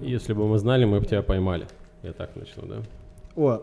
Если 0.00 0.32
бы 0.32 0.46
мы 0.46 0.58
знали, 0.58 0.84
мы 0.84 1.00
бы 1.00 1.06
тебя 1.06 1.22
поймали. 1.22 1.66
Я 2.02 2.12
так 2.12 2.34
начну, 2.36 2.66
да? 2.66 2.76
О, 3.36 3.62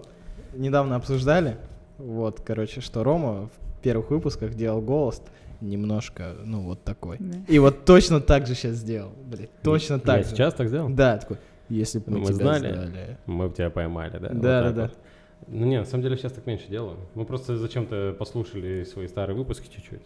недавно 0.53 0.95
обсуждали, 0.95 1.57
вот, 1.97 2.41
короче, 2.41 2.81
что 2.81 3.03
Рома 3.03 3.47
в 3.77 3.81
первых 3.81 4.09
выпусках 4.11 4.53
делал 4.55 4.81
голос 4.81 5.21
немножко, 5.61 6.35
ну, 6.43 6.61
вот 6.61 6.83
такой. 6.83 7.17
Да. 7.19 7.37
И 7.47 7.59
вот 7.59 7.85
точно 7.85 8.19
так 8.21 8.45
же 8.47 8.55
сейчас 8.55 8.75
сделал, 8.75 9.11
блин, 9.25 9.47
точно 9.63 9.99
так 9.99 10.17
Я 10.17 10.23
же. 10.23 10.29
сейчас 10.29 10.53
так 10.53 10.67
сделал? 10.67 10.89
Да, 10.89 11.17
такой, 11.17 11.37
если 11.69 11.99
бы 11.99 12.05
Ну, 12.11 12.17
мы, 12.19 12.23
мы 12.25 12.33
тебя 12.33 12.35
знали. 12.57 12.71
знали. 12.73 13.17
Мы 13.25 13.47
бы 13.49 13.55
тебя 13.55 13.69
поймали, 13.69 14.17
да? 14.17 14.29
Вот 14.29 14.41
Да, 14.41 14.61
да, 14.61 14.63
так 14.63 14.75
да. 14.75 14.81
вот. 14.83 14.97
Ну 15.47 15.65
не, 15.65 15.79
на 15.79 15.85
самом 15.85 16.03
деле 16.03 16.17
сейчас 16.17 16.31
так 16.33 16.45
меньше 16.45 16.67
делаю. 16.69 16.97
Мы 17.13 17.25
просто 17.25 17.57
зачем-то 17.57 18.15
послушали 18.17 18.83
свои 18.83 19.07
старые 19.07 19.35
выпуски 19.37 19.67
чуть-чуть. 19.73 20.01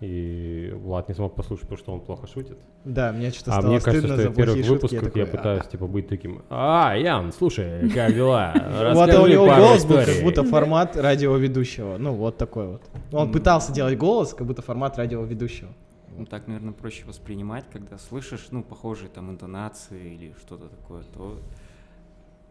И 0.00 0.72
Влад 0.76 1.08
не 1.08 1.14
смог 1.14 1.34
послушать, 1.34 1.68
потому 1.68 1.78
что 1.78 1.92
он 1.92 2.00
плохо 2.00 2.26
шутит. 2.26 2.56
Да, 2.86 3.12
мне 3.12 3.30
что-то 3.30 3.50
а 3.50 3.60
стало 3.60 3.70
мне 3.70 3.80
кажется, 3.80 4.08
стыдно 4.08 4.14
что 4.14 4.22
я 4.22 4.28
за 4.28 4.32
в 4.32 4.34
первых 4.34 4.56
шутки, 4.56 4.70
выпусках 4.70 5.02
я, 5.02 5.26
такой, 5.26 5.26
пытаюсь 5.26 5.66
типа 5.66 5.86
быть 5.86 6.08
таким. 6.08 6.42
А, 6.48 6.96
Ян, 6.96 7.32
слушай, 7.32 7.90
как 7.90 8.14
дела? 8.14 8.54
Вот 8.94 9.10
а 9.10 9.22
у 9.22 9.26
него 9.26 9.44
голос 9.44 9.84
был 9.84 9.96
как 9.96 10.08
историй». 10.08 10.24
будто 10.24 10.44
формат 10.44 10.96
радиоведущего. 10.96 11.98
Ну, 11.98 12.14
вот 12.14 12.38
такой 12.38 12.68
вот. 12.68 12.82
Он 13.12 13.30
пытался 13.30 13.72
делать 13.72 13.98
голос, 13.98 14.32
как 14.32 14.46
будто 14.46 14.62
формат 14.62 14.96
радиоведущего. 14.96 15.68
Ну, 16.16 16.24
так, 16.24 16.46
наверное, 16.46 16.72
проще 16.72 17.04
воспринимать, 17.04 17.66
когда 17.70 17.98
слышишь, 17.98 18.46
ну, 18.50 18.62
похожие 18.62 19.10
там 19.10 19.30
интонации 19.30 20.14
или 20.14 20.34
что-то 20.40 20.68
такое, 20.68 21.02
то 21.14 21.38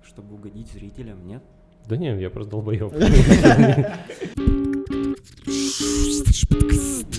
чтобы 0.04 0.36
угодить 0.36 0.72
зрителям, 0.72 1.26
нет? 1.26 1.42
Да 1.88 1.98
не, 1.98 2.16
я 2.22 2.30
просто 2.30 2.52
долбоеб. 2.52 2.94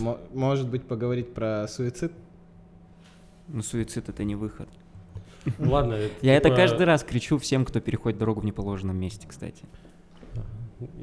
Мо- 0.00 0.18
Может 0.32 0.68
быть, 0.68 0.84
поговорить 0.84 1.32
про 1.34 1.66
суицид? 1.68 2.12
Ну, 3.48 3.62
суицид 3.62 4.08
это 4.08 4.24
не 4.24 4.34
выход. 4.36 4.68
Ладно. 5.58 5.98
Я 6.20 6.36
это 6.36 6.48
типа, 6.48 6.56
каждый 6.56 6.84
раз 6.86 7.02
кричу 7.02 7.38
всем, 7.38 7.64
кто 7.64 7.80
переходит 7.80 8.18
дорогу 8.18 8.40
в 8.40 8.44
неположенном 8.44 8.96
месте, 8.98 9.26
кстати. 9.26 9.64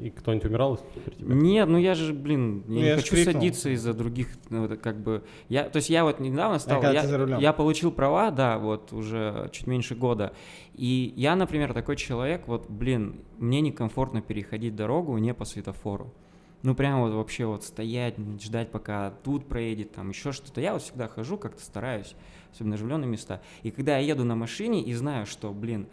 И 0.00 0.10
кто-нибудь 0.10 0.46
умирал 0.46 0.80
при 1.04 1.14
тебе? 1.14 1.34
Нет, 1.34 1.68
ну 1.68 1.78
я 1.78 1.94
же, 1.94 2.12
блин, 2.12 2.64
я 2.66 2.68
Ну, 2.68 2.74
не 2.74 2.86
я 2.86 2.96
хочу 2.96 3.12
крикнул. 3.14 3.34
садиться 3.34 3.70
из-за 3.70 3.94
других, 3.94 4.28
ну, 4.50 4.68
как 4.76 5.00
бы, 5.00 5.22
я, 5.48 5.68
то 5.68 5.76
есть 5.76 5.88
я 5.88 6.02
вот 6.02 6.18
недавно 6.18 6.58
стал, 6.58 6.82
я, 6.82 7.16
рулем. 7.16 7.38
я 7.38 7.52
получил 7.52 7.92
права, 7.92 8.32
да, 8.32 8.58
вот 8.58 8.92
уже 8.92 9.48
чуть 9.52 9.68
меньше 9.68 9.94
года, 9.94 10.32
и 10.74 11.12
я, 11.16 11.36
например, 11.36 11.74
такой 11.74 11.94
человек, 11.94 12.48
вот, 12.48 12.68
блин, 12.68 13.20
мне 13.38 13.60
некомфортно 13.60 14.20
переходить 14.20 14.74
дорогу 14.74 15.16
не 15.18 15.32
по 15.32 15.44
светофору. 15.44 16.12
Ну, 16.62 16.74
прям 16.74 17.00
вот 17.00 17.12
вообще 17.12 17.46
вот 17.46 17.62
стоять, 17.62 18.16
ждать, 18.40 18.70
пока 18.70 19.12
тут 19.22 19.46
проедет, 19.46 19.92
там 19.92 20.08
еще 20.08 20.32
что-то. 20.32 20.60
Я 20.60 20.72
вот 20.72 20.82
всегда 20.82 21.06
хожу, 21.06 21.38
как-то 21.38 21.62
стараюсь, 21.62 22.14
особенно 22.52 22.74
оживленные 22.74 23.08
места. 23.08 23.40
И 23.62 23.70
когда 23.70 23.96
я 23.98 24.14
еду 24.14 24.24
на 24.24 24.34
машине 24.34 24.82
и 24.82 24.92
знаю, 24.92 25.24
что, 25.24 25.52
блин, 25.52 25.86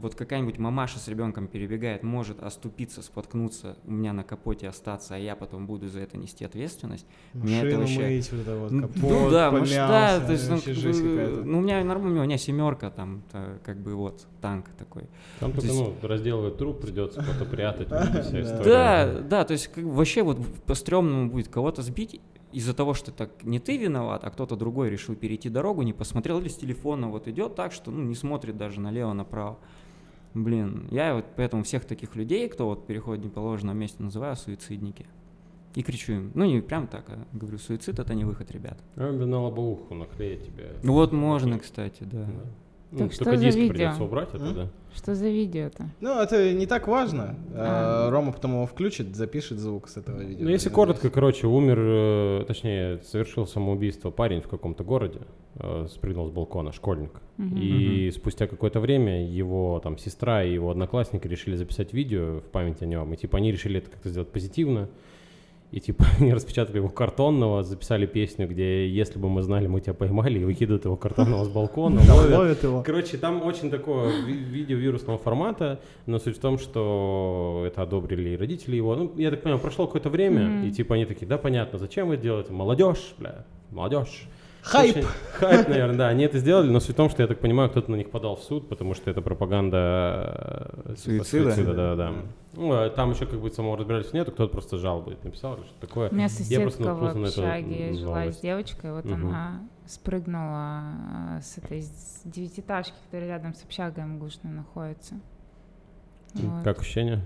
вот 0.00 0.14
какая-нибудь 0.14 0.58
мамаша 0.58 0.98
с 0.98 1.08
ребенком 1.08 1.46
перебегает, 1.46 2.02
может 2.02 2.42
оступиться, 2.42 3.02
споткнуться, 3.02 3.76
у 3.84 3.90
меня 3.92 4.12
на 4.12 4.24
капоте 4.24 4.68
остаться, 4.68 5.14
а 5.14 5.18
я 5.18 5.36
потом 5.36 5.66
буду 5.66 5.88
за 5.88 6.00
это 6.00 6.16
нести 6.16 6.44
ответственность. 6.44 7.06
Меня 7.34 7.58
это 7.62 7.78
Машину 7.78 7.80
вообще- 7.80 8.16
мыть, 8.16 8.32
вот 8.32 8.40
это 8.40 8.56
вот, 8.56 8.70
Ну, 8.70 8.82
капот, 8.82 9.02
ну 9.02 9.30
да, 9.30 9.50
помялся, 9.50 9.74
да, 9.76 10.20
то 10.26 10.32
есть, 10.32 10.50
ну, 10.50 10.56
жесть 10.56 11.02
какая-то. 11.02 11.42
ну, 11.44 11.58
у 11.58 11.60
меня 11.60 11.84
нормально, 11.84 12.20
у 12.22 12.24
меня 12.24 12.38
семерка 12.38 12.90
там, 12.90 13.22
та, 13.30 13.58
как 13.64 13.78
бы 13.78 13.94
вот, 13.94 14.26
танк 14.40 14.66
такой. 14.78 15.04
Там 15.38 15.52
То 15.52 15.60
только, 15.60 15.72
есть- 15.74 15.80
ну, 16.02 16.08
разделывать 16.08 16.56
труп 16.56 16.80
придется, 16.80 17.20
куда-то 17.20 17.44
прятать, 17.44 17.88
вся 17.88 18.30
Да. 18.32 18.40
история. 18.40 18.64
Да, 18.64 19.20
да, 19.20 19.44
то 19.44 19.52
есть 19.52 19.68
как 19.68 19.84
вообще 19.84 20.22
вот 20.22 20.38
по 20.66 20.74
стрёмному 20.74 21.30
будет 21.30 21.48
кого-то 21.48 21.82
сбить 21.82 22.20
из-за 22.52 22.74
того, 22.74 22.94
что 22.94 23.12
так 23.12 23.30
не 23.44 23.60
ты 23.60 23.76
виноват, 23.76 24.24
а 24.24 24.30
кто-то 24.30 24.56
другой 24.56 24.90
решил 24.90 25.14
перейти 25.14 25.48
дорогу, 25.48 25.82
не 25.82 25.92
посмотрел 25.92 26.40
или 26.40 26.48
с 26.48 26.56
телефона 26.56 27.08
вот 27.08 27.28
идет 27.28 27.54
так, 27.54 27.70
что 27.72 27.92
ну, 27.92 28.02
не 28.02 28.16
смотрит 28.16 28.56
даже 28.56 28.80
налево, 28.80 29.12
направо. 29.12 29.58
Блин, 30.34 30.86
я 30.90 31.14
вот 31.14 31.24
поэтому 31.36 31.64
всех 31.64 31.84
таких 31.84 32.14
людей, 32.14 32.48
кто 32.48 32.66
вот 32.66 32.86
переходит 32.86 33.24
неположенном 33.24 33.76
месте, 33.76 34.02
называю 34.02 34.36
суицидники. 34.36 35.06
И 35.74 35.82
кричу 35.82 36.12
им, 36.14 36.32
ну 36.34 36.44
не 36.44 36.60
прям 36.60 36.86
так, 36.88 37.04
а 37.08 37.18
говорю, 37.32 37.58
суицид 37.58 37.98
это 37.98 38.14
не 38.14 38.24
выход, 38.24 38.50
ребят. 38.50 38.78
Бы 38.96 39.26
на 39.26 39.40
лобовуху 39.40 39.94
наклеить 39.94 40.46
тебе. 40.46 40.72
Ну 40.82 40.94
вот 40.94 41.12
можно, 41.12 41.58
кстати, 41.58 42.02
да. 42.02 42.24
Да. 42.24 42.50
Ну, 42.92 42.98
Так 42.98 43.12
что 43.12 43.24
только 43.24 43.38
за 43.38 43.44
диски 43.44 43.58
видео? 43.60 43.74
придется 43.74 44.04
убрать, 44.04 44.28
это 44.34 44.44
М? 44.44 44.54
да. 44.54 44.68
Что 44.94 45.14
за 45.14 45.28
видео-то? 45.28 45.86
Ну, 46.00 46.20
это 46.20 46.52
не 46.52 46.66
так 46.66 46.88
важно. 46.88 47.36
А. 47.54 48.08
А, 48.08 48.10
Рома 48.10 48.32
потом 48.32 48.54
его 48.54 48.66
включит, 48.66 49.14
запишет 49.14 49.58
звук 49.58 49.88
с 49.88 49.96
этого 49.96 50.20
видео. 50.20 50.44
Ну, 50.44 50.50
если 50.50 50.68
И 50.68 50.72
коротко, 50.72 51.08
короче, 51.10 51.46
умер, 51.46 51.78
э, 51.80 52.44
точнее, 52.48 52.98
совершил 53.04 53.46
самоубийство 53.46 54.10
парень 54.10 54.40
в 54.40 54.48
каком-то 54.48 54.82
городе, 54.82 55.20
э, 55.54 55.86
спрыгнул 55.88 56.26
с 56.26 56.30
балкона, 56.32 56.72
школьник. 56.72 57.12
Мгм. 57.36 57.56
И 57.56 58.10
спустя 58.10 58.48
какое-то 58.48 58.80
время 58.80 59.24
его 59.24 59.80
там 59.82 59.96
сестра 59.96 60.42
и 60.42 60.52
его 60.52 60.70
одноклассники 60.70 61.28
решили 61.28 61.54
записать 61.54 61.92
видео 61.92 62.40
в 62.40 62.50
память 62.50 62.82
о 62.82 62.86
нем. 62.86 63.12
И 63.14 63.16
типа 63.16 63.38
они 63.38 63.52
решили 63.52 63.78
это 63.78 63.90
как-то 63.90 64.08
сделать 64.08 64.30
позитивно. 64.30 64.88
И 65.72 65.78
типа 65.80 66.04
они 66.20 66.32
распечатали 66.34 66.76
его 66.78 66.88
картонного, 66.88 67.62
записали 67.62 68.06
песню, 68.06 68.48
где 68.48 68.88
«Если 68.88 69.18
бы 69.18 69.28
мы 69.28 69.42
знали, 69.42 69.66
мы 69.68 69.80
тебя 69.80 69.94
поймали», 69.94 70.40
и 70.40 70.44
выкидывают 70.44 70.84
его 70.84 70.96
картонного 70.96 71.44
с 71.44 71.48
балкона, 71.48 72.00
ловят. 72.38 72.62
его. 72.64 72.82
Короче, 72.82 73.16
там 73.18 73.42
очень 73.44 73.70
такого 73.70 74.08
ви- 74.26 74.32
видео 74.32 74.76
вирусного 74.76 75.18
формата, 75.18 75.78
но 76.06 76.18
суть 76.18 76.36
в 76.36 76.40
том, 76.40 76.58
что 76.58 77.64
это 77.66 77.82
одобрили 77.82 78.30
и 78.30 78.36
родители 78.36 78.76
его. 78.76 78.96
Ну, 78.96 79.12
я 79.16 79.30
так 79.30 79.42
понимаю, 79.42 79.60
прошло 79.60 79.86
какое-то 79.86 80.10
время, 80.10 80.66
и 80.66 80.70
типа 80.72 80.96
они 80.96 81.04
такие, 81.04 81.26
да, 81.26 81.38
понятно, 81.38 81.78
зачем 81.78 82.08
вы 82.08 82.16
делаете? 82.16 82.52
Молодежь, 82.52 83.14
бля, 83.18 83.44
молодежь. 83.70 84.28
Хайп! 84.62 84.96
Очень- 84.96 85.08
Хайп, 85.38 85.68
наверное, 85.68 85.96
да. 85.96 86.08
Они 86.08 86.24
это 86.24 86.38
сделали, 86.38 86.68
но 86.70 86.80
суть 86.80 86.90
в 86.90 86.96
том, 86.96 87.08
что, 87.10 87.22
я 87.22 87.28
так 87.28 87.38
понимаю, 87.40 87.70
кто-то 87.70 87.90
на 87.90 87.96
них 87.96 88.10
подал 88.10 88.36
в 88.36 88.42
суд, 88.42 88.68
потому 88.68 88.94
что 88.94 89.10
это 89.10 89.22
пропаганда 89.22 90.82
э, 90.84 90.94
типа, 90.96 91.24
Суицида? 91.24 91.74
да, 91.74 91.94
да, 91.94 91.96
да. 91.96 92.12
Ну, 92.54 92.72
а 92.72 92.90
там 92.90 93.12
еще 93.12 93.26
как 93.26 93.40
бы 93.40 93.50
самого 93.50 93.76
разбирательства 93.78 94.16
нету, 94.16 94.32
кто-то 94.32 94.52
просто 94.52 94.76
жалобы 94.76 95.16
написал 95.22 95.54
или 95.56 95.64
что 95.64 95.80
такое. 95.86 96.10
У 96.10 96.14
меня 96.14 96.24
Я 96.24 96.28
соседка 96.28 96.60
просто 96.62 96.94
в 96.94 97.22
общаге 97.24 97.94
жила 97.94 98.30
с 98.32 98.40
девочкой, 98.40 98.92
вот 98.92 99.04
Мгм. 99.04 99.28
она 99.28 99.60
спрыгнула 99.86 100.82
э, 101.38 101.40
с 101.42 101.58
этой 101.58 101.82
с 101.82 102.20
девятиэтажки, 102.24 102.94
которая 103.06 103.28
рядом 103.28 103.54
с 103.54 103.62
общагой 103.64 104.04
МГУшной 104.04 104.52
находится. 104.52 105.14
Вот. 106.34 106.64
Как 106.64 106.80
ощущение? 106.80 107.20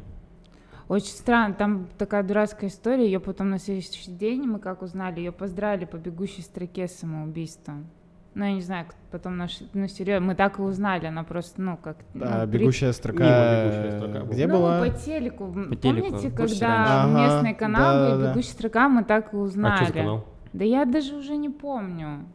Очень 0.89 1.13
странно, 1.15 1.55
там 1.55 1.87
такая 1.97 2.23
дурацкая 2.23 2.69
история, 2.69 3.07
ее 3.07 3.21
потом 3.21 3.49
на 3.51 3.59
следующий 3.59 4.11
день, 4.11 4.43
мы 4.43 4.59
как 4.59 4.83
узнали, 4.83 5.19
ее 5.21 5.33
поздравили 5.33 5.87
по 5.87 5.97
бегущей 5.97 6.43
строке 6.43 6.89
с 6.89 6.93
самоубийством. 6.93 7.87
Ну, 8.35 8.45
я 8.45 8.53
не 8.53 8.61
знаю, 8.63 8.87
как 8.87 8.97
потом 9.13 9.37
наш, 9.37 9.61
ну, 9.75 9.87
серьезно, 9.87 10.27
мы 10.27 10.35
так 10.35 10.59
и 10.59 10.63
узнали, 10.63 11.07
она 11.07 11.23
просто, 11.23 11.63
ну, 11.63 11.77
как... 11.77 11.99
Да, 12.15 12.41
ну, 12.45 12.51
при- 12.51 12.59
бегущая 12.59 12.93
строка. 12.93 13.23
Мимо 13.23 13.65
бегущая 13.65 13.99
строка 13.99 14.27
Где 14.27 14.47
ну, 14.49 14.55
была? 14.55 14.81
по 14.81 14.91
телеку. 14.91 15.47
По 15.47 15.77
телеку, 15.77 16.09
Помните, 16.09 16.31
курсе 16.37 16.59
когда 16.61 17.05
Ага, 17.05 17.55
канал 17.55 17.95
был, 17.95 18.11
да-да-да. 18.11 18.33
бегущая 18.33 18.53
строка, 18.53 18.89
мы 18.89 19.05
так 19.05 19.33
и 19.33 19.37
узнали. 19.37 19.73
А 19.73 19.77
что 19.77 19.87
за 19.87 19.93
канал? 19.93 20.25
Да 20.53 20.65
я 20.65 20.85
даже 20.85 21.15
уже 21.15 21.37
не 21.37 21.49
помню. 21.49 22.27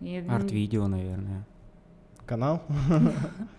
Я- 0.00 0.20
Арт-видео, 0.34 0.86
наверное. 0.86 1.46
Канал? 2.26 2.62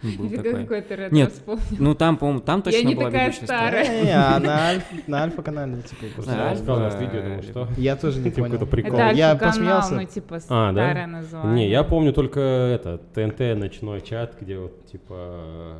Был 0.03 0.25
Или 0.25 0.35
такой. 0.35 0.67
ретро 0.67 1.09
Нет. 1.09 1.33
Ну 1.79 1.95
там, 1.95 2.17
по-моему, 2.17 2.41
там 2.41 2.61
точно 2.61 2.77
Я 2.79 2.83
не 2.83 2.95
была 2.95 3.05
такая 3.05 3.31
старая. 3.31 4.03
Не, 4.03 4.11
а 4.11 4.39
на 4.39 4.73
Альф- 4.73 5.03
на 5.07 5.23
Альфа-канале, 5.23 5.81
типа. 5.81 6.05
Просто 6.15 6.31
Да, 6.31 6.37
я 6.37 6.49
Альфа, 6.51 6.75
нас 6.77 6.95
видео, 6.99 7.21
думаю, 7.21 7.43
что... 7.43 7.67
Я 7.77 7.95
тоже 7.95 8.19
не 8.19 8.25
Типа 8.29 8.41
понял. 8.41 8.51
какой-то 8.59 8.71
прикол. 8.71 8.99
Я 8.99 9.31
Альфа-канал, 9.31 9.39
посмеялся. 9.39 9.95
ну, 9.95 10.03
типа, 10.05 10.35
А, 10.35 10.39
старое 10.39 11.07
название. 11.07 11.53
Не, 11.55 11.69
я 11.69 11.83
помню 11.83 12.13
только 12.13 12.39
это, 12.39 12.97
ТНТ 13.15 13.57
ночной 13.57 14.01
чат, 14.01 14.35
где 14.39 14.57
вот, 14.59 14.85
типа, 14.87 15.77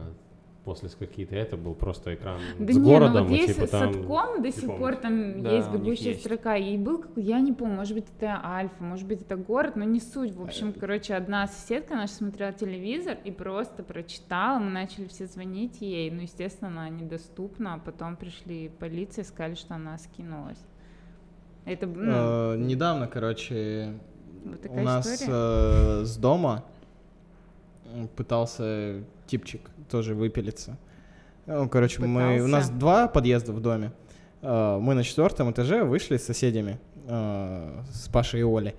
после 0.67 0.89
какие-то 0.89 1.33
это 1.33 1.55
был 1.55 1.73
просто 1.75 2.13
экран 2.13 2.39
Да 2.59 2.73
с 2.73 2.75
не, 2.75 2.83
городом, 2.83 3.13
ну 3.13 3.23
вот 3.23 3.31
и 3.31 3.35
есть 3.37 3.55
типа 3.55 3.67
там... 3.67 3.93
Садком 3.93 4.41
до 4.43 4.51
сих 4.51 4.61
помнишь? 4.65 4.79
пор 4.79 4.95
там 4.97 5.41
Да, 5.41 5.51
есть 5.55 5.71
бегущая 5.71 6.09
есть. 6.09 6.19
строка. 6.19 6.57
И 6.57 6.77
был, 6.77 6.97
какой- 6.99 7.23
я 7.23 7.39
не 7.39 7.53
помню, 7.53 7.75
может 7.77 7.93
быть, 7.93 8.05
это 8.19 8.41
Альфа, 8.43 8.83
может 8.83 9.07
быть, 9.07 9.21
это 9.21 9.37
город, 9.37 9.77
но 9.77 9.85
не 9.85 10.01
суть. 10.01 10.35
В 10.35 10.41
общем, 10.41 10.73
короче, 10.73 11.15
одна 11.15 11.47
соседка 11.47 11.95
наша 11.95 12.13
смотрела 12.15 12.51
телевизор 12.51 13.17
и 13.23 13.31
просто 13.31 13.81
прочитала, 13.81 14.59
мы 14.59 14.69
начали 14.69 15.07
все 15.07 15.25
звонить 15.25 15.79
ей, 15.79 16.11
ну, 16.11 16.21
естественно, 16.23 16.69
она 16.69 16.89
недоступна, 16.89 17.75
а 17.75 17.77
потом 17.79 18.17
пришли 18.17 18.69
полиция, 18.77 19.23
сказали, 19.23 19.55
что 19.55 19.75
она 19.75 19.97
скинулась. 19.97 20.59
Это, 21.63 21.87
ну, 21.87 22.11
Э, 22.53 22.57
Недавно, 22.57 23.07
короче, 23.07 23.93
вот 24.43 24.65
у 24.69 24.79
нас 24.81 25.07
история. 25.13 25.31
э, 25.33 26.03
с 26.03 26.17
дома 26.17 26.65
пытался 28.15 29.03
типчик 29.27 29.61
тоже 29.89 30.13
выпилиться. 30.15 30.77
Ну, 31.45 31.69
короче, 31.69 32.01
мы, 32.01 32.41
у 32.41 32.47
нас 32.47 32.69
два 32.69 33.07
подъезда 33.07 33.53
в 33.53 33.61
доме. 33.61 33.91
Э, 34.41 34.77
Мы 34.81 34.93
на 34.93 35.03
четвертом 35.03 35.49
этаже 35.51 35.83
вышли 35.83 36.17
с 36.17 36.25
соседями, 36.25 36.77
э, 37.07 37.81
с 37.91 38.07
Пашей 38.09 38.41
и 38.41 38.43
Олей. 38.43 38.75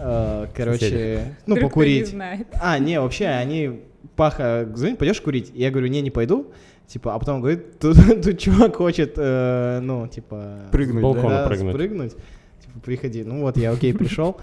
Э, 0.00 0.46
Короче, 0.54 0.78
Соседи. 0.78 1.34
ну, 1.46 1.56
Вдруг 1.56 1.72
кто 1.72 1.82
не 1.84 1.90
покурить. 2.00 2.08
знает. 2.08 2.46
А, 2.62 2.78
не, 2.78 3.00
вообще, 3.00 3.26
они, 3.26 3.80
Паха, 4.14 4.68
звонит, 4.74 4.98
пойдешь 4.98 5.20
курить? 5.20 5.50
Я 5.54 5.70
говорю, 5.70 5.88
не, 5.88 6.00
не 6.00 6.10
пойду. 6.10 6.52
Типа, 6.86 7.14
а 7.14 7.18
потом 7.18 7.40
говорит, 7.40 7.78
тут, 7.80 7.96
тут 8.22 8.38
чувак 8.38 8.76
хочет, 8.76 9.14
э, 9.16 9.80
ну, 9.82 10.06
типа... 10.06 10.60
Прыгнуть, 10.70 11.00
С 11.00 11.02
балкона 11.02 11.28
да, 11.28 11.46
прыгнуть. 11.48 11.74
спрыгнуть. 11.74 12.12
Типа, 12.12 12.80
приходи. 12.84 13.24
Ну 13.24 13.40
вот, 13.40 13.56
я 13.56 13.72
окей, 13.72 13.92
пришел. 13.92 14.40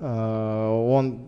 Он 0.00 1.18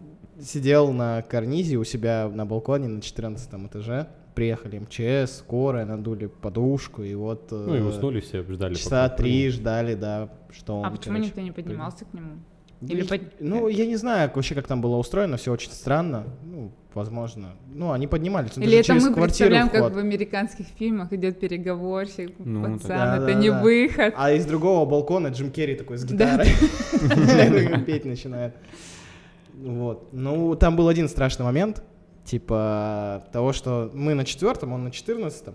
сидел 0.42 0.92
на 0.92 1.22
карнизе 1.22 1.76
у 1.76 1.84
себя 1.84 2.30
на 2.32 2.44
балконе 2.46 2.88
на 2.88 3.00
14 3.00 3.48
этаже. 3.66 4.08
Приехали 4.34 4.78
МЧС, 4.78 5.38
скорая, 5.38 5.84
надули 5.84 6.26
подушку, 6.26 7.02
и 7.02 7.14
вот... 7.14 7.50
Ну 7.50 7.74
и 7.74 7.80
э, 7.80 7.84
уснули 7.84 8.20
все, 8.20 8.42
ждали. 8.42 8.74
Часа 8.74 9.08
три 9.10 9.50
ждали, 9.50 9.94
да, 9.94 10.30
что 10.50 10.78
он, 10.80 10.86
А 10.86 10.90
почему 10.90 11.14
короче, 11.16 11.28
никто 11.28 11.40
не 11.42 11.50
поднимался 11.50 12.06
к 12.06 12.14
нему? 12.14 12.32
Ну, 12.80 12.88
Или 12.88 13.02
под- 13.02 13.40
Ну, 13.40 13.68
я 13.68 13.84
не 13.86 13.96
знаю 13.96 14.30
вообще, 14.34 14.54
как 14.54 14.66
там 14.66 14.80
было 14.80 14.96
устроено, 14.96 15.36
все 15.36 15.52
очень 15.52 15.70
странно. 15.70 16.24
Ну, 16.44 16.72
возможно. 16.94 17.50
Ну, 17.74 17.92
они 17.92 18.06
поднимались. 18.06 18.56
ну, 18.56 18.62
Или 18.62 18.78
это 18.78 18.86
через 18.88 19.04
мы 19.04 19.14
представляем, 19.14 19.68
вход. 19.68 19.80
как 19.80 19.92
в 19.92 19.98
американских 19.98 20.64
фильмах 20.78 21.12
идет 21.12 21.38
переговорщик, 21.38 22.32
Ну, 22.38 22.62
пацан, 22.62 22.88
да, 22.88 23.16
это 23.18 23.26
да, 23.26 23.34
не 23.34 23.50
да. 23.50 23.60
выход. 23.62 24.14
А 24.16 24.32
из 24.32 24.46
другого 24.46 24.84
балкона 24.88 25.28
Джим 25.28 25.50
Керри 25.50 25.74
такой 25.76 25.98
с 25.98 26.04
гитарой 26.06 26.48
петь 27.86 28.04
начинает. 28.06 28.54
Вот. 29.62 30.12
Ну, 30.12 30.54
там 30.56 30.76
был 30.76 30.88
один 30.88 31.08
страшный 31.08 31.44
момент, 31.44 31.82
типа 32.24 33.24
того, 33.32 33.52
что 33.52 33.90
мы 33.94 34.14
на 34.14 34.24
четвертом, 34.24 34.72
он 34.72 34.84
на 34.84 34.90
четырнадцатом, 34.90 35.54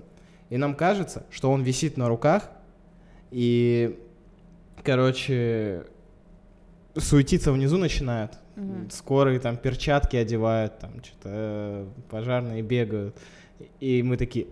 и 0.49 0.57
нам 0.57 0.75
кажется, 0.75 1.25
что 1.29 1.51
он 1.51 1.61
висит 1.61 1.97
на 1.97 2.07
руках, 2.07 2.49
и, 3.31 3.99
короче, 4.83 5.83
суетиться 6.95 7.51
внизу 7.51 7.77
начинает. 7.77 8.37
Мгм. 8.55 8.89
Скорые 8.89 9.39
там 9.39 9.57
перчатки 9.57 10.15
одевают, 10.15 10.79
там 10.79 11.03
что-то 11.03 11.85
пожарные 12.09 12.61
бегают. 12.61 13.15
И 13.79 14.01
мы 14.03 14.17
такие, 14.17 14.47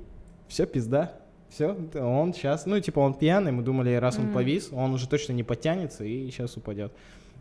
все, 0.47 0.65
пизда, 0.65 1.13
все, 1.49 1.77
он 1.95 2.33
сейчас, 2.33 2.65
ну, 2.65 2.79
типа, 2.79 2.99
он 2.99 3.13
пьяный, 3.13 3.51
мы 3.51 3.63
думали, 3.63 3.93
раз 3.95 4.19
он 4.19 4.33
повис, 4.33 4.69
он 4.71 4.93
уже 4.93 5.07
точно 5.07 5.33
не 5.33 5.43
подтянется 5.43 6.03
и 6.03 6.29
сейчас 6.29 6.57
упадет. 6.57 6.91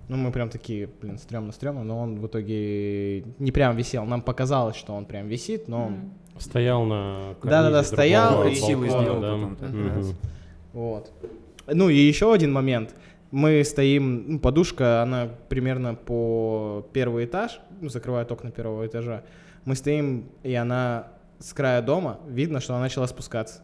Ну, 0.09 0.17
мы 0.17 0.33
прям 0.33 0.51
такие, 0.51 0.89
блин, 1.01 1.17
стрёмно-стрёмно, 1.17 1.83
но 1.83 1.99
он 1.99 2.21
в 2.21 2.27
итоге 2.27 3.23
не 3.39 3.53
прям 3.53 3.77
висел. 3.77 4.05
Нам 4.05 4.21
показалось, 4.23 4.77
что 4.77 4.93
он 4.95 5.07
прям 5.07 5.29
висит, 5.29 5.69
но 5.69 5.87
он 5.87 5.93
Мгм. 5.93 6.13
Стоял 6.39 6.85
на 6.85 7.35
Да-да-да, 7.45 7.85
стоял 7.85 8.43
и 8.45 8.61
балкона, 8.61 8.89
сделал 8.89 9.21
да. 9.21 9.33
потом. 9.33 10.15
Вот. 10.73 11.13
Ну 11.69 11.89
и 11.89 11.97
еще 11.97 12.33
один 12.33 12.53
момент. 12.53 12.95
Мы 13.31 13.63
стоим, 13.65 14.25
ну, 14.33 14.39
подушка, 14.41 15.03
она 15.03 15.29
примерно 15.49 15.95
по 15.95 16.87
первый 16.93 17.25
этаж, 17.27 17.61
ну, 17.81 17.89
закрывает 17.89 18.31
окна 18.33 18.51
первого 18.51 18.85
этажа. 18.87 19.23
Мы 19.65 19.77
стоим, 19.77 20.27
и 20.43 20.55
она 20.55 21.09
с 21.39 21.53
края 21.53 21.83
дома, 21.83 22.19
видно, 22.29 22.61
что 22.61 22.75
она 22.75 22.83
начала 22.83 23.07
спускаться. 23.07 23.63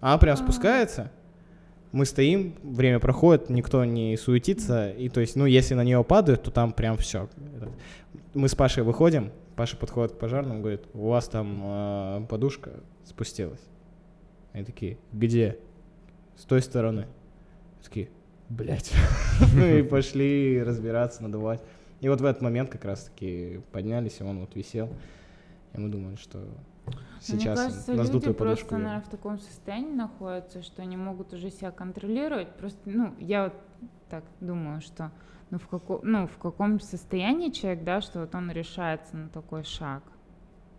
Она 0.00 0.18
прям 0.18 0.34
А. 0.34 0.36
спускается, 0.36 1.10
мы 1.92 2.04
стоим, 2.04 2.54
время 2.62 2.98
проходит, 3.00 3.50
никто 3.50 3.84
не 3.84 4.16
суетится, 4.16 4.90
и 4.90 5.08
то 5.08 5.20
есть, 5.20 5.36
ну, 5.36 5.46
если 5.46 5.74
на 5.74 5.84
нее 5.84 6.02
падают, 6.04 6.42
то 6.42 6.50
там 6.50 6.72
прям 6.72 6.96
все. 6.96 7.28
Мы 8.34 8.48
с 8.48 8.54
Пашей 8.54 8.82
выходим, 8.82 9.32
Паша 9.58 9.76
подходит 9.76 10.12
к 10.12 10.18
пожарному, 10.18 10.60
говорит, 10.60 10.82
у 10.94 11.08
вас 11.08 11.28
там 11.28 11.60
э, 11.64 12.26
подушка 12.28 12.74
спустилась. 13.04 13.60
Они 14.52 14.64
такие, 14.64 14.98
где? 15.12 15.58
С 16.36 16.44
той 16.44 16.62
стороны. 16.62 17.08
Такие, 17.82 18.08
блядь. 18.48 18.92
Ну 19.54 19.66
и 19.66 19.82
пошли 19.82 20.62
разбираться, 20.62 21.24
надувать. 21.24 21.60
И 22.00 22.08
вот 22.08 22.20
в 22.20 22.24
этот 22.24 22.40
момент 22.40 22.70
как 22.70 22.84
раз-таки 22.84 23.60
поднялись, 23.72 24.20
и 24.20 24.22
он 24.22 24.38
вот 24.38 24.54
висел. 24.54 24.90
И 25.74 25.80
мы 25.80 25.88
думали, 25.88 26.14
что 26.14 26.46
сейчас 27.20 27.44
Мне 27.44 27.54
кажется, 27.56 27.92
на 27.92 27.96
люди 27.96 28.06
сдутую 28.06 28.34
просто, 28.34 28.64
подушку. 28.64 28.74
наверное, 28.74 29.00
в 29.00 29.08
таком 29.08 29.38
состоянии 29.38 29.94
находятся, 29.94 30.62
что 30.62 30.82
они 30.82 30.96
могут 30.96 31.32
уже 31.32 31.50
себя 31.50 31.70
контролировать. 31.70 32.54
Просто, 32.56 32.80
ну, 32.84 33.14
я 33.18 33.44
вот 33.44 33.54
так 34.08 34.24
думаю, 34.40 34.80
что 34.80 35.10
ну, 35.50 35.58
в, 35.58 35.66
како... 35.68 36.00
ну, 36.02 36.26
в 36.26 36.38
каком 36.38 36.80
состоянии 36.80 37.50
человек, 37.50 37.84
да, 37.84 38.00
что 38.00 38.20
вот 38.20 38.34
он 38.34 38.50
решается 38.50 39.16
на 39.16 39.28
такой 39.28 39.64
шаг. 39.64 40.02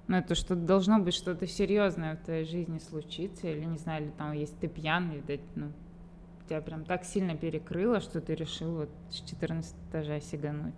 Ну, 0.07 0.17
это 0.17 0.33
что 0.33 0.55
должно 0.55 0.99
быть 0.99 1.13
что-то 1.13 1.45
серьезное 1.45 2.15
в 2.15 2.25
твоей 2.25 2.45
жизни 2.45 2.79
случиться, 2.79 3.47
или, 3.47 3.63
не 3.65 3.77
знаю, 3.77 4.05
или 4.05 4.11
там, 4.11 4.31
если 4.33 4.55
ты 4.55 4.67
пьян, 4.67 5.11
видать, 5.11 5.41
ну, 5.55 5.71
тебя 6.49 6.61
прям 6.61 6.83
так 6.83 7.05
сильно 7.05 7.35
перекрыло, 7.35 7.99
что 7.99 8.19
ты 8.19 8.33
решил 8.33 8.75
вот 8.75 8.89
с 9.11 9.21
14 9.21 9.75
этажа 9.89 10.19
сигануть. 10.19 10.73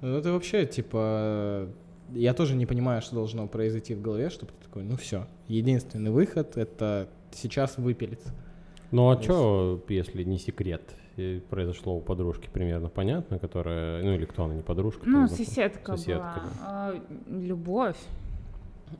Ну 0.00 0.16
это 0.16 0.32
вообще, 0.32 0.64
типа, 0.64 1.68
я 2.10 2.34
тоже 2.34 2.54
не 2.54 2.66
понимаю, 2.66 3.02
что 3.02 3.14
должно 3.14 3.46
произойти 3.46 3.94
в 3.94 4.00
голове, 4.00 4.30
чтобы 4.30 4.52
ты 4.52 4.64
такой, 4.64 4.84
ну 4.84 4.96
все, 4.96 5.26
единственный 5.46 6.10
выход— 6.10 6.56
это 6.56 7.08
сейчас 7.32 7.76
выпилиться. 7.76 8.30
Ну 8.90 9.10
а 9.10 9.16
То 9.16 9.22
что, 9.22 9.84
если 9.88 10.22
не 10.22 10.38
секрет, 10.38 10.94
произошло 11.50 11.96
у 11.96 12.00
подружки 12.00 12.48
примерно 12.52 12.88
понятно, 12.88 13.38
которая, 13.38 14.02
ну 14.02 14.14
или 14.14 14.24
кто 14.24 14.44
она, 14.44 14.54
не 14.54 14.62
подружка? 14.62 15.02
Ну, 15.04 15.26
соседка, 15.28 15.96
соседка, 15.96 16.42
была. 16.42 16.52
А, 16.62 16.94
любовь. 17.28 17.96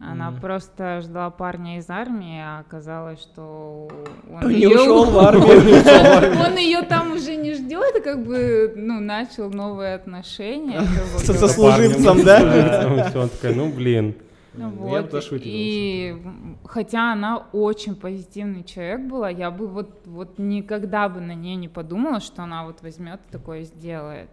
Она 0.01 0.31
Мгм. 0.31 0.41
просто 0.41 1.01
ждала 1.03 1.31
парня 1.31 1.79
из 1.79 1.89
армии, 1.91 2.41
а 2.41 2.61
оказалось, 2.61 3.21
что 3.21 3.89
он 4.31 4.45
Он 4.45 4.51
не 4.51 4.61
её- 4.61 4.81
ушел 4.83 5.05
в 5.11 5.19
армию. 5.19 6.47
Он 6.47 6.57
ее 6.57 6.83
там 6.83 7.13
уже 7.13 7.37
не 7.37 7.55
ждет, 7.55 7.97
и 7.97 8.01
как 8.01 8.25
бы, 8.25 8.73
ну, 8.77 9.01
начал 9.01 9.51
новые 9.51 9.95
отношения. 9.95 10.81
Со 11.19 11.33
говоря. 11.33 11.49
сослуживцем, 11.49 12.25
да? 12.25 13.05
Всё, 13.09 13.23
он 13.23 13.29
такой, 13.29 13.55
ну 13.55 13.73
блин. 13.73 14.15
Ну 14.55 14.71
Ну, 14.71 14.93
я 14.95 15.03
вот, 15.03 15.23
шутил, 15.23 15.41
и 15.45 16.17
хотя 16.65 17.13
она 17.13 17.45
очень 17.53 17.95
позитивный 17.95 18.65
человек 18.65 19.03
была, 19.03 19.29
я 19.31 19.53
бы 19.53 19.69
вот, 19.69 20.01
вот 20.07 20.39
никогда 20.39 21.09
бы 21.09 21.21
на 21.21 21.33
нее 21.35 21.55
не 21.55 21.69
подумала, 21.69 22.19
что 22.19 22.43
она 22.43 22.65
вот 22.65 22.83
возьмет 22.83 23.21
и 23.29 23.33
такое 23.33 23.63
сделает. 23.63 24.29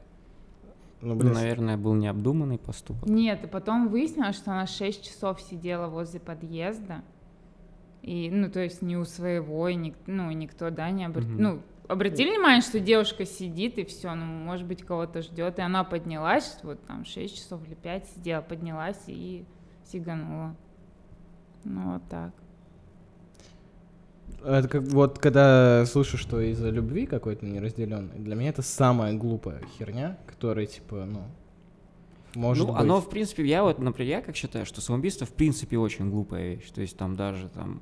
Ну, 1.06 1.16
блин, 1.16 1.34
наверное, 1.34 1.78
был 1.78 1.94
необдуманный 1.94 2.57
поступок. 2.57 3.07
Нет, 3.07 3.44
и 3.44 3.48
потом 3.48 3.88
выяснилось, 3.90 4.36
что 4.36 4.52
она 4.52 4.66
6 4.68 5.04
часов 5.04 5.42
сидела 5.42 5.88
возле 5.88 6.19
подъезда. 6.19 7.04
И, 8.02 8.30
ну, 8.31 8.50
то 8.50 8.60
есть 8.60 8.81
не 8.81 8.98
у 8.98 9.06
своего, 9.06 9.68
и 9.68 9.75
ник- 9.75 9.96
ну, 10.07 10.30
и 10.30 10.36
никто, 10.36 10.69
да, 10.69 10.90
не 10.90 11.06
обратил. 11.06 11.31
Мгм. 11.34 11.42
Ну, 11.44 11.62
обратили 11.88 12.30
внимание, 12.30 12.62
что 12.62 12.80
девушка 12.80 13.25
сидит, 13.25 13.78
и 13.78 13.86
все, 13.86 14.13
ну, 14.16 14.25
может 14.25 14.68
быть, 14.68 14.84
кого-то 14.84 15.22
ждет. 15.22 15.60
И 15.60 15.62
она 15.62 15.84
поднялась, 15.84 16.57
вот 16.63 16.80
там 16.86 17.06
6 17.06 17.36
часов 17.36 17.66
или 17.68 17.75
5 17.75 18.07
сидела, 18.10 18.42
поднялась 18.42 19.02
и 19.07 19.46
сиганула. 19.86 20.56
Ну, 21.63 21.94
вот 21.94 22.04
так. 22.10 22.31
Это 24.44 24.68
как 24.68 24.83
вот 24.83 25.19
когда 25.19 25.86
слышу, 25.88 26.18
что 26.18 26.39
из-за 26.39 26.69
любви 26.69 27.07
какой-то 27.07 27.45
неразделенной, 27.45 28.19
для 28.19 28.36
меня 28.36 28.50
это 28.50 28.62
самая 28.62 29.13
глупая 29.13 29.62
херня, 29.77 30.18
которая 30.27 30.68
типа, 30.68 31.06
ну, 31.06 31.24
может 32.36 32.68
ну, 32.68 32.74
быть. 32.74 32.81
оно, 32.81 33.01
в 33.01 33.10
принципе, 33.10 33.45
я 33.45 33.63
вот, 33.63 33.80
например, 33.80 34.18
я 34.18 34.22
как 34.22 34.36
считаю, 34.36 34.66
что 34.66 34.81
самоубийство, 34.81 35.25
в 35.25 35.33
принципе, 35.33 35.77
очень 35.77 36.10
глупая 36.12 36.56
вещь. 36.56 36.69
То 36.69 36.81
есть 36.81 36.97
там 36.97 37.16
даже 37.16 37.49
там, 37.49 37.81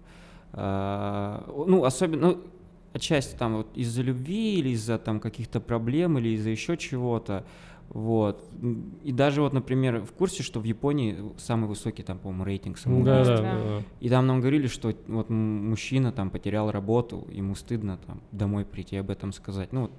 а, 0.53 1.43
ну, 1.67 1.83
особенно, 1.83 2.27
ну, 2.27 2.43
отчасти 2.93 3.35
там 3.35 3.57
вот 3.57 3.75
из-за 3.75 4.01
любви 4.01 4.59
или 4.59 4.69
из-за 4.69 4.97
там 4.99 5.19
каких-то 5.19 5.59
проблем 5.59 6.17
или 6.17 6.29
из-за 6.29 6.51
еще 6.51 6.77
чего-то. 6.77 7.43
Вот. 7.89 8.43
И 9.03 9.11
даже 9.11 9.41
вот, 9.41 9.53
например, 9.53 10.01
в 10.01 10.13
курсе, 10.13 10.41
что 10.43 10.59
в 10.59 10.63
Японии 10.63 11.15
самый 11.37 11.67
высокий 11.67 12.03
там, 12.03 12.17
по-моему, 12.17 12.43
рейтинг 12.43 12.77
самоубийств. 12.77 13.25
да, 13.27 13.37
да. 13.37 13.63
да. 13.63 13.81
И 13.99 14.09
там 14.09 14.25
нам 14.27 14.39
говорили, 14.39 14.67
что 14.67 14.93
вот 15.07 15.29
мужчина 15.29 16.11
там 16.11 16.29
потерял 16.31 16.71
работу, 16.71 17.27
ему 17.31 17.55
стыдно 17.55 17.99
там 18.07 18.21
домой 18.31 18.65
прийти 18.65 18.97
об 18.97 19.09
этом 19.11 19.31
сказать. 19.31 19.71
Ну, 19.73 19.81
вот 19.81 19.91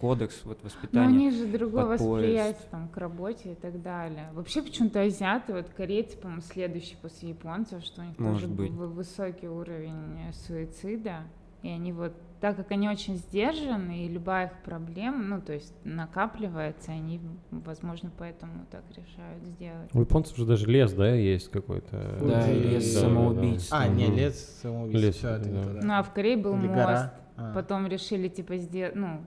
кодекс 0.00 0.40
вот 0.44 0.58
Ну, 0.62 0.62
у 0.62 0.64
воспитания. 0.66 1.16
них 1.16 1.34
же 1.34 1.46
другое 1.46 1.84
восприятие 1.84 2.66
там 2.70 2.88
к 2.88 2.96
работе 2.96 3.52
и 3.52 3.54
так 3.54 3.80
далее. 3.82 4.30
Вообще 4.32 4.62
почему-то 4.62 5.00
азиаты, 5.02 5.52
вот 5.52 5.68
корейцы, 5.76 6.16
по-моему, 6.16 6.42
следующие 6.42 6.96
после 7.00 7.28
японцев, 7.28 7.84
что 7.84 8.00
у 8.02 8.04
них 8.04 8.18
Может 8.18 8.42
тоже 8.42 8.48
быть. 8.48 8.70
высокий 8.72 9.46
уровень 9.48 10.18
э, 10.28 10.32
суицида. 10.32 11.18
И 11.62 11.68
они 11.68 11.92
вот, 11.92 12.12
так 12.40 12.56
как 12.56 12.72
они 12.72 12.88
очень 12.88 13.16
сдержаны, 13.16 14.04
и 14.04 14.08
любая 14.08 14.46
их 14.46 14.52
проблема, 14.64 15.22
ну, 15.22 15.40
то 15.40 15.52
есть 15.52 15.72
накапливается, 15.84 16.90
они, 16.92 17.20
возможно, 17.50 18.10
поэтому 18.18 18.66
так 18.70 18.82
решают 18.90 19.44
сделать. 19.44 19.90
У 19.94 20.00
японцев 20.00 20.36
же 20.36 20.44
даже 20.44 20.66
лес, 20.66 20.92
да, 20.92 21.14
есть 21.14 21.50
какой-то. 21.50 22.16
Да, 22.20 22.50
и 22.50 22.60
Да, 22.62 22.68
лес 22.70 22.94
да, 22.94 23.00
да, 23.00 23.06
самоубийц. 23.06 23.68
А, 23.70 23.80
да. 23.80 23.88
не, 23.88 24.06
Мгм. 24.08 24.16
лес 24.16 24.58
самоубийства. 24.62 25.36
Лес, 25.38 25.46
не 25.46 25.52
да. 25.52 25.62
то, 25.62 25.72
да. 25.74 25.80
Ну, 25.82 25.92
а 25.94 26.02
в 26.02 26.12
Корее 26.12 26.36
был 26.36 26.56
Или 26.58 26.66
мост. 26.66 26.74
гора. 26.74 27.14
А. 27.36 27.52
Потом 27.54 27.86
решили, 27.86 28.28
типа, 28.28 28.56
сделать, 28.58 28.94
ну, 28.96 29.20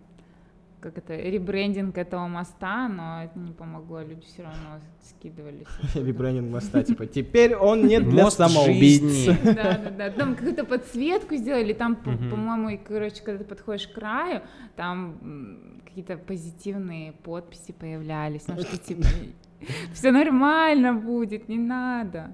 как 0.86 1.00
это, 1.00 1.15
ребрендинг 1.15 1.98
этого 1.98 2.27
моста, 2.27 2.88
но 2.88 3.24
это 3.24 3.39
не 3.39 3.51
помогло, 3.51 4.01
люди 4.01 4.22
все 4.22 4.44
равно 4.44 4.80
скидывались. 5.01 5.65
Или 5.96 6.12
брендинг 6.12 6.51
моста, 6.51 6.84
типа, 6.84 7.08
теперь 7.08 7.56
он 7.56 7.88
не 7.88 8.00
для 8.00 8.30
самоубийц. 8.30 9.01
жизни. 9.01 9.36
Да, 9.56 9.77
да, 9.77 9.89
да. 9.89 10.10
Там 10.12 10.36
какую-то 10.36 10.63
подсветку 10.63 11.36
сделали, 11.36 11.74
там, 11.74 11.96
по-моему, 11.96 12.70
и, 12.70 12.77
короче, 12.77 13.24
когда 13.24 13.44
ты 13.44 13.50
подходишь 13.50 13.88
к 13.88 13.94
краю, 13.94 14.42
там 14.75 15.82
какие-то 15.86 16.18
позитивные 16.18 17.13
подписи 17.13 17.72
появлялись, 17.72 18.48
ну 18.48 18.60
что 18.62 18.77
типа 18.77 19.08
все 19.94 20.12
нормально 20.12 20.94
будет, 20.94 21.50
не 21.50 21.58
надо. 21.58 22.32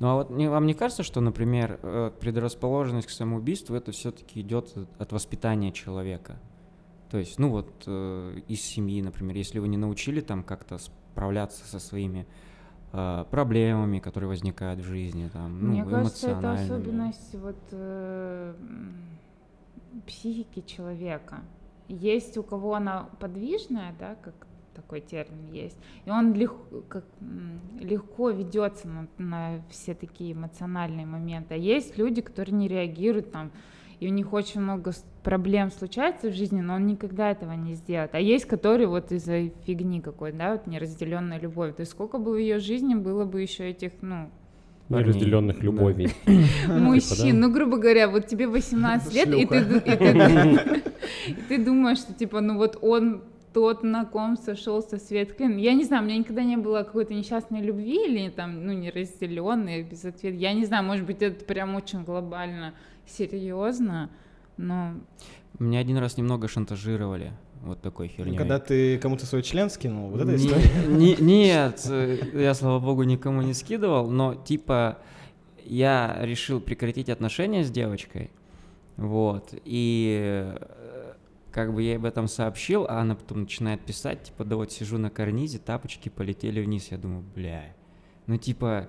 Ну 0.00 0.08
а 0.08 0.14
вот 0.16 0.30
не- 0.30 0.48
вам 0.50 0.66
не 0.66 0.74
кажется, 0.74 1.02
что, 1.02 1.20
например, 1.20 1.78
э, 1.82 2.10
предрасположенность 2.20 3.06
к 3.06 3.10
самоубийству 3.10 3.74
это 3.74 3.92
все-таки 3.92 4.40
идет 4.40 4.74
от 4.98 5.12
воспитания 5.12 5.72
человека? 5.72 6.36
То 7.10 7.18
есть, 7.18 7.38
ну 7.38 7.50
вот 7.50 7.68
э, 7.86 8.40
из 8.46 8.62
семьи, 8.62 9.02
например, 9.02 9.36
если 9.36 9.58
вы 9.58 9.68
не 9.68 9.76
научили 9.76 10.20
там 10.20 10.44
как-то 10.44 10.78
справляться 10.78 11.64
со 11.64 11.80
своими 11.80 12.24
э, 12.92 13.24
проблемами, 13.30 13.98
которые 13.98 14.28
возникают 14.28 14.80
в 14.80 14.84
жизни, 14.84 15.28
там, 15.32 15.60
ну, 15.60 15.70
Мне 15.72 15.84
кажется, 15.84 16.30
это 16.30 16.52
особенность 16.52 17.34
вот 17.34 17.58
э, 17.72 18.54
психики 20.06 20.60
человека. 20.60 21.40
Есть 21.88 22.38
у 22.38 22.44
кого 22.44 22.74
она 22.76 23.08
подвижная, 23.18 23.92
да, 23.98 24.14
как 24.22 24.46
такой 24.74 25.00
термин 25.00 25.52
есть, 25.52 25.76
и 26.04 26.10
он 26.10 26.32
лег- 26.32 26.84
как, 26.88 27.04
легко 27.80 28.30
ведется 28.30 28.86
на, 28.86 29.08
на 29.18 29.62
все 29.68 29.94
такие 29.94 30.32
эмоциональные 30.32 31.06
моменты. 31.06 31.54
А 31.54 31.56
есть 31.56 31.98
люди, 31.98 32.22
которые 32.22 32.54
не 32.54 32.68
реагируют 32.68 33.32
там, 33.32 33.50
и 34.00 34.06
у 34.06 34.10
них 34.10 34.32
очень 34.32 34.60
много 34.62 34.92
проблем 35.22 35.70
случается 35.70 36.30
в 36.30 36.34
жизни, 36.34 36.60
но 36.62 36.74
он 36.74 36.86
никогда 36.86 37.30
этого 37.30 37.52
не 37.52 37.74
сделает. 37.74 38.14
А 38.14 38.18
есть, 38.18 38.46
которые 38.46 38.88
вот 38.88 39.12
из-за 39.12 39.50
фигни 39.66 40.00
какой, 40.00 40.32
да, 40.32 40.52
вот 40.52 40.66
неразделенная 40.66 41.38
любовь. 41.38 41.76
То 41.76 41.80
есть 41.80 41.92
сколько 41.92 42.18
бы 42.18 42.32
в 42.32 42.36
ее 42.38 42.58
жизни 42.58 42.94
было 42.94 43.24
бы 43.26 43.42
еще 43.42 43.68
этих, 43.70 43.92
ну, 44.00 44.30
Неразделенных 44.88 45.62
любовей. 45.62 46.08
мужчин. 46.66 47.40
да? 47.40 47.46
Ну, 47.46 47.52
грубо 47.52 47.76
говоря, 47.76 48.08
вот 48.08 48.26
тебе 48.26 48.48
18 48.48 49.14
лет, 49.14 49.28
и 49.28 49.46
ты, 49.46 49.64
ду- 49.64 49.76
и 49.76 49.80
ты- 49.96 50.82
и 51.28 51.34
ты 51.48 51.64
думаешь, 51.64 51.98
что 51.98 52.12
типа, 52.12 52.40
ну 52.40 52.56
вот 52.56 52.76
он 52.82 53.22
тот, 53.52 53.82
на 53.82 54.04
ком 54.04 54.36
сошелся 54.36 54.96
свет 54.98 55.34
клин. 55.34 55.56
Я 55.58 55.74
не 55.74 55.84
знаю, 55.84 56.02
у 56.02 56.06
меня 56.06 56.16
никогда 56.18 56.42
не 56.42 56.56
было 56.56 56.82
какой-то 56.84 57.14
несчастной 57.14 57.60
любви 57.60 58.06
или 58.06 58.30
там, 58.30 58.64
ну, 58.66 58.72
неразделенной, 58.72 59.82
без 59.82 60.04
ответа. 60.04 60.36
Я 60.36 60.52
не 60.54 60.64
знаю, 60.64 60.84
может 60.84 61.04
быть, 61.04 61.20
это 61.22 61.44
прям 61.44 61.74
очень 61.74 62.02
глобально 62.04 62.74
серьезно, 63.16 64.10
но 64.56 64.94
Меня 65.58 65.80
один 65.80 65.98
раз 65.98 66.16
немного 66.16 66.48
шантажировали 66.48 67.32
вот 67.62 67.80
такой 67.82 68.08
херней. 68.08 68.36
Когда 68.36 68.58
ты 68.58 68.98
кому-то 68.98 69.26
свой 69.26 69.42
член 69.42 69.68
скинул, 69.70 70.10
вот 70.10 70.20
это 70.20 70.30
Не- 70.32 70.36
история. 70.36 70.86
не- 70.88 71.16
Нет, 71.16 71.86
э, 71.90 72.18
я, 72.34 72.54
слава 72.54 72.78
богу, 72.78 73.02
никому 73.02 73.42
не 73.42 73.52
скидывал, 73.54 74.10
но 74.10 74.34
типа 74.34 74.98
я 75.64 76.16
решил 76.20 76.60
прекратить 76.60 77.08
отношения 77.10 77.62
с 77.64 77.70
девочкой, 77.70 78.30
вот, 78.96 79.54
и 79.64 80.56
э, 80.58 81.14
как 81.52 81.74
бы 81.74 81.82
я 81.82 81.90
ей 81.90 81.96
об 81.96 82.04
этом 82.06 82.28
сообщил, 82.28 82.86
а 82.88 83.00
она 83.00 83.14
потом 83.14 83.40
начинает 83.42 83.80
писать, 83.84 84.22
типа, 84.24 84.44
да 84.44 84.56
вот 84.56 84.72
сижу 84.72 84.98
на 84.98 85.10
карнизе, 85.10 85.58
тапочки 85.58 86.08
полетели 86.08 86.60
вниз, 86.62 86.88
я 86.90 86.98
думаю, 86.98 87.24
бля, 87.34 87.74
ну 88.26 88.36
типа, 88.36 88.88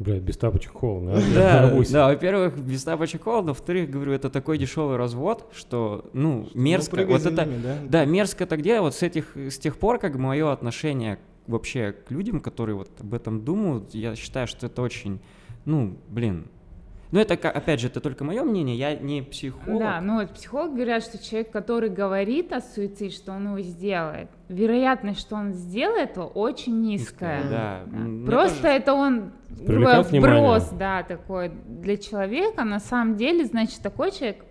Блядь, 0.00 0.22
без 0.22 0.36
тапочек 0.38 0.72
холодно. 0.72 1.12
а? 1.16 1.20
да, 1.34 1.70
да, 1.92 2.06
во-первых, 2.08 2.58
без 2.58 2.82
тапочек 2.84 3.22
холодно, 3.24 3.50
во-вторых, 3.50 3.90
говорю, 3.90 4.12
это 4.12 4.30
такой 4.30 4.56
дешевый 4.56 4.96
развод, 4.96 5.46
что, 5.54 6.08
ну, 6.14 6.48
мерзко, 6.54 6.96
Ну, 6.96 6.96
прыгай 7.06 7.18
вот 7.22 7.26
это, 7.32 7.44
ними, 7.44 7.62
да? 7.62 7.76
да, 7.86 8.04
мерзко 8.06 8.46
так 8.46 8.62
делать. 8.62 8.80
Вот 8.82 8.94
с 8.94 9.02
этих, 9.02 9.36
с 9.36 9.58
тех 9.58 9.76
пор, 9.76 9.98
как 9.98 10.16
мое 10.16 10.50
отношение 10.50 11.18
вообще 11.46 11.92
к 11.92 12.10
людям, 12.10 12.40
которые 12.40 12.76
вот 12.76 12.88
об 12.98 13.12
этом 13.12 13.44
думают, 13.44 13.94
я 13.94 14.16
считаю, 14.16 14.46
что 14.46 14.66
это 14.66 14.80
очень, 14.82 15.20
ну, 15.66 15.96
блин. 16.08 16.46
Ну, 17.12 17.18
это, 17.18 17.34
опять 17.34 17.80
же, 17.80 17.88
это 17.88 18.00
только 18.00 18.22
мое 18.24 18.42
мнение, 18.44 18.76
я 18.76 18.94
не 18.94 19.20
психолог. 19.20 19.80
Да, 19.80 20.00
ну 20.00 20.20
вот 20.20 20.30
психологи 20.30 20.74
говорят, 20.76 21.02
что 21.02 21.18
человек, 21.18 21.50
который 21.50 21.90
говорит 21.90 22.52
о 22.52 22.60
суициде, 22.60 23.10
что 23.14 23.32
он 23.32 23.46
его 23.48 23.60
сделает, 23.60 24.30
вероятность, 24.48 25.20
что 25.20 25.34
он 25.34 25.52
сделает 25.52 26.12
очень 26.16 26.80
низкая. 26.80 27.42
Да. 27.42 27.82
Да. 27.84 27.98
Мне 27.98 28.26
Просто 28.26 28.62
тоже- 28.62 28.68
это 28.74 28.94
он 28.94 29.32
говоря, 29.58 30.00
вброс, 30.00 30.10
внимание. 30.10 30.60
да, 30.78 31.02
такой 31.02 31.50
для 31.66 31.96
человека. 31.96 32.64
На 32.64 32.78
самом 32.80 33.16
деле, 33.16 33.44
значит, 33.44 33.80
такой 33.80 34.10
человек 34.12 34.44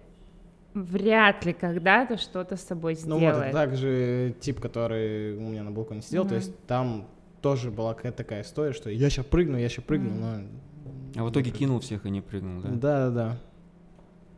вряд 0.74 1.46
ли 1.46 1.54
когда-то 1.54 2.18
что-то 2.18 2.56
с 2.56 2.62
собой 2.62 2.98
Ну 3.06 3.16
вот, 3.16 3.24
это 3.24 3.34
сделает. 3.36 3.54
также 3.54 4.36
тип, 4.40 4.60
который 4.60 5.36
у 5.36 5.42
меня 5.42 5.64
на 5.64 5.72
балконе 5.72 6.02
сидел, 6.02 6.24
то 6.24 6.30
Мгм. 6.30 6.36
есть 6.38 6.60
там 6.68 7.08
тоже 7.42 7.72
была 7.72 7.94
какая-то 7.94 8.18
такая 8.20 8.44
история, 8.44 8.74
что 8.74 8.90
я 8.90 9.10
сейчас 9.10 9.26
прыгну, 9.26 9.58
я 9.58 9.68
сейчас 9.70 9.84
прыгну, 9.86 10.10
Мгм. 10.10 10.22
но... 11.16 11.22
А 11.22 11.24
в 11.26 11.32
итоге 11.32 11.50
кинул 11.50 11.80
всех 11.80 12.06
и 12.06 12.10
не 12.12 12.22
прыгнул, 12.22 12.62
да? 12.62 12.70
Да, 12.70 13.10
да, 13.10 13.10
да. 13.10 13.38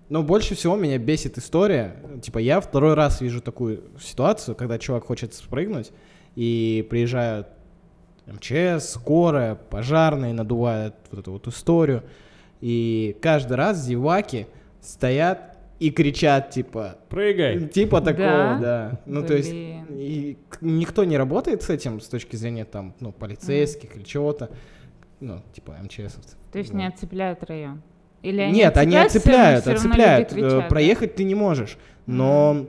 Но 0.08 0.24
больше 0.24 0.56
всего 0.56 0.76
меня 0.78 0.98
бесит 0.98 1.38
история. 1.38 1.96
Типа, 2.22 2.38
я 2.38 2.60
второй 2.62 2.94
раз 2.96 3.22
вижу 3.22 3.42
такую 3.42 3.84
ситуацию, 4.00 4.56
когда 4.56 4.78
чувак 4.78 5.06
хочет 5.06 5.34
спрыгнуть, 5.34 5.92
и 6.36 6.86
приезжают 6.90 7.48
МЧС, 8.34 8.92
скорая, 8.92 9.56
пожарные, 9.56 10.34
надувают 10.34 10.96
вот 11.12 11.20
эту 11.20 11.32
вот 11.34 11.48
историю. 11.48 12.04
И 12.62 13.18
каждый 13.22 13.58
раз 13.58 13.84
зеваки 13.84 14.48
стоят 14.82 15.58
и 15.80 15.90
кричат, 15.90 16.52
типа, 16.52 16.98
Прыгай. 17.10 17.68
типа 17.68 18.02
такого, 18.02 18.28
Да? 18.28 18.60
да. 18.60 19.00
Ну, 19.08 19.24
то 19.26 19.36
есть, 19.36 19.50
Блин. 19.52 19.86
и 19.92 20.38
никто 20.62 21.04
не 21.04 21.18
работает 21.18 21.64
с 21.64 21.70
этим 21.72 22.00
с 22.00 22.08
точки 22.08 22.36
зрения, 22.36 22.66
там, 22.66 22.94
ну, 23.00 23.12
полицейских 23.12 23.96
или 23.96 24.04
чего-то. 24.04 24.52
Ну, 25.20 25.42
типа, 25.54 25.76
МЧСовцев. 25.84 26.38
То 26.52 26.60
есть 26.60 26.72
Вот. 26.72 26.78
не 26.78 26.88
отцепляют 26.88 27.44
район? 27.44 27.82
Или 28.22 28.42
они 28.42 28.54
Нет, 28.60 28.78
они 28.78 28.96
отцепляют, 28.98 29.68
отцепляют, 29.68 30.30
кричат, 30.30 30.52
да? 30.52 30.62
Проехать 30.68 31.16
ты 31.16 31.24
не 31.24 31.34
можешь. 31.34 31.78
Но, 32.06 32.68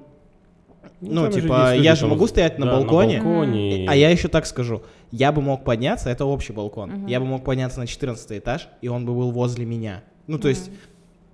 ну, 1.03 1.27
же 1.33 1.41
типа, 1.41 1.75
я 1.75 1.95
же 1.95 2.07
могу 2.07 2.27
стоять 2.27 2.59
на 2.59 2.67
да, 2.67 2.73
балконе, 2.73 3.21
балконе 3.21 3.85
и- 3.85 3.87
а 3.87 3.95
я 3.95 4.11
еще 4.11 4.29
так 4.29 4.47
скажу. 4.47 4.83
Я 5.11 5.33
бы 5.33 5.43
мог 5.43 5.65
подняться, 5.65 6.09
это 6.11 6.25
общий 6.25 6.53
балкон. 6.53 6.91
Мгм. 6.91 7.07
Я 7.07 7.21
бы 7.21 7.27
мог 7.27 7.45
подняться 7.45 7.81
на 7.81 7.87
14 7.87 8.39
этаж, 8.39 8.69
и 8.81 8.89
он 8.89 9.05
бы 9.05 9.13
был 9.15 9.31
возле 9.33 9.65
меня. 9.67 10.03
Ну, 10.27 10.39
то 10.39 10.49
есть, 10.49 10.71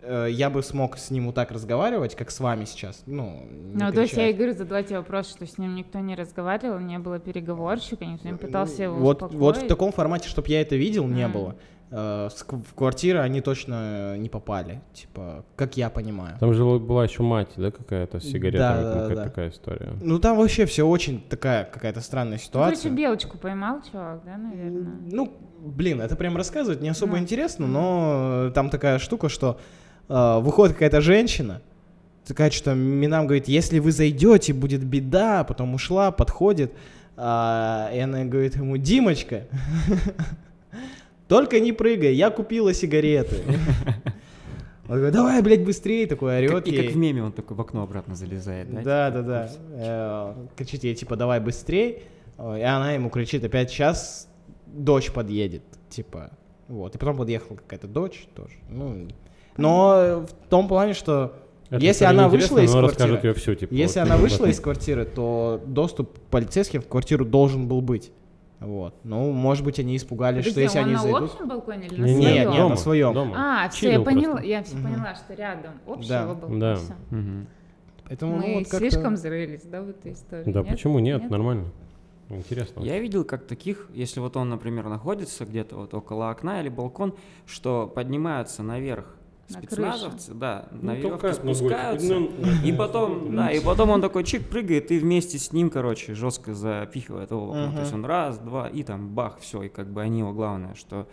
э, 0.02 0.28
я 0.30 0.48
бы 0.50 0.62
смог 0.62 0.96
с 0.96 1.10
ним 1.10 1.26
вот 1.26 1.34
так 1.34 1.50
разговаривать, 1.52 2.14
как 2.14 2.30
с 2.30 2.40
вами 2.40 2.64
сейчас. 2.64 3.02
Ну, 3.06 3.42
Ну, 3.74 3.92
то 3.92 4.00
есть 4.00 4.14
я 4.14 4.30
и 4.30 4.32
говорю, 4.32 4.54
задала 4.54 4.82
тебе 4.82 4.98
вопрос, 4.98 5.28
что 5.28 5.46
с 5.46 5.58
ним 5.58 5.74
никто 5.74 5.98
не 5.98 6.14
разговаривал, 6.14 6.78
не 6.80 6.98
было 6.98 7.18
переговорщика, 7.18 8.04
никто 8.06 8.28
не 8.28 8.36
пытался 8.36 8.84
его 8.84 8.94
вот, 8.96 9.20
вот 9.22 9.32
в 9.32 9.36
успокоить. 9.36 9.68
таком 9.68 9.92
формате, 9.92 10.28
чтобы 10.28 10.48
я 10.48 10.62
это 10.62 10.76
видел, 10.76 11.06
не 11.06 11.22
М. 11.22 11.32
было. 11.32 11.54
Э, 11.90 12.28
В 12.30 12.74
квартиры 12.74 13.20
они 13.20 13.40
точно 13.40 14.16
не 14.18 14.28
попали, 14.28 14.80
типа, 14.92 15.44
как 15.56 15.76
я 15.78 15.88
понимаю. 15.88 16.36
Там 16.38 16.52
же 16.52 16.62
была 16.64 17.04
еще 17.04 17.22
мать, 17.22 17.48
да, 17.56 17.70
какая-то 17.70 18.20
с 18.20 18.24
сигаретами, 18.24 18.82
Да, 18.82 18.82
да, 18.82 18.92
какая-то 19.00 19.14
да. 19.14 19.24
такая 19.24 19.48
история. 19.50 19.92
Ну, 20.02 20.18
там 20.18 20.36
вообще 20.36 20.66
все 20.66 20.86
очень 20.86 21.20
такая 21.28 21.64
какая-то 21.64 22.00
странная 22.02 22.38
Ну, 22.44 22.50
короче, 22.52 22.76
ситуация. 22.76 22.90
белочку 22.92 23.38
поймал 23.38 23.80
чувак, 23.90 24.20
да, 24.26 24.36
наверное? 24.36 24.86
Ну, 25.10 25.32
блин, 25.60 26.00
это 26.02 26.14
прям 26.16 26.36
рассказывать 26.36 26.82
не 26.82 26.90
особо 26.90 27.12
Ну. 27.16 27.22
интересно, 27.22 27.66
но 27.66 28.48
э, 28.48 28.52
там 28.54 28.68
такая 28.68 28.98
штука, 28.98 29.28
что 29.30 29.58
э, 30.10 30.38
выходит 30.40 30.74
какая-то 30.74 31.00
женщина, 31.00 31.62
такая 32.26 32.50
что 32.50 32.74
Минам 32.74 33.26
говорит, 33.26 33.48
если 33.48 33.78
вы 33.78 33.92
зайдете, 33.92 34.52
будет 34.52 34.84
беда, 34.84 35.42
потом 35.44 35.72
ушла, 35.74 36.10
подходит, 36.10 36.72
а, 37.16 37.90
и 37.94 37.98
она 37.98 38.24
говорит 38.26 38.56
ему, 38.56 38.76
Димочка, 38.76 39.44
только 41.28 41.60
не 41.60 41.72
прыгай, 41.72 42.14
я 42.14 42.30
купила 42.30 42.72
сигареты. 42.74 43.36
Он 44.88 44.94
говорит, 44.96 45.14
давай, 45.14 45.42
блядь, 45.42 45.64
быстрее, 45.64 46.06
такой 46.06 46.38
орет 46.38 46.50
Как- 46.50 46.66
и 46.68 46.76
как 46.82 46.92
в 46.92 46.96
меме 46.96 47.22
он 47.22 47.30
такой 47.32 47.54
в 47.54 47.60
окно 47.60 47.82
обратно 47.82 48.14
залезает, 48.16 48.72
да? 48.72 48.80
Да, 48.82 49.10
типа, 49.10 49.22
да, 49.22 49.22
да. 49.22 49.50
Э, 49.74 50.34
Кричит 50.56 50.82
ей, 50.82 50.94
типа, 50.94 51.16
давай 51.16 51.40
быстрей. 51.40 52.04
Э, 52.38 52.56
И 52.58 52.62
она 52.62 52.92
ему 52.92 53.10
кричит, 53.10 53.44
опять 53.44 53.70
сейчас 53.70 54.30
дочь 54.66 55.12
подъедет. 55.12 55.62
Типа, 55.90 56.30
вот. 56.68 56.94
И 56.94 56.98
потом 56.98 57.18
подъехала 57.18 57.56
какая-то 57.56 57.86
дочь 57.86 58.26
тоже. 58.34 58.54
Ну, 58.70 59.08
но 59.58 60.24
в 60.26 60.48
том 60.48 60.68
плане, 60.68 60.94
что 60.94 61.34
Это 61.68 61.84
если 61.84 62.06
она 62.06 62.30
вышла 62.30 62.58
из 62.60 62.70
квартиры, 62.70 63.20
ее 63.22 63.34
всю, 63.34 63.54
типа. 63.54 63.74
если 63.74 64.00
вот, 64.00 64.06
она 64.08 64.16
вышла 64.22 64.46
из 64.46 64.58
квартиры, 64.58 65.04
то 65.04 65.62
доступ 65.66 66.18
полицейским 66.30 66.80
в 66.80 66.88
квартиру 66.88 67.26
должен 67.26 67.68
был 67.68 67.82
быть. 67.82 68.10
Вот. 68.60 68.94
Ну, 69.04 69.30
может 69.32 69.64
быть, 69.64 69.78
они 69.78 69.96
испугались, 69.96 70.44
что 70.44 70.54
Подожди, 70.54 70.62
если 70.62 70.78
он 70.80 70.84
они 70.86 70.94
на 70.94 71.00
зайдут... 71.02 71.32
общем 71.32 71.48
балконе 71.48 71.86
или 71.86 72.00
на 72.00 72.04
Не, 72.06 72.14
Нет, 72.14 72.20
своем? 72.22 72.36
нет, 72.36 72.48
на 72.48 72.62
дома, 72.64 72.76
своем. 72.76 73.14
дома. 73.14 73.34
А, 73.64 73.68
все, 73.68 73.86
я 73.86 73.92
Чилил 73.92 74.04
поняла, 74.04 74.32
просто. 74.32 74.46
я 74.48 74.62
все 74.64 74.76
Мгм. 74.76 74.84
поняла, 74.92 75.14
что 75.14 75.34
рядом 75.34 75.72
общего 75.86 76.08
Да. 76.08 76.26
балкона. 76.26 76.60
Да. 76.60 76.78
Мгм. 77.10 77.46
Поэтому, 78.08 78.36
ну, 78.36 78.38
Мы 78.46 78.54
вот 78.54 78.62
как-то- 78.64 78.78
слишком 78.78 79.16
зарылись, 79.16 79.62
да, 79.62 79.82
в 79.82 79.90
эту 79.90 80.10
историю? 80.10 80.52
Да, 80.52 80.60
нет? 80.62 80.70
почему 80.70 80.98
нет? 80.98 81.30
Нормально. 81.30 81.66
Интересно. 82.30 82.80
Я 82.80 82.98
видел, 82.98 83.24
как 83.24 83.46
таких, 83.46 83.88
если 83.94 84.20
вот 84.20 84.36
он, 84.36 84.48
например, 84.50 84.88
находится 84.88 85.44
где-то 85.46 85.76
вот 85.76 85.94
около 85.94 86.28
окна 86.30 86.60
или 86.60 86.68
балкон, 86.68 87.14
что 87.46 87.86
поднимаются 87.86 88.62
наверх 88.62 89.14
На 89.50 89.58
спецназовцы, 89.58 90.34
да, 90.34 90.68
на 90.70 90.94
Ну, 90.94 91.18
ну, 91.42 91.54
спускаются, 91.54 92.14
ну, 92.14 92.30
и 92.64 92.72
потом, 92.72 93.34
да, 93.34 93.50
и 93.50 93.60
потом 93.60 93.90
он 93.90 94.02
такой 94.02 94.24
чик 94.24 94.48
прыгает 94.48 94.90
и 94.90 94.98
вместе 94.98 95.38
с 95.38 95.52
ним, 95.52 95.70
короче, 95.70 96.14
жестко 96.14 96.54
запихивает 96.54 97.30
его 97.30 97.46
в 97.46 97.50
окно. 97.50 97.72
То 97.72 97.80
есть 97.80 97.92
он 97.94 98.04
раз, 98.04 98.38
два, 98.38 98.68
и 98.68 98.82
там 98.82 99.14
бах, 99.14 99.38
все, 99.40 99.62
и 99.62 99.68
как 99.68 99.90
бы 99.90 100.02
они 100.02 100.20
его, 100.20 100.32
главное, 100.32 100.74
что 100.74 101.08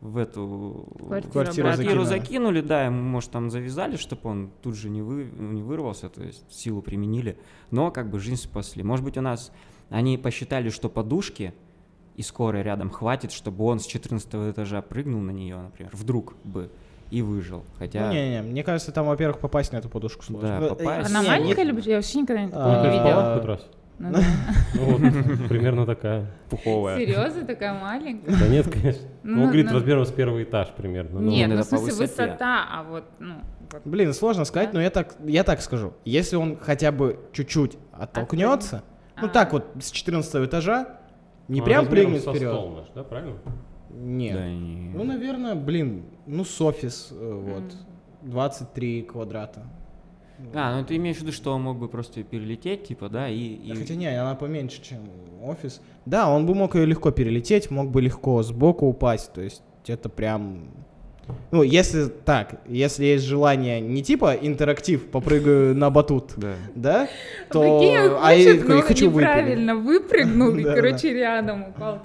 в 0.00 0.16
эту 0.16 0.88
Квартиру 0.98 1.32
Квартиру 1.32 1.68
закинули. 1.70 2.04
закинули, 2.04 2.60
да, 2.60 2.84
ему, 2.86 3.02
может, 3.02 3.30
там 3.30 3.50
завязали, 3.50 3.96
чтобы 3.96 4.30
он 4.30 4.50
тут 4.62 4.74
же 4.74 4.88
не, 4.88 5.02
вы, 5.02 5.24
не 5.24 5.62
вырвался, 5.62 6.08
то 6.08 6.22
есть 6.22 6.44
силу 6.50 6.80
применили, 6.80 7.38
но 7.70 7.90
как 7.90 8.08
бы 8.08 8.18
жизнь 8.18 8.40
спасли. 8.40 8.82
Может 8.82 9.04
быть, 9.04 9.18
у 9.18 9.20
нас 9.20 9.52
они 9.90 10.16
посчитали, 10.16 10.70
что 10.70 10.88
подушки 10.88 11.52
и 12.16 12.22
скорой 12.22 12.62
рядом 12.62 12.90
хватит, 12.90 13.32
чтобы 13.32 13.64
он 13.64 13.78
с 13.80 13.86
14 13.86 14.28
этажа 14.52 14.80
прыгнул 14.82 15.20
на 15.20 15.32
нее, 15.32 15.60
например, 15.60 15.90
вдруг 15.94 16.34
бы, 16.44 16.70
и 17.10 17.22
выжил. 17.22 17.64
Хотя... 17.78 18.06
Ну, 18.06 18.12
не-не, 18.12 18.42
мне 18.42 18.62
кажется, 18.62 18.92
там, 18.92 19.06
во-первых, 19.06 19.38
попасть 19.40 19.72
на 19.72 19.78
эту 19.78 19.88
подушку 19.88 20.22
сложно. 20.24 20.48
Да, 20.60 20.66
Э, 20.66 20.68
попасть. 20.70 21.10
Она 21.10 21.22
не, 21.22 21.28
маленькая 21.28 21.64
не- 21.64 21.70
или? 21.72 21.88
Я 21.90 21.96
вообще 21.96 22.20
никогда 22.20 22.44
не 22.44 22.52
А, 22.54 22.82
Ну, 22.82 22.90
не 22.90 22.98
видела. 22.98 23.34
хоть 23.36 23.44
раз? 23.44 23.66
Ну. 23.98 24.10
Ну, 24.74 24.84
вот, 24.84 25.48
примерно 25.48 25.84
такая. 25.84 26.26
Пуховая. 26.48 26.96
Серьезно, 26.98 27.44
такая 27.44 27.74
маленькая? 27.78 28.34
Да 28.34 28.48
нет, 28.48 28.66
конечно. 28.72 29.02
Ну, 29.22 29.36
Ну, 29.36 29.42
он 29.42 29.46
говорит, 29.48 29.66
ну- 29.66 29.74
размером 29.74 30.06
с 30.06 30.10
первый 30.12 30.44
этаж 30.44 30.68
примерно. 30.76 31.18
Нет, 31.18 31.50
ну 31.50 31.56
в 31.56 31.64
смысле 31.64 31.92
высота, 32.06 32.64
а 32.70 32.82
вот, 32.84 33.04
ну. 33.18 33.34
Блин, 33.84 34.12
сложно 34.14 34.44
сказать, 34.46 34.70
Да? 34.70 34.78
но 34.78 34.82
я 34.82 34.90
так, 34.90 35.14
я 35.24 35.44
так 35.44 35.60
скажу. 35.60 35.92
Если 36.04 36.36
он 36.36 36.56
хотя 36.56 36.90
бы 36.92 37.18
чуть-чуть 37.32 37.76
оттолкнется, 37.92 38.82
ну 39.20 39.26
А. 39.26 39.30
так 39.30 39.52
вот 39.52 39.66
с 39.80 39.90
14 39.90 40.46
этажа, 40.46 40.98
не 41.48 41.60
он 41.60 41.66
прям 41.66 41.86
прыгнет 41.86 42.22
вперед. 42.22 42.50
стол 42.52 42.70
наш, 42.76 42.86
да, 42.94 43.04
правильно? 43.04 43.36
Нет. 43.94 44.34
Да, 44.36 44.46
не- 44.48 44.90
Ну, 44.94 45.04
наверное, 45.04 45.54
блин, 45.54 46.04
ну 46.26 46.44
с 46.44 46.60
офис, 46.60 47.08
э, 47.12 47.32
вот, 47.44 47.64
23 48.22 49.02
квадрата. 49.02 49.62
А, 50.54 50.78
ну 50.78 50.86
ты 50.86 50.96
имеешь 50.96 51.18
в 51.18 51.20
виду, 51.20 51.32
что 51.32 51.52
он 51.52 51.62
мог 51.62 51.78
бы 51.78 51.88
просто 51.88 52.22
перелететь, 52.22 52.84
типа, 52.84 53.08
да, 53.10 53.28
и... 53.28 53.36
и- 53.38 53.74
Хотя 53.74 53.94
не, 53.94 54.06
она 54.06 54.34
поменьше, 54.34 54.80
чем 54.82 54.98
офис. 55.42 55.82
Да, 56.06 56.30
он 56.30 56.46
бы 56.46 56.54
мог 56.54 56.74
ее 56.76 56.86
легко 56.86 57.10
перелететь, 57.10 57.70
мог 57.70 57.90
бы 57.90 58.00
легко 58.00 58.42
сбоку 58.42 58.86
упасть, 58.86 59.32
то 59.34 59.42
есть 59.42 59.62
это 59.86 60.08
прям... 60.08 60.70
Ну, 61.52 61.62
если 61.62 62.06
так, 62.06 62.60
если 62.66 63.04
есть 63.04 63.24
желание 63.24 63.80
не 63.80 64.02
типа 64.02 64.34
интерактив, 64.40 65.10
попрыгаю 65.10 65.76
на 65.76 65.90
батут, 65.90 66.34
Да. 66.74 67.06
то... 67.50 68.18
а 68.22 68.32
я 68.32 68.58
хочу 68.82 69.10
выпрыгнуть. 69.10 69.14
неправильно 69.14 69.76
выпрыгнул 69.76 70.56
и, 70.56 70.64
короче, 70.74 71.12
рядом 71.12 71.68
упал. 71.68 71.98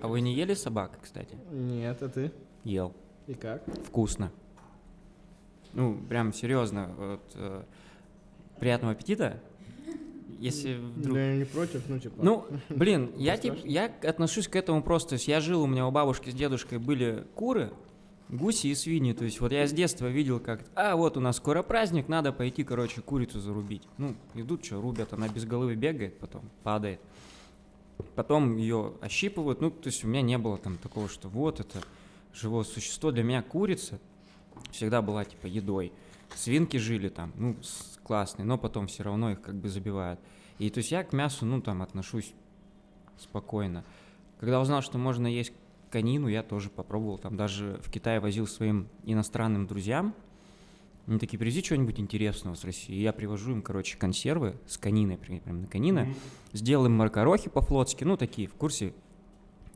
А 0.00 0.08
вы 0.08 0.20
не 0.20 0.34
ели 0.34 0.54
собак, 0.54 0.98
кстати? 1.02 1.36
Нет, 1.50 2.02
а 2.02 2.08
ты? 2.08 2.32
Ел. 2.64 2.94
И 3.26 3.34
как? 3.34 3.62
Вкусно. 3.84 4.30
Ну, 5.72 5.98
прям 6.08 6.32
серьезно. 6.32 6.94
Вот, 6.96 7.20
э, 7.34 7.62
приятного 8.58 8.92
аппетита. 8.92 9.40
Если 10.38 10.74
вдруг... 10.74 11.14
Да 11.14 11.20
я 11.20 11.36
не 11.36 11.44
против, 11.44 11.88
ну 11.88 11.98
типа... 11.98 12.14
Ну, 12.22 12.46
блин, 12.68 13.10
я, 13.16 13.34
Не 13.36 13.42
тип, 13.42 13.52
страшно? 13.54 13.68
я 13.68 13.92
отношусь 14.04 14.48
к 14.48 14.56
этому 14.56 14.82
просто. 14.82 15.10
То 15.10 15.14
есть 15.14 15.28
я 15.28 15.40
жил, 15.40 15.62
у 15.62 15.66
меня 15.66 15.86
у 15.86 15.90
бабушки 15.90 16.30
с 16.30 16.34
дедушкой 16.34 16.78
были 16.78 17.26
куры, 17.34 17.72
гуси 18.28 18.68
и 18.68 18.74
свиньи. 18.74 19.12
То 19.12 19.24
есть 19.24 19.40
вот 19.40 19.52
я 19.52 19.66
с 19.66 19.72
детства 19.72 20.06
видел, 20.06 20.38
как, 20.38 20.64
а 20.74 20.96
вот 20.96 21.16
у 21.16 21.20
нас 21.20 21.36
скоро 21.36 21.62
праздник, 21.62 22.08
надо 22.08 22.32
пойти, 22.32 22.62
короче, 22.62 23.00
курицу 23.00 23.40
зарубить. 23.40 23.82
Ну, 23.98 24.14
идут, 24.34 24.64
что, 24.64 24.80
рубят, 24.80 25.12
она 25.12 25.28
без 25.28 25.44
головы 25.44 25.74
бегает, 25.74 26.18
потом 26.18 26.48
падает. 26.62 27.00
Потом 28.14 28.56
ее 28.56 28.94
ощипывают. 29.00 29.60
Ну, 29.60 29.70
то 29.70 29.88
есть 29.88 30.04
у 30.04 30.08
меня 30.08 30.22
не 30.22 30.38
было 30.38 30.58
там 30.58 30.76
такого, 30.78 31.08
что 31.08 31.28
вот 31.28 31.60
это 31.60 31.80
живое 32.32 32.64
существо. 32.64 33.10
Для 33.10 33.22
меня 33.22 33.42
курица 33.42 33.98
всегда 34.70 35.02
была 35.02 35.24
типа 35.24 35.46
едой. 35.46 35.92
Свинки 36.34 36.76
жили 36.76 37.08
там, 37.08 37.32
ну, 37.36 37.56
классные, 38.02 38.44
но 38.46 38.58
потом 38.58 38.86
все 38.86 39.02
равно 39.02 39.32
их 39.32 39.40
как 39.40 39.54
бы 39.54 39.68
забивают. 39.68 40.20
И 40.58 40.70
то 40.70 40.78
есть 40.78 40.90
я 40.90 41.04
к 41.04 41.12
мясу, 41.12 41.46
ну, 41.46 41.60
там, 41.60 41.82
отношусь 41.82 42.32
спокойно. 43.18 43.84
Когда 44.40 44.60
узнал, 44.60 44.82
что 44.82 44.98
можно 44.98 45.26
есть 45.26 45.52
конину, 45.90 46.28
я 46.28 46.42
тоже 46.42 46.70
попробовал. 46.70 47.18
Там 47.18 47.36
даже 47.36 47.80
в 47.82 47.90
Китай 47.90 48.20
возил 48.20 48.46
своим 48.46 48.88
иностранным 49.04 49.66
друзьям. 49.66 50.14
Они 51.08 51.18
такие, 51.18 51.38
привези 51.38 51.62
что-нибудь 51.62 51.98
интересного 51.98 52.54
с 52.54 52.64
России. 52.64 52.94
И 52.94 53.00
я 53.00 53.14
привожу 53.14 53.52
им, 53.52 53.62
короче, 53.62 53.96
консервы 53.96 54.56
с 54.66 54.76
кониной, 54.76 55.16
прям 55.16 55.62
на 55.62 55.66
конина. 55.66 56.06
Сделал 56.52 56.84
им 56.84 56.92
маркарохи 56.92 57.48
по-флотски, 57.48 58.04
ну, 58.04 58.18
такие, 58.18 58.46
в 58.46 58.54
курсе, 58.54 58.92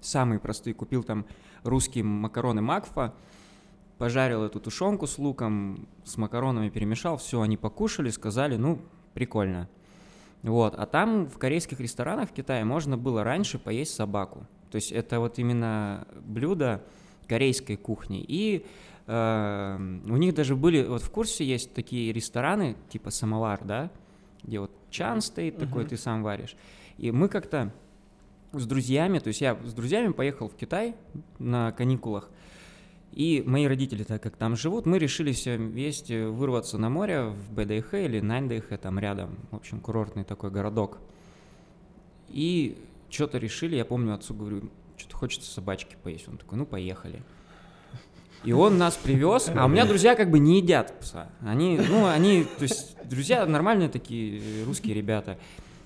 самые 0.02 0.40
простые. 0.40 0.74
Купил 0.74 1.02
там 1.02 1.24
русские 1.62 2.04
макароны 2.04 2.60
Макфа, 2.60 3.14
пожарил 3.96 4.44
эту 4.44 4.60
тушенку 4.60 5.06
с 5.06 5.16
луком, 5.16 5.88
с 6.04 6.18
макаронами 6.18 6.68
перемешал, 6.68 7.16
все, 7.16 7.40
они 7.40 7.56
покушали, 7.56 8.10
сказали, 8.10 8.56
ну, 8.56 8.82
прикольно. 9.14 9.70
Вот, 10.42 10.74
а 10.74 10.84
там 10.84 11.26
в 11.28 11.38
корейских 11.38 11.80
ресторанах 11.80 12.28
в 12.28 12.32
Китае 12.34 12.64
можно 12.66 12.98
было 12.98 13.24
раньше 13.24 13.58
поесть 13.58 13.94
собаку. 13.94 14.46
То 14.70 14.76
есть 14.76 14.92
это 14.92 15.18
вот 15.18 15.38
именно 15.38 16.06
блюдо 16.26 16.84
корейской 17.26 17.76
кухни. 17.76 18.22
И 18.26 18.66
у 19.06 20.16
них 20.16 20.34
даже 20.34 20.54
были, 20.56 20.84
вот 20.84 21.02
в 21.02 21.10
курсе 21.10 21.44
есть 21.44 21.74
такие 21.74 22.12
рестораны, 22.12 22.76
типа 22.88 23.10
самовар, 23.10 23.60
да, 23.64 23.90
где 24.42 24.60
вот 24.60 24.70
чан 24.90 25.20
стоит 25.20 25.58
такой, 25.58 25.84
ты 25.84 25.96
сам 25.96 26.22
варишь. 26.22 26.56
И 26.98 27.10
мы 27.10 27.28
как-то 27.28 27.72
с 28.52 28.66
друзьями, 28.66 29.18
то 29.18 29.28
есть 29.28 29.40
я 29.40 29.58
с 29.64 29.72
друзьями 29.72 30.12
поехал 30.12 30.48
в 30.48 30.54
Китай 30.54 30.94
на 31.38 31.72
каникулах, 31.72 32.30
и 33.12 33.42
мои 33.46 33.66
родители, 33.66 34.04
так 34.04 34.22
как 34.22 34.36
там 34.36 34.56
живут, 34.56 34.86
мы 34.86 34.98
решили 34.98 35.32
все 35.32 35.58
вместе 35.58 36.26
вырваться 36.26 36.78
на 36.78 36.88
море 36.88 37.24
в 37.24 37.52
БДХ 37.52 37.94
или 37.94 38.20
Наньдэх, 38.20 38.68
там 38.80 38.98
рядом, 38.98 39.38
в 39.50 39.56
общем, 39.56 39.80
курортный 39.80 40.24
такой 40.24 40.50
городок. 40.50 40.98
И 42.28 42.78
что-то 43.10 43.36
решили, 43.36 43.76
я 43.76 43.84
помню, 43.84 44.14
отцу 44.14 44.32
говорю, 44.32 44.70
что-то 44.96 45.16
хочется 45.16 45.50
собачки 45.50 45.96
поесть. 46.02 46.26
Он 46.28 46.38
такой, 46.38 46.56
ну, 46.56 46.64
поехали. 46.64 47.22
И 48.44 48.52
он 48.52 48.76
нас 48.76 48.96
привез, 48.96 49.50
а 49.54 49.66
у 49.66 49.68
меня 49.68 49.86
друзья 49.86 50.16
как 50.16 50.30
бы 50.30 50.38
не 50.38 50.56
едят 50.58 50.98
пса. 51.00 51.28
Они, 51.42 51.78
ну, 51.78 52.06
они, 52.06 52.44
то 52.44 52.64
есть, 52.64 52.96
друзья 53.04 53.46
нормальные 53.46 53.88
такие 53.88 54.40
э, 54.40 54.64
русские 54.64 54.94
ребята. 54.94 55.38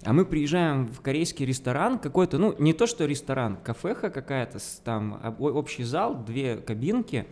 А 0.05 0.13
мы 0.13 0.25
приезжаем 0.25 0.87
в 0.87 1.01
корейский 1.01 1.45
ресторан 1.45 1.99
какой-то, 1.99 2.39
ну, 2.39 2.55
не 2.59 2.73
то 2.73 2.87
что 2.87 3.05
ресторан, 3.05 3.57
кафеха 3.57 4.09
какая-то, 4.09 4.59
там 4.85 5.21
об- 5.23 5.43
общий 5.43 5.83
зал, 5.83 6.15
две 6.25 6.57
кабинки. 6.57 7.27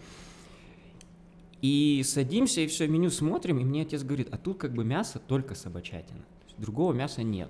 И 1.62 2.02
садимся, 2.04 2.60
и 2.60 2.66
все, 2.66 2.86
меню 2.86 3.10
смотрим, 3.10 3.58
и 3.58 3.64
мне 3.64 3.82
отец 3.82 4.02
говорит, 4.02 4.28
а 4.30 4.36
тут 4.36 4.58
как 4.58 4.74
бы 4.74 4.84
мясо 4.84 5.18
только 5.26 5.54
собачатина. 5.54 6.18
То 6.18 6.46
есть 6.48 6.60
другого 6.60 6.92
мяса 6.92 7.22
нет. 7.22 7.48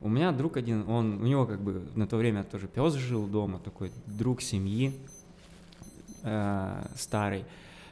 У 0.00 0.08
меня 0.08 0.32
друг 0.32 0.56
один, 0.56 0.88
он, 0.88 1.20
у 1.20 1.26
него 1.26 1.44
как 1.44 1.60
бы 1.60 1.82
на 1.94 2.06
то 2.06 2.16
время 2.16 2.44
тоже 2.44 2.68
пес 2.68 2.94
жил 2.94 3.26
дома, 3.26 3.58
такой 3.58 3.92
друг 4.06 4.40
семьи 4.40 4.94
э, 6.22 6.86
старый. 6.96 7.44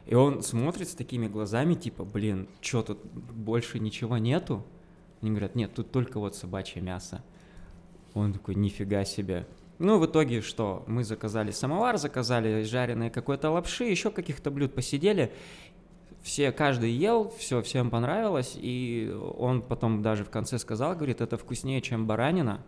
И 0.06 0.14
он 0.14 0.42
смотрит 0.42 0.88
с 0.88 0.94
такими 0.94 1.28
глазами, 1.28 1.74
типа, 1.74 2.04
блин, 2.04 2.48
что 2.60 2.82
тут 2.82 3.04
больше 3.04 3.78
ничего 3.78 4.18
нету? 4.18 4.64
Они 5.20 5.30
говорят, 5.30 5.54
нет, 5.54 5.74
тут 5.74 5.92
только 5.92 6.18
вот 6.18 6.34
собачье 6.34 6.82
мясо. 6.82 7.22
Он 8.14 8.32
такой, 8.32 8.54
нифига 8.54 9.04
себе. 9.04 9.46
Ну, 9.78 9.98
в 9.98 10.06
итоге 10.06 10.40
что? 10.40 10.84
Мы 10.86 11.04
заказали 11.04 11.52
самовар, 11.52 11.96
заказали 11.96 12.62
жареные 12.64 13.10
какой-то 13.10 13.50
лапши, 13.50 13.84
еще 13.84 14.10
каких-то 14.10 14.50
блюд 14.50 14.74
посидели. 14.74 15.32
Все, 16.22 16.52
каждый 16.52 16.90
ел, 16.90 17.32
все, 17.38 17.62
всем 17.62 17.88
понравилось, 17.88 18.54
и 18.56 19.10
он 19.38 19.62
потом 19.62 20.02
даже 20.02 20.24
в 20.24 20.30
конце 20.30 20.58
сказал, 20.58 20.94
говорит, 20.94 21.22
это 21.22 21.38
вкуснее, 21.38 21.80
чем 21.80 22.06
баранина, 22.06 22.62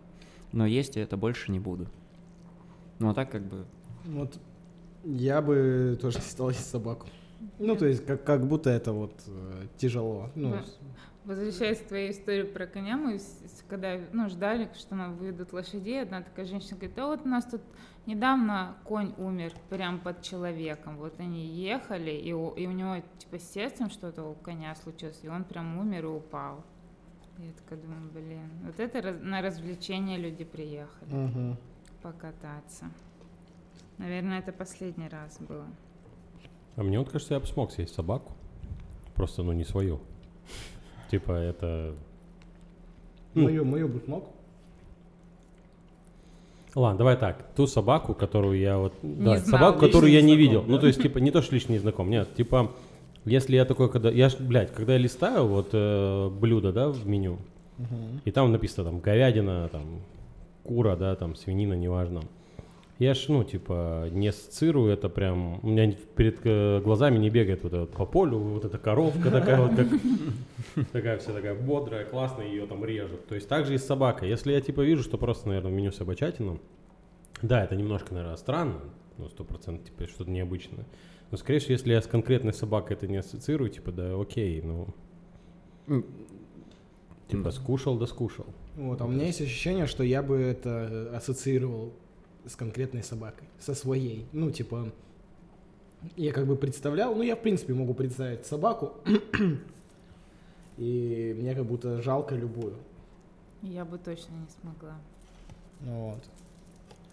но 0.53 0.65
есть 0.65 0.97
я 0.97 1.03
это 1.03 1.19
больше 1.19 1.53
не 1.53 1.61
буду. 1.61 1.87
Ну, 2.99 3.11
а 3.11 3.15
так 3.15 3.31
как 3.31 3.47
бы... 3.47 3.67
Вот 4.07 4.39
я 5.05 5.41
бы 5.43 5.99
тоже 6.01 6.19
не 6.19 6.25
стал 6.31 6.51
есть 6.51 6.69
собаку. 6.71 7.07
Ну, 7.59 7.77
то 7.77 7.87
есть, 7.87 8.07
как, 8.07 8.25
как 8.25 8.47
будто 8.47 8.71
это 8.71 8.93
вот 8.93 9.15
э, 9.27 9.67
тяжело. 9.77 10.31
Ну, 10.35 10.51
Да. 10.53 10.65
Возвращаясь 11.25 11.79
к 11.79 11.87
твоей 11.87 12.11
истории 12.11 12.43
про 12.43 12.67
коня, 12.67 12.97
мы, 12.97 13.21
когда 13.69 13.97
ну, 14.13 14.29
ждали, 14.29 14.69
что 14.77 14.97
нам 14.97 15.15
выведут 15.17 15.53
лошадей, 15.53 16.03
одна 16.03 16.21
такая 16.23 16.47
женщина 16.47 16.77
говорит, 16.77 16.97
да 16.97 17.07
вот 17.07 17.21
у 17.25 17.29
нас 17.29 17.45
тут 17.45 17.61
недавно 18.07 18.77
конь 18.83 19.15
умер 19.19 19.53
прям 19.71 20.01
под 20.01 20.23
человеком. 20.23 20.97
Вот 20.97 21.21
они 21.21 21.47
ехали, 21.47 22.11
и 22.11 22.33
у, 22.33 22.51
и 22.51 22.67
у 22.67 22.73
него 22.73 22.97
типа 23.19 23.39
с 23.39 23.53
сердцем 23.53 23.89
что-то 23.89 24.25
у 24.25 24.35
коня 24.35 24.75
случилось, 24.75 25.21
и 25.23 25.29
он 25.29 25.45
прям 25.45 25.79
умер 25.79 26.05
и 26.07 26.09
упал. 26.09 26.65
Я 27.39 27.53
такая 27.53 27.79
думаю, 27.79 28.11
блин, 28.13 28.51
вот 28.65 28.81
это 28.81 29.01
раз- 29.01 29.21
на 29.23 29.43
развлечение 29.43 30.19
люди 30.19 30.43
приехали 30.45 31.13
Мгм. 31.15 31.57
покататься. 32.03 32.87
Наверное, 34.03 34.41
это 34.41 34.51
последний 34.51 35.07
раз 35.07 35.39
было. 35.39 35.65
А 36.75 36.83
мне 36.83 36.99
вот 36.99 37.09
кажется, 37.09 37.35
я 37.35 37.41
бы 37.41 37.47
смог 37.47 37.71
съесть 37.71 37.95
собаку. 37.95 38.33
Просто, 39.15 39.45
ну, 39.45 39.53
не 39.53 39.63
свою. 39.63 40.01
Типа, 41.09 41.31
это... 41.31 41.95
Ну. 43.35 43.45
Мою, 43.45 43.65
мою 43.65 43.89
бы 43.89 44.01
смог. 44.01 44.25
Ладно, 46.75 46.99
давай 46.99 47.17
так. 47.17 47.47
Ту 47.55 47.69
собаку, 47.69 48.15
которую 48.15 48.59
я 48.59 48.77
вот... 48.77 48.93
да, 49.03 49.37
знал. 49.37 49.61
собаку, 49.61 49.79
которую 49.79 50.11
я 50.11 50.21
не 50.21 50.33
знаком, 50.33 50.39
видел. 50.41 50.63
да? 50.63 50.69
Ну, 50.69 50.79
то 50.81 50.89
есть, 50.89 51.01
типа, 51.01 51.19
не 51.19 51.31
то, 51.31 51.41
что 51.41 51.55
не 51.55 51.79
знаком. 51.79 52.11
Нет, 52.11 52.35
типа, 52.35 52.73
если 53.25 53.55
я 53.55 53.65
такой, 53.65 53.89
когда... 53.89 54.11
Я 54.11 54.31
ж, 54.31 54.37
блядь, 54.41 54.73
когда 54.73 54.95
я 54.95 54.99
листаю 54.99 55.47
вот 55.47 55.69
э, 55.75 56.29
блюдо, 56.29 56.73
да, 56.73 56.89
в 56.89 57.07
меню, 57.07 57.39
и 58.25 58.33
там 58.33 58.51
написано 58.51 58.85
там 58.85 58.99
говядина, 58.99 59.69
там, 59.69 59.83
кура, 60.65 60.97
да, 60.97 61.15
там, 61.15 61.37
свинина, 61.37 61.75
неважно. 61.75 62.23
Я 62.99 63.15
ж, 63.15 63.27
ну, 63.29 63.43
типа, 63.43 64.09
не 64.11 64.29
ассоциирую 64.29 64.93
это 64.93 65.09
прям... 65.09 65.59
У 65.65 65.69
меня 65.69 65.93
перед 66.15 66.41
э, 66.45 66.81
глазами 66.81 67.19
не 67.19 67.31
бегает 67.31 67.63
вот 67.63 67.73
это 67.73 67.81
вот 67.81 67.91
по 67.93 68.07
полю, 68.07 68.39
вот 68.39 68.65
эта 68.65 68.79
коровка 68.79 69.31
такая 69.31 69.61
вот, 69.61 69.75
как... 69.75 69.89
Такая 70.93 71.19
вся 71.19 71.33
такая 71.33 71.55
бодрая, 71.55 72.05
классная, 72.05 72.47
ее 72.47 72.67
там 72.67 72.85
режут. 72.85 73.27
То 73.27 73.35
есть 73.35 73.49
так 73.49 73.67
же 73.67 73.75
и 73.75 73.79
с 73.79 73.85
собакой. 73.85 74.29
Если 74.29 74.53
я, 74.53 74.61
типа, 74.61 74.83
вижу, 74.83 75.03
что 75.03 75.19
просто, 75.19 75.49
наверное, 75.49 75.73
в 75.73 75.75
меню 75.75 75.91
собачатину, 75.91 76.61
да, 77.43 77.65
это 77.65 77.75
немножко, 77.75 78.15
наверное, 78.15 78.37
странно, 78.37 78.81
ну, 79.19 79.29
сто 79.29 79.45
процентов, 79.45 79.87
типа, 79.87 80.07
что-то 80.07 80.31
необычное. 80.31 80.85
Но, 81.31 81.39
скорее 81.39 81.59
всего, 81.59 81.73
если 81.73 81.93
я 81.93 82.01
с 82.01 82.07
конкретной 82.07 82.53
собакой 82.53 82.97
это 82.97 83.09
не 83.09 83.17
ассоциирую, 83.17 83.71
типа, 83.71 83.91
да, 83.91 84.21
окей, 84.21 84.63
ну, 84.63 84.87
Типа 87.29 87.51
скушал 87.51 87.97
да 87.97 88.07
скушал. 88.07 88.47
Вот, 88.77 89.01
а 89.01 89.07
у 89.07 89.09
меня 89.09 89.27
есть 89.27 89.41
ощущение, 89.41 89.87
что 89.87 90.05
я 90.05 90.23
бы 90.23 90.37
это 90.37 90.89
э, 90.91 91.17
ассоциировал 91.17 91.95
с 92.47 92.57
конкретной 92.57 93.03
собакой, 93.03 93.49
со 93.59 93.75
своей. 93.75 94.27
Ну, 94.33 94.51
типа, 94.51 94.93
я 96.17 96.33
как 96.33 96.47
бы 96.47 96.57
представлял, 96.57 97.15
ну, 97.15 97.23
я, 97.23 97.37
в 97.37 97.41
принципе, 97.41 97.75
могу 97.75 97.95
представить 97.95 98.47
собаку, 98.47 98.95
и 100.77 101.37
мне 101.39 101.55
как 101.55 101.65
будто 101.65 102.03
жалко 102.03 102.35
любую. 102.35 102.75
Я 103.63 103.85
бы 103.85 103.99
точно 103.99 104.33
не 104.33 104.49
смогла. 104.61 104.97
Ну, 105.81 106.11
вот. 106.11 106.25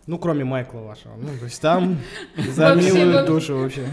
Ну, 0.08 0.18
кроме 0.18 0.44
Майкла 0.44 0.80
вашего. 0.80 1.16
Ну, 1.16 1.28
то 1.38 1.46
есть 1.46 1.62
там 1.62 1.98
за 2.38 2.74
милую 2.74 3.26
душу 3.28 3.58
вообще. 3.58 3.88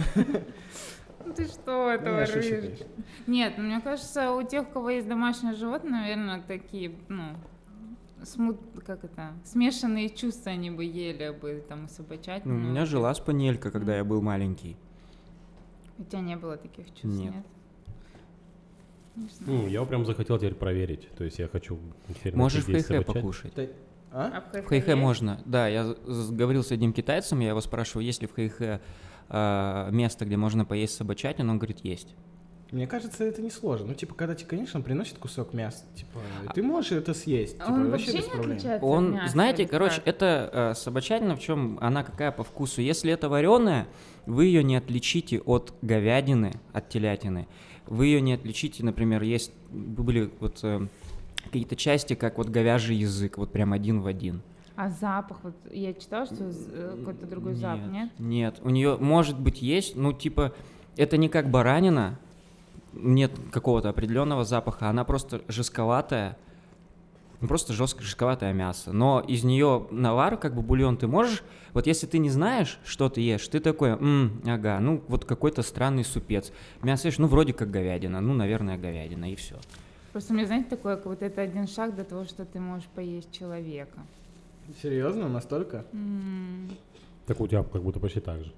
Ну 1.27 1.33
ты 1.35 1.45
что, 1.47 1.63
Ну, 1.67 1.89
это 1.91 2.27
шучу, 2.27 2.57
конечно. 2.63 2.87
Нет, 3.27 3.55
ну, 3.59 3.65
мне 3.65 3.81
кажется, 3.81 4.31
у 4.31 4.43
тех, 4.43 4.69
у 4.69 4.73
кого 4.73 4.91
есть 4.91 5.09
домашнее 5.09 5.55
животное, 5.55 6.01
наверное, 6.01 6.43
такие, 6.47 6.95
ну, 7.09 7.37
смут, 8.25 8.61
как 8.85 9.05
это, 9.05 9.33
смешанные 9.45 10.09
чувства 10.11 10.53
они 10.53 10.71
бы 10.71 10.85
ели 10.85 11.31
бы, 11.31 11.65
там, 11.69 11.87
и 11.87 11.89
собачать. 11.89 12.45
Ну, 12.45 12.55
у 12.55 12.59
меня 12.59 12.87
жила 12.87 13.15
спаниелька, 13.15 13.71
когда 13.71 13.97
я 13.97 14.05
был 14.05 14.23
маленький. 14.23 14.77
У 15.99 16.05
тебя 16.05 16.21
не 16.21 16.37
было 16.37 16.57
таких 16.57 16.87
чувств, 16.89 17.05
Нет. 17.05 17.35
нет? 17.35 17.47
Не 19.17 19.29
знаю. 19.29 19.63
Ну, 19.63 19.67
я 19.69 19.85
прям 19.85 20.05
захотел 20.05 20.37
теперь 20.37 20.55
проверить. 20.55 21.09
То 21.17 21.25
есть 21.25 21.39
я 21.39 21.49
хочу 21.49 21.79
теперь 22.09 22.37
Можешь 22.37 22.65
в 22.65 22.81
собачать. 22.81 23.07
покушать. 23.07 23.53
А? 24.13 24.45
А 24.53 24.61
В 24.63 24.67
хэ-хэ 24.67 24.95
можно. 24.95 25.41
Да, 25.47 25.69
я 25.69 25.95
говорил 26.31 26.63
с 26.63 26.71
одним 26.71 26.93
китайцем, 26.93 27.41
я 27.41 27.49
его 27.51 27.61
спрашиваю, 27.61 28.05
есть 28.05 28.21
ли 28.21 28.29
в 28.29 28.35
хэ-хэ 28.35 28.81
а, 29.29 29.91
место, 29.91 30.25
где 30.25 30.37
можно 30.37 30.65
поесть 30.65 30.97
собачатину, 30.97 31.51
он 31.53 31.59
говорит, 31.59 31.81
есть. 31.83 32.15
Мне 32.77 32.87
кажется, 32.87 33.25
это 33.25 33.41
не 33.41 33.49
сложно. 33.51 33.87
Ну, 33.87 33.95
типа, 33.95 34.15
когда 34.15 34.35
тебе, 34.35 34.51
конечно, 34.51 34.83
приносит 34.83 35.17
кусок 35.17 35.55
мяса, 35.55 35.85
типа, 35.95 36.21
А 36.47 36.53
ты 36.53 36.63
можешь 36.63 36.93
это 36.93 37.15
съесть. 37.15 37.55
Типа, 37.55 37.71
Он 37.71 37.91
вообще 37.91 38.13
вообще 38.13 38.27
не 38.27 38.31
проблем. 38.31 38.51
отличается 38.51 38.87
от 38.87 38.93
Он, 38.93 39.13
мяса 39.15 39.33
знаете, 39.33 39.67
короче, 39.67 39.97
как? 39.97 40.09
это 40.09 40.51
э, 40.53 40.75
собачатина, 40.75 41.37
в 41.37 41.41
чем 41.41 41.79
она 41.81 42.05
какая 42.05 42.33
по 42.33 42.45
вкусу. 42.45 42.83
Если 42.83 43.11
это 43.11 43.31
вареная, 43.31 43.89
вы 44.27 44.45
ее 44.45 44.63
не 44.63 44.77
отличите 44.77 45.41
от 45.41 45.73
говядины, 45.81 46.53
от 46.75 46.91
телятины. 46.91 47.49
Вы 47.87 48.09
ее 48.09 48.21
не 48.21 48.35
отличите, 48.35 48.85
например, 48.85 49.23
есть 49.23 49.53
были 49.71 50.31
вот 50.41 50.61
э, 50.63 50.87
какие-то 51.45 51.77
части, 51.77 52.13
как 52.13 52.37
вот 52.37 52.51
говяжий 52.51 52.97
язык, 52.97 53.39
вот 53.39 53.53
прям 53.53 53.73
один 53.73 54.03
в 54.03 54.07
один. 54.07 54.43
А 54.75 54.91
запах, 54.91 55.39
вот 55.43 55.55
я 55.71 55.95
читала, 55.95 56.27
что 56.27 56.45
э, 56.45 56.97
какой-то 56.99 57.25
другой 57.25 57.55
запах, 57.55 57.91
нет? 57.91 58.11
Нет, 58.19 58.61
у 58.63 58.69
нее 58.69 58.99
может 58.99 59.41
быть 59.41 59.63
есть, 59.63 59.97
ну 59.97 60.13
типа 60.13 60.53
это 60.99 61.17
не 61.17 61.31
как 61.31 61.51
баранина, 61.51 62.19
нет 62.97 63.33
какого-то 63.53 63.89
определенного 63.89 64.45
запаха, 64.45 64.89
она 64.89 65.05
просто 65.05 65.43
жестковатая, 65.49 66.37
ну, 67.41 67.49
просто 67.49 67.73
жестко 67.73 68.03
жестковатое 68.03 68.53
мясо. 68.53 68.93
Но 68.93 69.21
из 69.21 69.45
нее 69.45 69.87
навар, 69.91 70.37
как 70.39 70.55
бы 70.55 70.63
бульон, 70.63 70.97
ты 70.97 71.07
можешь, 71.07 71.43
вот 71.75 71.87
если 71.87 72.07
ты 72.07 72.19
не 72.19 72.31
знаешь, 72.31 72.79
что 72.85 73.09
ты 73.09 73.21
ешь, 73.21 73.47
ты 73.49 73.61
такой, 73.61 73.91
«М, 73.91 74.41
ага, 74.47 74.79
ну 74.81 75.03
вот 75.09 75.25
какой-то 75.25 75.63
странный 75.63 76.05
супец. 76.05 76.51
Мясо 76.83 77.09
ешь, 77.09 77.19
ну 77.19 77.27
вроде 77.27 77.53
как 77.53 77.71
говядина, 77.71 78.21
ну 78.21 78.33
наверное 78.35 78.79
говядина 78.79 79.31
и 79.31 79.37
все. 79.37 79.57
Просто 80.13 80.33
мне, 80.33 80.47
знаете, 80.47 80.71
такое, 80.71 80.97
как 80.97 81.07
вот 81.07 81.23
это 81.23 81.43
один 81.43 81.69
шаг 81.69 81.95
до 81.95 82.03
того, 82.05 82.25
что 82.25 82.47
ты 82.47 82.59
можешь 82.59 82.89
поесть 82.95 83.31
человека. 83.33 84.01
Серьезно, 84.83 85.29
настолько? 85.29 85.85
М, 85.93 86.71
Так 87.27 87.41
у 87.41 87.47
тебя 87.47 87.63
как 87.63 87.83
будто 87.83 88.01
почти 88.01 88.21
так 88.21 88.43
же. 88.45 88.53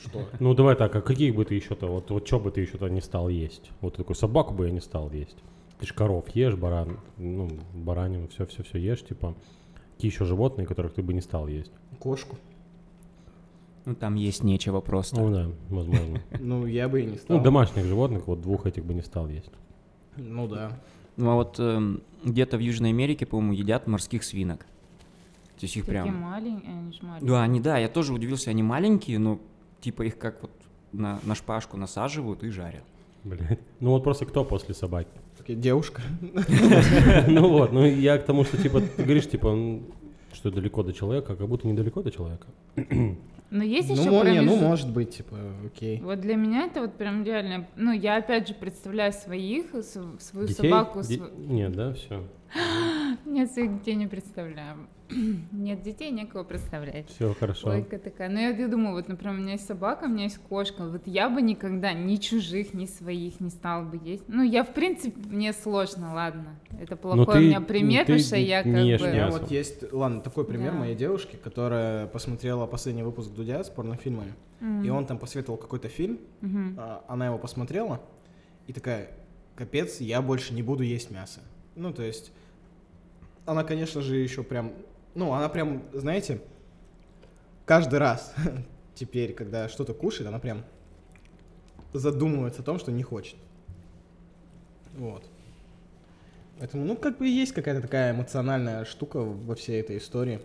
Что? 0.00 0.28
Ну 0.38 0.54
давай 0.54 0.76
так, 0.76 0.94
а 0.94 1.00
каких 1.00 1.34
бы 1.34 1.44
ты 1.44 1.54
еще-то, 1.54 1.86
вот, 1.86 2.10
вот 2.10 2.26
что 2.26 2.38
бы 2.38 2.50
ты 2.50 2.60
еще-то 2.60 2.88
не 2.88 3.00
стал 3.00 3.28
есть? 3.28 3.70
Вот 3.80 3.96
такую 3.96 4.16
собаку 4.16 4.54
бы 4.54 4.66
я 4.66 4.70
не 4.70 4.80
стал 4.80 5.10
есть. 5.10 5.36
Ты 5.80 5.86
ж 5.86 5.92
коров 5.92 6.28
ешь, 6.34 6.56
баран, 6.56 6.98
ну, 7.16 7.50
баранину, 7.74 8.28
все-все-все 8.28 8.78
ешь, 8.78 9.04
типа. 9.04 9.34
Какие 9.94 10.12
еще 10.12 10.24
животные, 10.24 10.66
которых 10.66 10.94
ты 10.94 11.02
бы 11.02 11.12
не 11.12 11.20
стал 11.20 11.48
есть? 11.48 11.72
Кошку. 11.98 12.36
Ну 13.84 13.94
там 13.94 14.14
есть 14.14 14.44
нечего 14.44 14.80
просто. 14.80 15.20
Ну 15.20 15.30
да, 15.30 15.50
возможно. 15.70 16.20
Ну, 16.40 16.66
я 16.66 16.88
бы 16.88 17.02
и 17.02 17.06
не 17.06 17.16
стал. 17.16 17.38
Ну, 17.38 17.42
домашних 17.42 17.84
животных, 17.84 18.26
вот 18.26 18.40
двух 18.40 18.66
этих 18.66 18.84
бы 18.84 18.94
не 18.94 19.02
стал 19.02 19.28
есть. 19.28 19.50
Ну 20.16 20.46
да. 20.46 20.78
Ну 21.16 21.30
а 21.30 21.34
вот 21.34 21.58
эм, 21.58 22.02
где-то 22.22 22.58
в 22.58 22.60
Южной 22.60 22.90
Америке, 22.90 23.26
по-моему, 23.26 23.54
едят 23.54 23.86
морских 23.86 24.22
свинок. 24.24 24.60
То 24.60 25.64
есть 25.64 25.76
их 25.76 25.86
Такие 25.86 26.02
прям... 26.02 26.14
маленькие, 26.16 26.70
они 26.70 26.92
же 26.92 27.02
маленькие. 27.02 27.28
Да, 27.28 27.42
они, 27.42 27.60
да, 27.60 27.78
я 27.78 27.88
тоже 27.88 28.12
удивился, 28.12 28.50
они 28.50 28.62
маленькие, 28.62 29.18
но 29.18 29.40
типа 29.80 30.02
их 30.02 30.18
как 30.18 30.42
вот 30.42 30.50
на, 30.92 31.18
на 31.24 31.34
шпажку 31.34 31.76
насаживают 31.76 32.42
и 32.44 32.50
жарят. 32.50 32.84
Блядь. 33.24 33.58
Ну 33.80 33.90
вот 33.90 34.04
просто 34.04 34.26
кто 34.26 34.44
после 34.44 34.74
собаки? 34.74 35.10
Девушка. 35.46 36.02
Ну 37.28 37.48
вот, 37.48 37.72
ну 37.72 37.84
я 37.86 38.18
к 38.18 38.24
тому, 38.26 38.44
что 38.44 38.56
типа 38.62 38.80
ты 38.80 39.02
говоришь, 39.02 39.28
типа, 39.28 39.80
что 40.32 40.50
далеко 40.50 40.82
до 40.82 40.92
человека, 40.92 41.32
а 41.32 41.36
как 41.36 41.48
будто 41.48 41.66
недалеко 41.66 42.02
до 42.02 42.10
человека. 42.10 42.46
Но 43.50 43.64
есть 43.64 43.88
Ну, 43.88 43.94
еще 43.94 44.10
мо- 44.10 44.28
не, 44.30 44.42
ну, 44.42 44.56
может 44.56 44.92
быть, 44.92 45.16
типа, 45.16 45.36
окей. 45.64 46.00
Вот 46.02 46.20
для 46.20 46.36
меня 46.36 46.66
это 46.66 46.82
вот 46.82 46.94
прям 46.98 47.24
реально, 47.24 47.66
ну 47.76 47.92
я 47.92 48.18
опять 48.18 48.46
же 48.46 48.52
представляю 48.54 49.10
своих, 49.12 49.70
св- 49.82 50.20
свою 50.20 50.48
Детей? 50.48 50.68
собаку, 50.70 51.00
Де- 51.00 51.14
св- 51.16 51.30
Нет, 51.38 51.72
да, 51.72 51.94
все. 51.94 52.22
нет 53.24 53.50
своих 53.50 53.78
детей 53.78 53.94
не 53.94 54.06
представляю. 54.06 54.76
Нет 55.52 55.82
детей, 55.82 56.10
некого 56.10 56.44
представлять. 56.44 57.08
Все 57.10 57.34
хорошо. 57.34 57.68
Логика 57.68 57.98
такая. 57.98 58.28
Но 58.28 58.38
я, 58.40 58.50
я 58.50 58.68
думаю, 58.68 58.94
вот, 58.94 59.08
например, 59.08 59.34
у 59.34 59.38
меня 59.38 59.52
есть 59.52 59.66
собака, 59.66 60.04
у 60.04 60.08
меня 60.08 60.24
есть 60.24 60.38
кошка. 60.38 60.84
Вот 60.86 61.02
я 61.06 61.30
бы 61.30 61.40
никогда 61.40 61.92
ни 61.92 62.16
чужих, 62.16 62.74
ни 62.74 62.84
своих 62.86 63.40
не 63.40 63.50
стала 63.50 63.84
бы 63.84 63.98
есть. 64.02 64.24
Ну, 64.28 64.42
я, 64.42 64.64
в 64.64 64.74
принципе, 64.74 65.18
мне 65.28 65.52
сложно, 65.52 66.14
ладно. 66.14 66.58
Это 66.80 66.96
плохой 66.96 67.24
ты- 67.26 67.38
у 67.38 67.42
меня 67.42 67.60
пример, 67.60 68.00
потому 68.02 68.18
что 68.18 68.36
я 68.36 68.62
как 68.62 68.72
не 68.72 68.96
бы... 68.98 69.04
У 69.04 69.08
меня 69.08 69.26
мясо. 69.26 69.38
вот 69.38 69.50
есть, 69.50 69.92
ладно, 69.92 70.20
такой 70.20 70.44
пример 70.44 70.72
Да. 70.72 70.78
моей 70.78 70.94
девушки, 70.94 71.36
которая 71.36 72.06
посмотрела 72.06 72.66
последний 72.66 73.02
выпуск 73.02 73.30
Дудя 73.32 73.64
с 73.64 73.70
порнофильмами, 73.70 74.34
М, 74.60 74.84
и 74.84 74.88
он 74.90 75.06
там 75.06 75.18
посоветовал 75.18 75.56
какой-то 75.58 75.88
фильм, 75.88 76.18
а, 76.76 77.04
она 77.08 77.26
его 77.26 77.38
посмотрела, 77.38 78.00
и 78.66 78.72
такая, 78.72 79.08
капец, 79.54 80.00
я 80.00 80.20
больше 80.20 80.52
не 80.52 80.62
буду 80.62 80.82
есть 80.82 81.10
мясо. 81.10 81.40
Ну, 81.76 81.92
то 81.92 82.02
есть, 82.02 82.30
она, 83.46 83.64
конечно 83.64 84.02
же, 84.02 84.16
еще 84.16 84.42
прям, 84.42 84.72
ну, 85.18 85.32
она 85.32 85.48
прям, 85.48 85.82
знаете, 85.92 86.40
каждый 87.66 87.98
раз 87.98 88.32
теперь, 88.94 89.34
когда 89.34 89.68
что-то 89.68 89.92
кушает, 89.92 90.28
она 90.28 90.38
прям 90.38 90.64
задумывается 91.92 92.62
о 92.62 92.64
том, 92.64 92.78
что 92.78 92.92
не 92.92 93.02
хочет. 93.02 93.34
Вот. 94.96 95.24
Поэтому, 96.60 96.84
ну, 96.84 96.96
как 96.96 97.18
бы 97.18 97.26
есть 97.26 97.52
какая-то 97.52 97.82
такая 97.82 98.14
эмоциональная 98.14 98.84
штука 98.84 99.18
во 99.18 99.56
всей 99.56 99.80
этой 99.80 99.98
истории. 99.98 100.40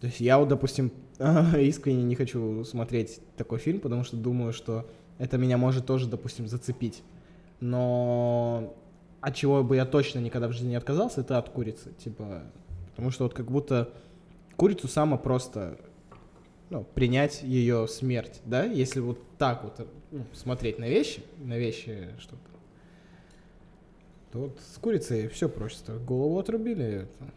То 0.00 0.08
есть 0.08 0.18
я 0.18 0.38
вот, 0.38 0.48
допустим, 0.48 0.90
искренне 1.56 2.02
не 2.02 2.16
хочу 2.16 2.64
смотреть 2.64 3.20
такой 3.36 3.60
фильм, 3.60 3.78
потому 3.78 4.02
что 4.02 4.16
думаю, 4.16 4.52
что 4.52 4.90
это 5.18 5.38
меня 5.38 5.56
может 5.56 5.86
тоже, 5.86 6.08
допустим, 6.08 6.48
зацепить. 6.48 7.04
Но 7.60 8.74
от 9.20 9.36
чего 9.36 9.62
бы 9.62 9.76
я 9.76 9.86
точно 9.86 10.18
никогда 10.18 10.48
в 10.48 10.52
жизни 10.52 10.70
не 10.70 10.76
отказался, 10.76 11.20
это 11.20 11.38
от 11.38 11.48
курицы. 11.48 11.92
Типа, 11.92 12.42
потому 12.98 13.12
что 13.12 13.22
вот 13.22 13.32
как 13.32 13.48
будто 13.48 13.92
курицу 14.56 14.88
само 14.88 15.18
просто 15.18 15.78
ну, 16.68 16.82
принять 16.82 17.44
ее 17.44 17.86
смерть, 17.86 18.40
да, 18.44 18.64
если 18.64 18.98
вот 18.98 19.20
так 19.38 19.62
вот 19.62 19.88
ну, 20.10 20.24
смотреть 20.32 20.80
на 20.80 20.88
вещи, 20.88 21.22
на 21.38 21.56
вещи, 21.56 22.08
что 22.18 22.34
то 24.32 24.38
вот 24.40 24.58
с 24.58 24.78
курицей 24.78 25.28
все 25.28 25.48
просто. 25.48 25.96
Голову 25.98 26.40
отрубили. 26.40 27.02
это- 27.04 27.32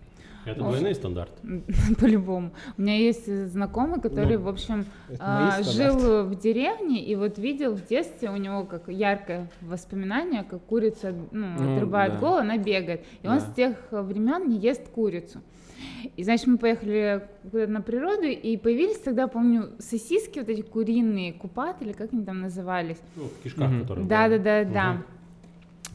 Это 0.45 0.61
Ох. 0.63 0.69
двойной 0.69 0.95
стандарт. 0.95 1.31
По-любому. 1.99 2.51
У 2.77 2.81
меня 2.81 2.97
есть 2.97 3.27
э, 3.27 3.45
знакомый, 3.47 4.01
который, 4.01 4.37
Ну, 4.37 4.43
в 4.43 4.47
общем, 4.47 4.85
а, 5.19 5.61
жил 5.61 6.23
в 6.25 6.35
деревне 6.39 7.03
и 7.03 7.15
вот 7.15 7.37
видел 7.37 7.75
в 7.75 7.85
детстве 7.85 8.29
у 8.29 8.37
него 8.37 8.63
как 8.63 8.87
яркое 8.87 9.49
воспоминание, 9.61 10.43
как 10.43 10.61
курица 10.65 11.13
ну, 11.31 11.47
Ну, 11.59 11.75
отрубает 11.75 12.13
да. 12.13 12.19
голову, 12.19 12.37
она 12.37 12.57
бегает. 12.57 13.05
И 13.21 13.27
он 13.27 13.39
с 13.39 13.53
тех 13.55 13.75
времен 13.91 14.49
не 14.49 14.57
ест 14.57 14.87
курицу. 14.89 15.41
И, 16.15 16.23
значит, 16.23 16.47
мы 16.47 16.57
поехали 16.57 17.27
куда-то 17.49 17.71
на 17.71 17.81
природу, 17.81 18.23
и 18.25 18.57
появились 18.57 18.97
тогда, 18.99 19.27
помню, 19.27 19.69
сосиски 19.79 20.39
вот 20.39 20.49
эти 20.49 20.61
куриные, 20.61 21.33
купат, 21.33 21.81
или 21.81 21.91
как 21.91 22.13
они 22.13 22.23
там 22.23 22.41
назывались. 22.41 22.97
Ну, 23.15 23.23
в 23.23 23.43
кишках, 23.43 23.69
Мгм. 23.69 23.81
которые... 23.81 24.07
Да, 24.07 24.27
да, 24.29 24.37
да, 24.37 24.61
Мгм. 24.63 24.73
да. 24.73 24.97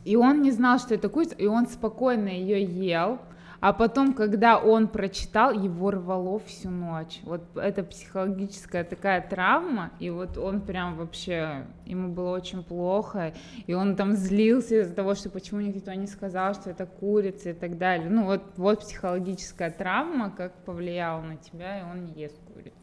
И 0.04 0.16
он 0.16 0.42
не 0.42 0.50
знал, 0.52 0.78
что 0.78 0.94
это 0.94 1.09
курица, 1.09 1.35
и 1.35 1.46
он 1.46 1.66
спокойно 1.66 2.28
ее 2.28 2.62
ел. 2.62 3.18
А 3.66 3.72
потом, 3.72 4.12
когда 4.14 4.59
он 4.59 4.87
прочитал, 4.87 5.50
его 5.50 5.90
рвало 5.90 6.38
всю 6.38 6.70
ночь. 6.70 7.18
Вот 7.24 7.42
это 7.57 7.83
психологическая 7.83 8.85
такая 8.85 9.20
травма, 9.20 9.90
и 9.98 10.09
вот 10.09 10.38
он 10.38 10.61
прям 10.61 10.94
вообще, 10.94 11.66
ему 11.85 12.14
было 12.14 12.31
очень 12.31 12.62
плохо, 12.62 13.35
и 13.66 13.74
он 13.74 13.96
там 13.96 14.12
злился 14.12 14.83
из-за 14.83 14.94
того, 14.94 15.16
что 15.16 15.31
почему 15.31 15.62
никто 15.62 15.92
не 15.94 16.07
сказал, 16.07 16.55
что 16.55 16.70
это 16.70 16.87
курица 16.87 17.50
и 17.50 17.55
так 17.55 17.76
далее. 17.76 18.09
Ну 18.09 18.26
вот, 18.26 18.44
вот 18.57 18.83
психологическая 18.83 19.72
травма, 19.72 20.31
как 20.31 20.52
повлияла 20.64 21.22
на 21.22 21.37
тебя, 21.37 21.81
и 21.81 21.83
он 21.83 22.05
не 22.05 22.12
ест 22.12 22.38
курицу. 22.55 22.75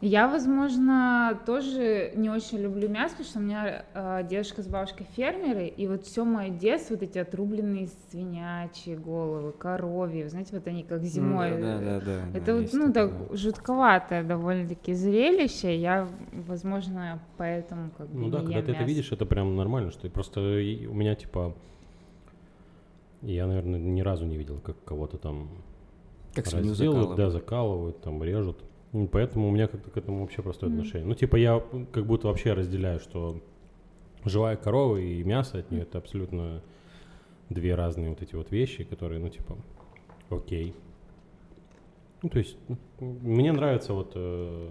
Я, 0.00 0.28
возможно, 0.28 1.40
тоже 1.44 2.12
не 2.14 2.30
очень 2.30 2.58
люблю 2.58 2.88
мясо, 2.88 3.16
потому 3.16 3.28
что 3.28 3.38
у 3.40 3.42
меня 3.42 3.84
э, 3.94 4.26
дедушка 4.30 4.62
с 4.62 4.68
бабушкой 4.68 5.06
фермеры, 5.16 5.66
и 5.66 5.88
вот 5.88 6.04
все 6.04 6.24
мое 6.24 6.50
детство, 6.50 6.94
вот 6.94 7.02
эти 7.02 7.18
отрубленные 7.18 7.88
свинячьи 8.08 8.94
головы, 8.94 9.50
коровьи, 9.52 10.22
вы 10.22 10.28
знаете, 10.28 10.50
вот 10.52 10.68
они 10.68 10.84
как 10.84 11.02
зимой. 11.02 11.50
Ну, 11.50 11.60
да, 11.60 11.78
да, 11.80 12.00
да. 12.00 12.28
Это 12.32 12.46
да, 12.46 12.56
вот, 12.56 12.72
ну, 12.74 12.92
так 12.92 13.10
такое. 13.10 13.36
жутковатое 13.36 14.22
довольно-таки 14.22 14.94
зрелище. 14.94 15.76
Я, 15.76 16.06
возможно, 16.46 17.18
поэтому 17.36 17.90
как 17.98 18.08
бы 18.08 18.20
Ну 18.20 18.28
да, 18.28 18.38
когда 18.38 18.58
ем 18.58 18.64
ты 18.66 18.70
это 18.70 18.80
мясо. 18.80 18.84
видишь, 18.84 19.10
это 19.10 19.26
прям 19.26 19.56
нормально, 19.56 19.90
что 19.90 20.08
просто 20.10 20.40
у 20.40 20.94
меня 20.94 21.16
типа 21.16 21.56
я, 23.22 23.48
наверное, 23.48 23.80
ни 23.80 24.00
разу 24.00 24.26
не 24.26 24.36
видел, 24.36 24.60
как 24.60 24.76
кого-то 24.84 25.18
там 25.18 25.48
Как 26.34 26.44
разделывают, 26.46 27.16
да, 27.16 27.30
закалывают. 27.30 27.32
закалывают, 27.32 28.00
там 28.02 28.22
режут. 28.22 28.58
Поэтому 29.12 29.48
у 29.48 29.50
меня 29.50 29.66
как-то 29.68 29.90
к 29.90 29.96
этому 29.96 30.20
вообще 30.22 30.42
простое 30.42 30.70
Мгм. 30.70 30.78
отношение. 30.78 31.08
Ну, 31.08 31.14
типа, 31.14 31.36
я 31.36 31.62
как 31.92 32.06
будто 32.06 32.28
вообще 32.28 32.54
разделяю, 32.54 33.00
что 33.00 33.40
живая 34.24 34.56
корова 34.56 34.96
и 34.96 35.22
мясо 35.22 35.58
от 35.58 35.70
нее 35.70 35.82
это 35.82 35.98
абсолютно 35.98 36.62
две 37.50 37.74
разные 37.74 38.08
вот 38.10 38.22
эти 38.22 38.34
вот 38.34 38.50
вещи, 38.50 38.84
которые, 38.84 39.20
ну, 39.20 39.28
типа, 39.28 39.56
окей. 40.30 40.74
Ну, 42.22 42.28
то 42.30 42.38
есть, 42.38 42.56
мне 42.98 43.52
нравится 43.52 43.92
вот 43.92 44.12
э, 44.14 44.70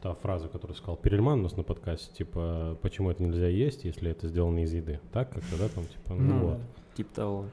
та 0.00 0.14
фраза, 0.14 0.48
которую 0.48 0.76
сказал 0.76 0.96
Перельман 0.96 1.40
у 1.40 1.42
нас 1.42 1.56
на 1.56 1.62
подкасте, 1.64 2.14
типа, 2.14 2.78
почему 2.80 3.10
это 3.10 3.22
нельзя 3.22 3.48
есть, 3.48 3.84
если 3.84 4.10
это 4.10 4.28
сделано 4.28 4.60
из 4.60 4.72
еды. 4.72 5.00
Так 5.12 5.32
как-то, 5.32 5.58
да, 5.58 5.68
там, 5.68 5.84
типа, 5.84 6.14
ну, 6.14 6.22
Ну, 6.22 6.46
вот. 6.46 6.58
Типа 6.94 7.14
того. 7.14 7.44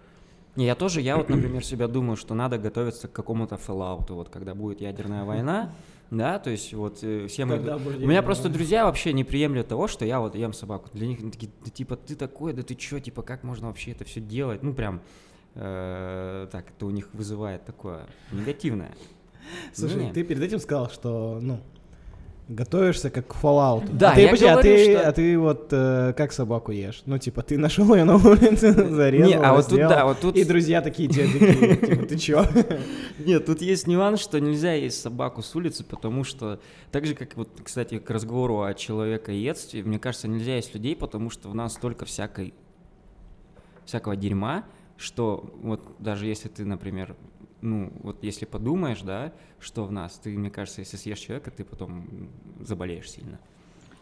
Не, 0.56 0.66
я 0.66 0.76
тоже, 0.76 1.02
я 1.02 1.18
вот, 1.18 1.30
например, 1.30 1.64
себя 1.66 1.88
думаю, 1.88 2.16
что 2.16 2.34
надо 2.34 2.58
готовиться 2.58 3.08
к 3.08 3.12
какому-то 3.12 3.56
Fallout, 3.56 4.12
вот 4.14 4.30
когда 4.30 4.56
будет 4.56 4.82
ядерная 4.82 5.26
война, 5.26 5.72
да, 6.12 6.40
то 6.40 6.50
есть 6.50 6.74
вот 6.74 7.00
э, 7.04 7.28
все 7.28 7.46
мы... 7.46 7.58
Когда 7.58 7.78
У 7.78 8.08
меня 8.08 8.22
просто 8.22 8.48
друзья 8.48 8.86
вообще 8.86 9.12
не 9.12 9.24
приемлют 9.24 9.68
того, 9.68 9.88
что 9.88 10.06
я 10.06 10.20
вот 10.20 10.36
ем 10.36 10.54
собаку. 10.54 10.90
Для 10.94 11.08
них 11.08 11.20
такие, 11.32 11.52
да, 11.64 11.72
типа, 11.72 11.96
ты 11.96 12.16
такой, 12.16 12.54
да 12.54 12.62
ты 12.62 12.76
чё, 12.76 13.00
типа, 13.00 13.24
как 13.24 13.44
можно 13.44 13.68
вообще 13.68 13.92
это 13.92 14.06
все 14.06 14.22
делать? 14.22 14.62
Ну, 14.62 14.74
прям, 14.74 15.02
э, 15.56 16.48
так, 16.52 16.70
это 16.70 16.86
у 16.86 16.92
них 16.92 17.10
вызывает 17.14 17.66
такое 17.66 18.06
негативное. 18.32 18.92
Слушай, 19.74 20.12
ты 20.14 20.24
перед 20.24 20.42
этим 20.42 20.60
сказал, 20.60 20.90
что, 20.90 21.40
ну, 21.42 21.60
готовишься 22.48 23.10
как 23.10 23.28
к 23.28 23.36
Fallout. 23.36 23.90
Да, 23.92 24.12
а 24.12 24.16
ты, 24.16 24.22
я 24.22 24.28
подожди, 24.28 24.46
а 24.46 24.52
говорю, 24.54 24.76
ты, 24.76 24.84
что- 24.84 25.08
а 25.08 25.12
ты 25.12 25.40
вот 25.40 25.68
э, 25.72 26.14
как 26.16 26.32
собаку 26.32 26.72
ешь? 26.72 27.02
Ну, 27.06 27.18
типа, 27.18 27.42
ты 27.42 27.58
нашел 27.58 27.94
ее 27.96 28.04
на 28.04 28.16
улице, 28.16 28.72
зарезал, 28.72 29.30
Не, 29.30 29.36
а 29.36 29.54
вот 29.54 29.68
тут, 29.68 29.80
раздел, 29.80 29.90
да, 29.90 30.06
вот 30.06 30.20
тут... 30.20 30.36
И 30.36 30.44
друзья 30.44 30.82
такие 30.82 31.10
тебе 31.10 31.28
такие, 31.28 31.76
типа, 31.78 32.06
ты 32.06 32.18
чё? 32.18 32.46
Нет, 33.20 33.46
тут 33.46 33.62
есть 33.62 33.88
нюанс, 33.88 34.20
что 34.22 34.40
нельзя 34.40 34.74
есть 34.74 35.02
собаку 35.02 35.42
с 35.42 35.56
улицы, 35.56 35.84
потому 35.84 36.24
что 36.24 36.60
так 36.92 37.06
же, 37.06 37.16
как 37.16 37.36
вот, 37.36 37.50
кстати, 37.64 37.98
к 37.98 38.10
разговору 38.10 38.62
о 38.62 38.74
человекоедстве, 38.74 39.84
мне 39.84 39.98
кажется, 39.98 40.28
нельзя 40.28 40.56
есть 40.56 40.74
людей, 40.74 40.96
потому 40.96 41.30
что 41.30 41.50
в 41.50 41.56
нас 41.56 41.74
столько 41.74 42.06
всякой, 42.06 42.54
всякого 43.86 44.16
дерьма, 44.16 44.66
что 44.98 45.52
вот 45.62 45.82
даже 46.00 46.28
если 46.28 46.48
ты, 46.48 46.64
например, 46.64 47.16
ну, 47.62 47.92
вот 48.02 48.24
если 48.24 48.46
подумаешь, 48.46 49.02
да, 49.02 49.32
что 49.60 49.86
в 49.86 49.92
нас, 49.92 50.14
ты, 50.20 50.38
мне 50.38 50.50
кажется, 50.50 50.82
если 50.82 50.98
съешь 50.98 51.20
человека, 51.20 51.52
ты 51.52 51.64
потом 51.64 52.30
заболеешь 52.60 53.10
сильно. 53.12 53.40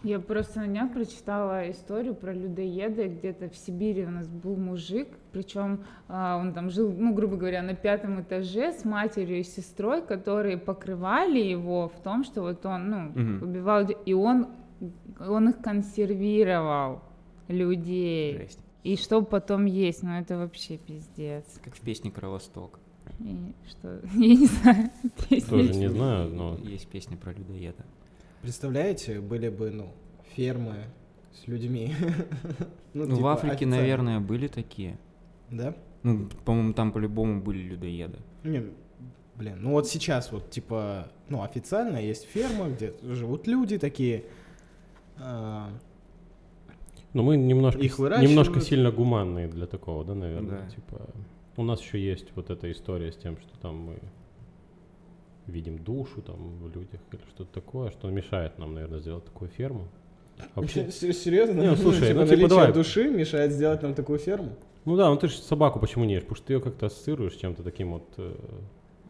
Я 0.04 0.20
просто 0.20 0.60
на 0.60 0.68
днях 0.68 0.92
прочитала 0.92 1.72
историю 1.72 2.14
про 2.14 2.34
людоеда. 2.34 3.08
Где-то 3.08 3.48
в 3.48 3.56
Сибири 3.56 4.06
у 4.06 4.10
нас 4.10 4.28
был 4.28 4.58
мужик, 4.58 5.08
причем 5.32 5.86
он 6.10 6.54
там 6.54 6.70
жил, 6.70 6.92
ну, 6.92 7.14
грубо 7.14 7.38
говоря, 7.38 7.62
на 7.62 7.74
пятом 7.74 8.20
этаже 8.22 8.74
с 8.74 8.84
матерью 8.84 9.40
и 9.40 9.44
сестрой, 9.44 10.02
которые 10.06 10.58
покрывали 10.58 11.40
его 11.40 11.88
в 11.88 12.02
том, 12.02 12.26
что 12.26 12.42
вот 12.42 12.66
он, 12.66 12.90
ну, 12.90 13.00
Мгм. 13.16 13.44
убивал 13.44 13.88
и 14.06 14.14
он, 14.14 14.48
он 15.22 15.48
их 15.50 15.62
консервировал, 15.62 17.02
людей. 17.48 18.40
Жесть. 18.40 18.60
И 18.84 18.98
что 18.98 19.22
потом 19.22 19.64
есть, 19.64 20.04
ну 20.04 20.20
это 20.20 20.38
вообще 20.38 20.78
пиздец. 20.78 21.46
Как 21.64 21.76
в 21.76 21.80
песне 21.80 22.12
«Кровосток». 22.12 22.82
И 23.24 23.56
что, 23.70 24.02
я 24.14 24.36
не 24.36 24.46
знаю. 24.48 24.92
Тоже 25.50 25.76
не 25.76 25.90
знаю, 25.90 26.30
но... 26.30 26.58
Есть 26.62 26.88
песня 26.88 27.16
про 27.16 27.32
людоеда. 27.32 27.86
Представляете, 28.42 29.22
были 29.22 29.48
бы, 29.48 29.72
ну, 29.72 29.94
фермы 30.36 30.86
с 31.34 31.48
людьми. 31.48 31.94
Ну, 32.96 33.06
в 33.06 33.16
типа, 33.16 33.34
Африке, 33.34 33.54
официально. 33.56 33.78
наверное, 33.78 34.20
были 34.20 34.48
такие. 34.48 35.00
Да? 35.50 35.74
Ну, 36.04 36.30
по-моему, 36.46 36.74
там 36.74 36.92
по-любому 36.92 37.42
были 37.42 37.58
людоеды. 37.58 38.20
Не, 38.44 38.66
блин, 39.36 39.58
ну 39.62 39.72
вот 39.72 39.88
сейчас 39.88 40.32
вот, 40.32 40.52
типа, 40.52 41.08
ну, 41.28 41.42
официально 41.42 41.98
есть 41.98 42.26
ферма, 42.26 42.70
где 42.70 42.94
живут 43.02 43.48
люди 43.48 43.80
такие, 43.80 44.26
а, 45.18 45.70
Но 47.14 47.24
мы 47.24 47.36
немножко, 47.36 47.80
Их 47.82 47.98
немножко 47.98 48.62
сильно 48.62 48.92
гуманные 48.92 49.48
для 49.48 49.66
такого, 49.66 50.06
да, 50.06 50.14
наверное. 50.14 50.62
Да. 50.62 50.70
Типа, 50.70 51.02
у 51.58 51.64
нас 51.64 51.82
еще 51.82 52.00
есть 52.00 52.28
вот 52.36 52.50
эта 52.50 52.72
история 52.72 53.12
с 53.12 53.16
тем, 53.18 53.38
что 53.38 53.58
там 53.60 53.76
мы 53.78 53.96
видим 55.48 55.78
душу 55.78 56.22
там 56.22 56.36
в 56.62 56.68
людях 56.74 57.02
или 57.12 57.22
что-то 57.36 57.52
такое, 57.54 57.92
что 57.92 58.10
мешает 58.10 58.58
нам, 58.60 58.74
наверное, 58.74 59.00
сделать 59.00 59.26
такую 59.26 59.50
ферму. 59.52 59.88
Вообще, 60.56 60.90
Се- 60.92 61.14
Серьезно? 61.14 61.60
Не, 61.60 61.70
ну, 61.72 61.76
слушай, 61.76 62.08
типа, 62.08 62.22
ну, 62.22 62.28
типа, 62.28 62.48
давай. 62.48 62.74
души 62.74 63.10
мешает 63.10 63.52
сделать 63.52 63.82
нам 63.84 63.94
такую 63.94 64.20
ферму? 64.20 64.52
ну 64.86 64.96
да, 64.98 65.10
ну 65.10 65.16
ты 65.18 65.28
же 65.28 65.38
собаку 65.38 65.80
почему 65.80 66.06
не 66.06 66.14
ешь? 66.16 66.24
Потому 66.24 66.36
что 66.38 66.48
ты 66.48 66.54
ее 66.54 66.60
как-то 66.62 66.88
ассоциируешь 66.88 67.36
чем-то 67.36 67.64
таким 67.64 67.94
вот. 67.94 68.04
э, 68.18 68.36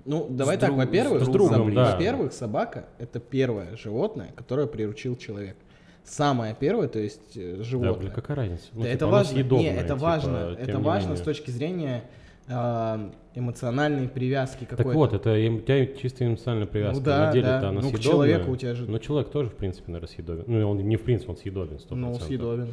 Ну, 0.06 0.28
давай 0.30 0.58
С 0.58 0.60
так, 0.60 0.70
друг- 0.70 0.86
во-первых, 0.86 1.24
с 1.24 1.28
другом, 1.28 1.74
да. 1.74 1.92
во-первых, 1.94 2.34
собака— 2.34 2.88
это 3.00 3.20
первое 3.20 3.76
животное, 3.78 4.32
которое 4.36 4.68
приручил 4.68 5.16
человек. 5.16 5.56
Самое 6.04 6.56
первое, 6.60 6.88
то 6.90 7.00
есть 7.00 7.38
э, 7.38 7.56
Да, 7.58 7.64
животное. 7.64 7.94
блин, 7.94 8.12
какая 8.12 8.36
разница? 8.36 8.66
Ну, 8.74 8.82
Да, 8.82 8.88
типа, 8.92 8.96
это 8.96 9.08
важно. 9.08 9.38
Не, 9.58 9.68
это 9.70 9.84
типа, 9.84 9.96
важно. 10.00 10.56
Это 10.60 10.80
важно 10.80 11.16
с 11.16 11.22
точки 11.22 11.50
зрения 11.52 12.04
эмоциональной 12.48 14.08
привязки 14.08 14.66
какой-то. 14.66 14.84
Так 14.84 14.94
вот, 14.96 15.14
это 15.14 15.36
им- 15.38 15.58
у 15.58 15.62
тебя 15.62 15.86
чисто 15.88 16.26
эмоциональная 16.26 16.68
привязка. 16.68 17.00
Ну 17.00 17.06
да, 17.06 17.26
На 17.28 17.32
деле 17.32 17.46
да. 17.46 17.70
она 17.70 17.82
Ну, 17.82 17.92
к 17.92 18.00
человеку 18.00 18.52
у 18.52 18.56
тебя 18.58 18.76
же- 18.76 18.90
Но 18.90 18.98
человек 19.00 19.30
тоже, 19.32 19.50
в 19.50 19.56
принципе, 19.56 19.92
наверное, 19.92 20.14
съедобен. 20.14 20.44
Ну, 20.48 20.70
он 20.70 20.78
не 20.78 20.96
в 20.98 21.02
принципе, 21.04 21.32
он 21.32 21.38
съедобен, 21.38 21.78
100%. 21.80 21.96
Ну, 21.96 22.26
съедобен. 22.26 22.68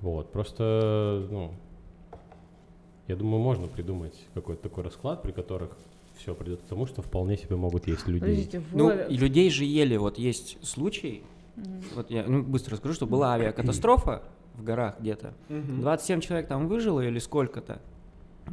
Вот, 0.00 0.32
просто, 0.32 1.26
ну, 1.30 1.52
я 3.08 3.16
думаю, 3.16 3.42
можно 3.42 3.66
придумать 3.66 4.14
какой-то 4.34 4.62
такой 4.62 4.84
расклад, 4.84 5.22
при 5.22 5.32
которых 5.32 5.76
все 6.16 6.34
придет 6.34 6.60
к 6.60 6.64
тому, 6.64 6.86
что 6.86 7.02
вполне 7.02 7.36
себе 7.36 7.56
могут 7.56 7.86
есть 7.86 8.06
людей. 8.06 8.20
Подождите, 8.20 8.62
Ну, 8.72 8.84
вот. 8.84 9.10
и 9.10 9.16
людей 9.16 9.50
же 9.50 9.64
ели. 9.64 9.96
Вот 9.96 10.18
есть 10.18 10.58
случай, 10.64 11.22
вот 11.94 12.10
я 12.10 12.24
ну, 12.26 12.42
быстро 12.42 12.72
расскажу, 12.72 12.94
что 12.94 13.06
была 13.06 13.34
авиакатастрофа 13.34 14.22
в 14.54 14.62
горах 14.62 14.96
где-то. 15.00 15.34
27 15.48 16.20
человек 16.20 16.46
там 16.48 16.68
выжило 16.68 17.00
или 17.00 17.18
сколько-то. 17.18 17.80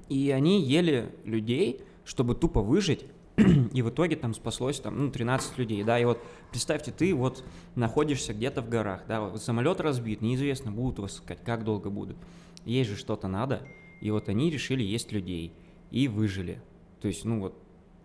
И 0.08 0.32
они 0.32 0.62
ели 0.62 1.10
людей, 1.25 1.82
чтобы 2.06 2.36
тупо 2.36 2.62
выжить. 2.62 3.06
И 3.73 3.82
в 3.82 3.89
итоге 3.89 4.15
там 4.15 4.34
спаслось 4.34 4.80
там, 4.80 4.97
ну, 5.06 5.12
13 5.12 5.58
людей, 5.58 5.84
да, 5.84 5.97
и 5.97 6.04
вот 6.04 6.19
представьте, 6.52 6.91
ты 6.91 7.15
вот 7.15 7.43
находишься 7.75 8.34
где-то 8.34 8.62
в 8.62 8.67
горах, 8.67 9.04
да, 9.08 9.21
вот 9.21 9.41
самолет 9.41 9.80
разбит, 9.80 10.21
неизвестно, 10.21 10.71
будут 10.71 10.99
вас 10.99 11.15
искать, 11.15 11.39
как 11.45 11.63
долго 11.63 11.89
будут. 11.89 12.17
Есть 12.65 12.89
же 12.89 12.95
что-то 12.97 13.30
надо, 13.30 13.62
и 14.02 14.12
вот 14.12 14.28
они 14.28 14.49
решили 14.49 14.84
есть 14.84 15.13
людей 15.13 15.54
и 15.89 16.10
выжили. 16.10 16.62
То 17.02 17.08
есть, 17.08 17.23
ну 17.23 17.39
вот, 17.39 17.58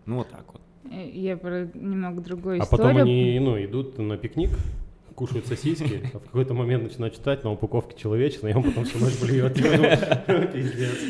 ну 0.07 0.19
вот 0.19 0.29
так 0.31 0.45
вот. 0.53 0.63
Э, 0.93 1.11
Я 1.11 1.37
про 1.37 1.69
немного 1.75 2.21
другую 2.21 2.61
А 2.61 2.65
историю. 2.65 2.87
потом 2.87 3.03
они, 3.03 3.39
ну, 3.41 3.63
идут 3.65 3.99
на 3.99 4.17
пикник, 4.17 4.51
кушают 5.15 5.47
сосиски, 5.47 6.11
а 6.13 6.19
в 6.19 6.25
какой-то 6.25 6.55
момент 6.55 6.85
начинают 6.85 7.15
читать 7.15 7.45
на 7.45 7.53
упаковке 7.53 7.97
человечество, 7.99 8.49
и 8.49 8.55
он 8.55 8.63
потом 8.63 8.85
всю 8.85 8.99
ночь 8.99 9.19
блюет. 9.21 9.57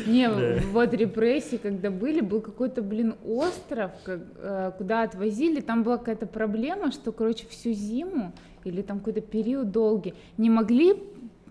Не, 0.07 0.29
вот 0.71 0.93
репрессии, 0.93 1.57
когда 1.57 1.89
были, 1.89 2.21
был 2.21 2.41
какой-то, 2.41 2.81
блин, 2.81 3.15
остров, 3.25 3.91
э, 4.05 4.71
куда 4.77 5.03
отвозили, 5.03 5.61
там 5.61 5.83
была 5.83 5.97
какая-то 5.97 6.27
проблема, 6.27 6.91
что, 6.91 7.11
короче, 7.11 7.45
всю 7.49 7.71
зиму 7.73 8.33
или 8.63 8.81
там 8.81 8.99
какой-то 8.99 9.21
период 9.21 9.71
долгий 9.71 10.13
не 10.37 10.49
могли, 10.49 10.95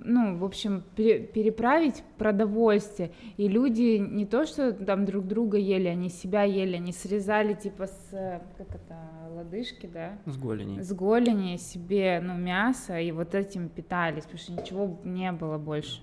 ну, 0.04 0.36
в 0.36 0.44
общем, 0.44 0.82
пере- 0.96 1.20
переправить 1.20 2.02
продовольствие, 2.18 3.10
и 3.36 3.48
люди 3.48 3.96
не 3.98 4.26
то, 4.26 4.44
что 4.46 4.72
там 4.72 5.04
друг 5.06 5.26
друга 5.26 5.58
ели, 5.58 5.88
они 5.88 6.08
себя 6.10 6.42
ели, 6.44 6.76
они 6.76 6.92
срезали, 6.92 7.54
типа, 7.54 7.86
с, 7.86 8.10
как 8.58 8.68
это, 8.74 8.96
лодыжки, 9.34 9.86
да, 9.86 10.18
С 10.26 10.36
голеней. 10.36 10.82
с 10.82 10.92
голени 10.92 11.56
себе, 11.56 12.20
ну, 12.22 12.36
мясо, 12.36 13.00
и 13.00 13.10
вот 13.12 13.34
этим 13.34 13.68
питались, 13.68 14.24
потому 14.24 14.38
что 14.38 14.52
ничего 14.52 15.00
не 15.04 15.32
было 15.32 15.58
больше. 15.58 16.00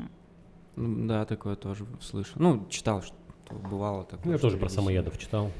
Да, 0.75 1.25
такое 1.25 1.55
тоже 1.55 1.85
слышу. 1.99 2.33
Ну, 2.35 2.65
читал, 2.69 3.01
что 3.01 3.15
бывало 3.51 4.03
такое. 4.03 4.25
Ну, 4.25 4.31
Я 4.33 4.37
тоже 4.37 4.57
про 4.57 4.69
самоедов 4.69 5.17
читал. 5.17 5.51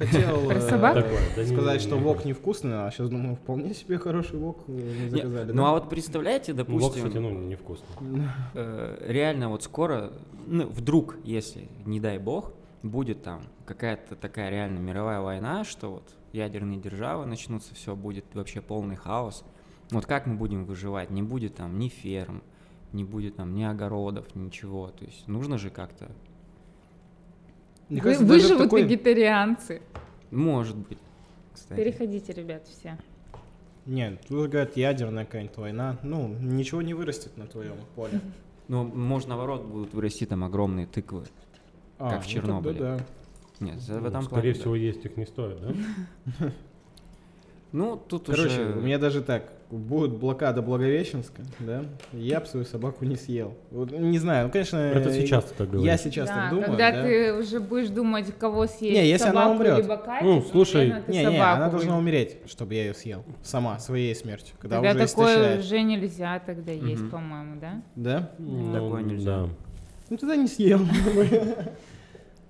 Хотел 0.00 0.50
э, 0.50 1.44
сказать, 1.44 1.82
что 1.82 1.96
вок 1.96 2.24
невкусный, 2.24 2.86
а 2.86 2.90
сейчас 2.90 3.10
думаю, 3.10 3.36
вполне 3.36 3.74
себе 3.74 3.98
хороший 3.98 4.38
вок 4.38 4.64
э, 4.66 5.10
заказали. 5.10 5.52
Ну 5.52 5.66
а 5.66 5.72
вот 5.72 5.90
представляете, 5.90 6.54
Ну, 6.54 6.64
Вок, 6.64 6.66
допустим, 6.68 7.06
кстати, 7.06 7.18
ну, 7.18 7.30
невкусно. 7.30 7.86
э, 8.54 9.04
реально 9.06 9.50
вот 9.50 9.62
скоро, 9.62 10.10
ну, 10.46 10.66
вдруг, 10.68 11.18
если, 11.22 11.68
не 11.84 12.00
дай 12.00 12.16
бог, 12.18 12.54
будет 12.82 13.22
там 13.22 13.42
какая-то 13.66 14.16
такая 14.16 14.48
реально 14.48 14.78
мировая 14.78 15.20
война, 15.20 15.64
что 15.64 15.90
вот 15.90 16.14
ядерные 16.32 16.80
державы 16.80 17.26
начнутся, 17.26 17.74
все 17.74 17.94
будет 17.94 18.24
вообще 18.32 18.62
полный 18.62 18.96
хаос. 18.96 19.44
Вот 19.90 20.06
как 20.06 20.26
мы 20.26 20.36
будем 20.36 20.64
выживать? 20.64 21.10
Не 21.10 21.22
будет 21.22 21.56
там 21.56 21.78
ни 21.78 21.88
ферм, 21.88 22.42
не 22.92 23.04
будет 23.04 23.36
там 23.36 23.54
ни 23.54 23.64
огородов, 23.64 24.34
ничего. 24.34 24.88
То 24.88 25.04
есть 25.04 25.28
нужно 25.28 25.58
же 25.58 25.68
как-то, 25.68 26.10
Мне 27.90 28.00
Вы- 28.00 28.04
кажется, 28.04 28.24
даже 28.26 28.40
в 28.40 28.42
выживут 28.42 28.62
такой- 28.64 28.82
вегетарианцы. 28.84 29.82
может 30.30 30.76
быть, 30.76 30.98
кстати. 31.52 31.78
Переходите, 31.78 32.32
ребят, 32.32 32.66
все. 32.68 32.96
Нет, 33.86 34.20
тут 34.28 34.48
говорят, 34.50 34.76
ядерная 34.76 35.24
какая-нибудь 35.24 35.56
война. 35.56 35.98
Ну, 36.02 36.28
ничего 36.40 36.82
не 36.82 36.94
вырастет 36.94 37.36
на 37.36 37.46
твоем 37.46 37.74
поле. 37.96 38.20
Ну, 38.68 38.84
может, 38.84 39.28
наоборот, 39.28 39.64
будут 39.64 39.92
вырасти 39.92 40.24
там 40.26 40.44
огромные 40.44 40.86
тыквы. 40.86 41.24
А, 41.98 42.10
Как 42.10 42.22
в 42.22 42.26
ну 42.26 42.30
Чернобыле. 42.32 42.78
да. 42.78 43.00
Нет, 43.58 43.80
за- 43.80 43.98
в 43.98 44.02
Ну, 44.02 44.08
этом 44.08 44.22
скорее 44.22 44.40
плане, 44.42 44.52
да. 44.54 44.60
всего, 44.60 44.74
есть 44.76 45.04
их 45.04 45.16
не 45.16 45.26
стоит, 45.26 45.60
да? 45.60 45.74
Ну, 47.72 47.96
тут 47.96 48.26
Короче, 48.26 48.46
уже... 48.62 48.72
у 48.78 48.80
меня 48.82 48.98
даже 48.98 49.22
так, 49.22 49.52
будет 49.70 50.12
блокада 50.12 50.62
Благовещенска, 50.62 51.42
да, 51.60 51.84
я 52.12 52.40
бы 52.40 52.46
свою 52.46 52.66
собаку 52.66 53.04
не 53.04 53.16
съел. 53.16 53.54
Вот, 53.70 53.92
не 53.92 54.18
знаю, 54.18 54.46
ну, 54.46 54.52
конечно... 54.52 54.76
Это 54.76 55.12
сейчас 55.12 55.44
ты 55.44 55.54
так 55.54 55.70
говоришь. 55.70 55.86
Я 55.86 55.96
сейчас 55.96 56.28
да, 56.28 56.34
так 56.34 56.50
думаю, 56.50 56.66
когда 56.66 56.90
да. 56.92 57.02
ты 57.02 57.34
уже 57.34 57.60
будешь 57.60 57.88
думать, 57.88 58.26
кого 58.38 58.66
съесть, 58.66 58.96
Не, 58.96 59.08
если 59.08 59.28
она 59.28 59.42
собаку 59.44 59.54
умрет. 59.56 59.78
либо 59.78 59.96
Катю, 59.96 60.24
Ну, 60.24 60.42
слушай, 60.42 60.94
Не, 61.08 61.24
не, 61.24 61.42
она 61.42 61.68
должна 61.68 61.96
умереть, 61.96 62.38
чтобы 62.46 62.74
я 62.74 62.84
ее 62.86 62.94
съел. 62.94 63.24
Сама, 63.42 63.78
своей 63.78 64.14
смертью. 64.14 64.54
Когда 64.60 64.76
Тогда 64.76 64.90
уже 64.90 65.08
такое 65.08 65.34
истощает. 65.36 65.60
уже 65.64 65.82
нельзя 65.82 66.42
тогда 66.44 66.72
есть, 66.72 67.02
Мгм. 67.02 67.10
по-моему, 67.10 67.60
да? 67.60 67.82
Да? 67.96 68.30
Ну, 68.38 68.72
Такое 68.72 69.02
нельзя. 69.02 69.42
да. 69.44 69.48
Ну 70.10 70.16
тогда 70.16 70.36
не 70.36 70.48
съел. 70.48 70.80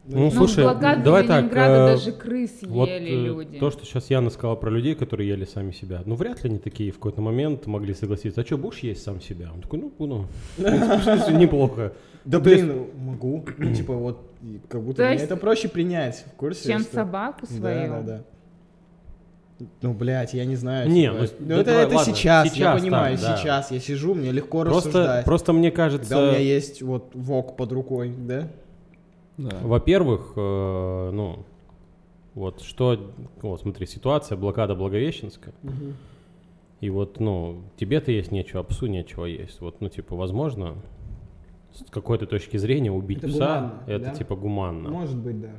Ну, 0.07 0.25
Ну, 0.25 0.31
слушай, 0.31 0.65
давай 0.65 1.27
так, 1.27 1.43
Ленинграда 1.43 1.75
э, 1.75 1.95
даже 1.95 2.13
крыс 2.13 2.51
Вот 2.63 2.89
ели 2.89 3.11
э, 3.13 3.27
люди. 3.27 3.59
то, 3.59 3.71
что 3.71 3.85
сейчас 3.85 4.09
Яна 4.11 4.31
сказала 4.31 4.57
про 4.57 4.71
людей, 4.71 4.95
которые 4.95 5.29
ели 5.29 5.45
сами 5.45 5.73
себя. 5.73 6.03
Ну, 6.07 6.15
вряд 6.15 6.43
ли 6.43 6.51
они 6.51 6.59
такие 6.59 6.91
в 6.91 6.95
какой-то 6.95 7.21
момент 7.21 7.67
могли 7.67 7.93
согласиться. 7.95 8.41
А 8.41 8.45
что, 8.45 8.57
будешь 8.57 8.79
есть 8.79 9.03
сам 9.03 9.21
себя? 9.21 9.51
Он 9.55 9.61
такой, 9.61 9.79
ну, 9.79 9.93
буду. 9.97 10.27
Неплохо. 10.59 11.93
Да 12.25 12.39
есть- 12.39 12.65
блин, 12.65 12.87
могу. 12.97 13.45
Ну 13.59 13.75
типа 13.75 13.95
вот, 13.95 14.31
как 14.69 14.83
будто 14.83 14.97
То 14.99 15.03
мне 15.05 15.13
есть- 15.13 15.25
это 15.25 15.37
проще 15.37 15.69
принять. 15.69 16.25
В 16.33 16.37
курсе? 16.37 16.69
Чем 16.69 16.83
собаку 16.83 17.47
свою. 17.47 17.89
Да, 17.91 18.01
да, 18.01 18.03
да. 18.03 19.67
Ну, 19.83 19.93
блядь, 19.93 20.33
я 20.33 20.47
не 20.47 20.57
знаю. 20.57 20.89
Не, 20.89 21.03
типа, 21.11 21.19
ну, 21.19 21.27
ну, 21.41 21.47
да 21.49 21.55
это, 21.57 21.65
давай, 21.71 21.85
это 21.85 21.97
ладно, 21.97 22.15
сейчас, 22.15 22.47
я 22.47 22.51
сейчас 22.55 22.81
понимаю, 22.81 23.19
так, 23.19 23.27
да. 23.27 23.37
сейчас. 23.37 23.71
Я 23.71 23.79
сижу, 23.81 24.15
мне 24.15 24.33
легко 24.33 24.63
Просто, 24.63 24.89
рассуждать. 24.89 25.25
просто 25.27 25.53
мне 25.53 25.71
Когда 25.71 25.85
у 25.85 25.91
меня 25.91 25.99
кажется, 26.01 26.41
есть 26.43 26.83
вот 26.83 27.11
вок 27.15 27.57
под 27.57 27.73
рукой, 27.73 28.15
да? 28.17 28.49
Да. 29.41 29.57
во-первых, 29.63 30.33
э, 30.37 31.11
ну, 31.13 31.45
вот 32.35 32.61
что, 32.63 33.13
вот 33.43 33.61
смотри, 33.61 33.87
ситуация, 33.87 34.37
блокада 34.37 34.75
Благовещенска. 34.75 35.53
И 36.81 36.89
вот, 36.89 37.21
ну, 37.21 37.63
тебе-то 37.77 38.11
есть 38.11 38.33
нечего, 38.33 38.61
а 38.61 38.63
псу 38.65 38.87
нечего 38.87 39.27
есть. 39.27 39.61
Вот, 39.61 39.81
ну, 39.81 39.89
типа, 39.89 40.17
возможно, 40.17 40.77
с 41.73 41.85
какой-то 41.91 42.27
точки 42.27 42.57
зрения 42.57 42.91
убить 42.91 43.19
Это 43.19 43.29
пса, 43.29 43.37
гуманно, 43.37 43.83
это 43.87 44.05
да? 44.07 44.15
типа 44.15 44.37
гуманно. 44.37 44.89
Может 44.91 45.17
быть, 45.17 45.41
да. 45.41 45.51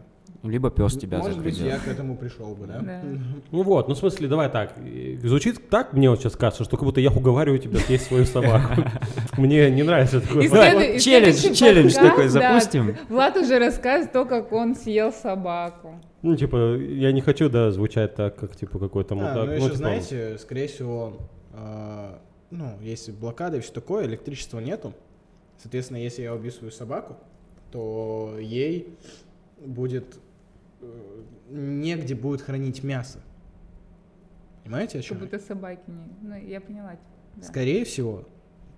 Либо 0.43 0.71
пес 0.71 0.97
тебя 0.97 1.19
Может 1.19 1.43
быть, 1.43 1.53
загрызет. 1.55 1.67
я 1.67 1.79
к 1.79 1.87
этому 1.87 2.17
пришел 2.17 2.55
бы, 2.55 2.65
да? 2.65 2.79
Да. 2.79 3.01
Ну 3.51 3.61
вот, 3.61 3.87
ну 3.87 3.93
в 3.93 3.97
смысле, 3.97 4.27
давай 4.27 4.49
так. 4.49 4.73
Звучит 5.21 5.69
так, 5.69 5.93
мне 5.93 6.09
вот 6.09 6.19
сейчас 6.19 6.35
кажется, 6.35 6.63
что 6.63 6.77
как 6.77 6.85
будто 6.85 6.99
я 6.99 7.11
уговариваю 7.11 7.59
тебя 7.59 7.79
съесть 7.79 8.05
свою 8.05 8.25
собаку. 8.25 8.81
Мне 9.41 9.71
не 9.71 9.83
нравится 9.83 10.21
такое. 10.21 10.43
И 10.43 10.49
Давай, 10.49 10.99
челлендж, 10.99 11.53
челлендж 11.53 11.93
подкаст, 11.95 12.09
такой 12.09 12.23
да, 12.25 12.29
запустим. 12.29 12.97
Влад 13.09 13.37
уже 13.37 13.57
рассказывает 13.57 14.11
то, 14.11 14.25
как 14.25 14.51
он 14.51 14.75
съел 14.75 15.11
собаку. 15.11 15.99
Ну, 16.21 16.35
типа, 16.35 16.75
я 16.77 17.11
не 17.11 17.21
хочу, 17.21 17.49
да, 17.49 17.71
звучать 17.71 18.15
так, 18.15 18.35
как, 18.35 18.55
типа, 18.55 18.77
какой-то 18.77 19.15
А, 19.15 19.17
мудак. 19.17 19.47
ну 19.47 19.51
еще, 19.53 19.65
типа, 19.65 19.77
знаете, 19.77 20.37
скорее 20.37 20.67
всего, 20.67 21.17
э, 21.53 22.15
ну, 22.51 22.77
если 22.81 23.11
блокада 23.11 23.57
и 23.57 23.59
все 23.61 23.73
такое, 23.73 24.05
электричества 24.05 24.59
нету. 24.59 24.93
Соответственно, 25.57 25.97
если 25.97 26.21
я 26.21 26.35
убью 26.35 26.51
свою 26.51 26.71
собаку, 26.71 27.17
то 27.71 28.37
ей 28.39 28.95
будет 29.65 30.19
э, 30.81 30.85
негде 31.49 32.13
будет 32.13 32.41
хранить 32.41 32.83
мясо. 32.83 33.19
Понимаете, 34.63 34.99
о 34.99 35.01
чем? 35.01 35.17
Как 35.17 35.29
будто 35.29 35.39
собаки 35.43 35.81
не... 35.87 36.29
Ну, 36.29 36.35
я 36.35 36.61
поняла. 36.61 36.91
тебя, 36.91 37.01
да. 37.37 37.43
Скорее 37.47 37.83
всего, 37.85 38.27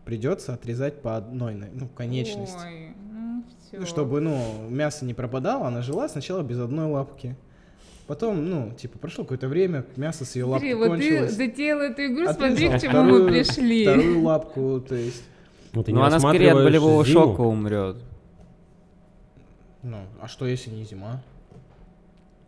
придется 0.06 0.54
отрезать 0.54 1.02
по 1.02 1.18
одной, 1.18 1.56
ну, 1.56 1.88
конечности. 1.88 2.58
Ой, 2.66 2.96
ну 3.12 3.44
все. 3.68 3.80
Ну, 3.80 3.86
Чтобы, 3.86 4.22
ну, 4.22 4.68
мясо 4.70 5.06
не 5.06 5.14
пропадало, 5.14 5.68
она 5.68 5.82
жила 5.82 6.08
сначала 6.10 6.42
без 6.42 6.60
одной 6.60 6.88
лапки. 6.88 7.36
Потом, 8.06 8.50
ну, 8.50 8.72
типа, 8.74 9.00
прошло 9.00 9.24
какое-то 9.24 9.48
время, 9.48 9.86
мясо 9.96 10.26
с 10.26 10.36
ее 10.36 10.44
лапки 10.46 10.74
Смотри, 10.74 10.90
вот 10.90 11.00
ты 11.00 11.30
затеял 11.30 11.80
эту 11.80 12.06
игру, 12.06 12.28
Отрезал 12.28 12.50
смотри, 12.50 12.68
к 12.70 12.82
чему 12.82 12.92
вторую- 12.92 13.24
мы 13.24 13.30
пришли. 13.30 13.84
Вторую 13.84 14.22
лапку, 14.24 14.84
то 14.88 14.96
есть, 14.96 15.24
ну, 15.72 15.84
не 15.88 16.02
она 16.02 16.20
скорее 16.20 16.52
от 16.52 16.64
болевого 16.64 17.06
зиму. 17.06 17.22
шока 17.22 17.42
умрет. 17.42 17.96
ну, 19.82 20.00
а 20.22 20.28
что 20.28 20.46
если 20.46 20.70
не 20.70 20.84
зима? 20.84 21.22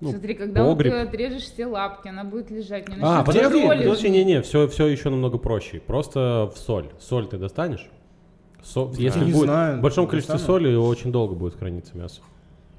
Ну, 0.02 0.10
Смотри, 0.12 0.34
когда 0.34 0.64
вот 0.64 0.74
погреб. 0.78 0.92
ты 0.94 1.00
отрежешь 1.00 1.44
все 1.44 1.66
лапки, 1.66 2.10
она 2.10 2.24
будет 2.26 2.52
лежать. 2.52 2.90
Не 2.90 2.98
А, 3.02 3.24
подожди, 3.24 3.66
подожди, 3.66 4.10
не-не, 4.10 4.42
все, 4.42 4.68
все 4.68 4.88
еще 4.88 5.10
намного 5.10 5.38
проще. 5.38 5.80
Просто 5.80 6.52
в 6.54 6.58
соль. 6.58 6.90
Соль 7.00 7.28
ты 7.28 7.38
достанешь? 7.38 7.90
Со- 8.62 8.92
Если 8.98 9.20
не 9.24 9.32
будет 9.32 9.46
знаю, 9.46 9.78
в 9.78 9.82
большом 9.82 10.08
количестве 10.08 10.34
достану. 10.36 10.60
соли, 10.60 10.76
очень 10.76 11.12
долго 11.12 11.34
будет 11.36 11.56
храниться 11.56 11.96
мясо. 11.98 12.22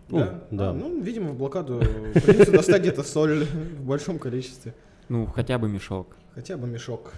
Ну, 0.09 0.19
да? 0.19 0.41
да. 0.51 0.71
А, 0.71 0.73
ну, 0.73 1.01
видимо, 1.01 1.31
в 1.31 1.37
блокаду 1.39 1.81
придется 2.13 2.53
достать 2.53 2.83
где-то 2.83 3.03
соль 3.03 3.45
в 3.79 3.83
большом 3.87 4.19
количестве. 4.19 4.75
Ну, 5.09 5.27
хотя 5.27 5.59
бы 5.59 5.69
мешок. 5.69 6.17
Хотя 6.35 6.57
бы 6.57 6.67
мешок. 6.67 7.13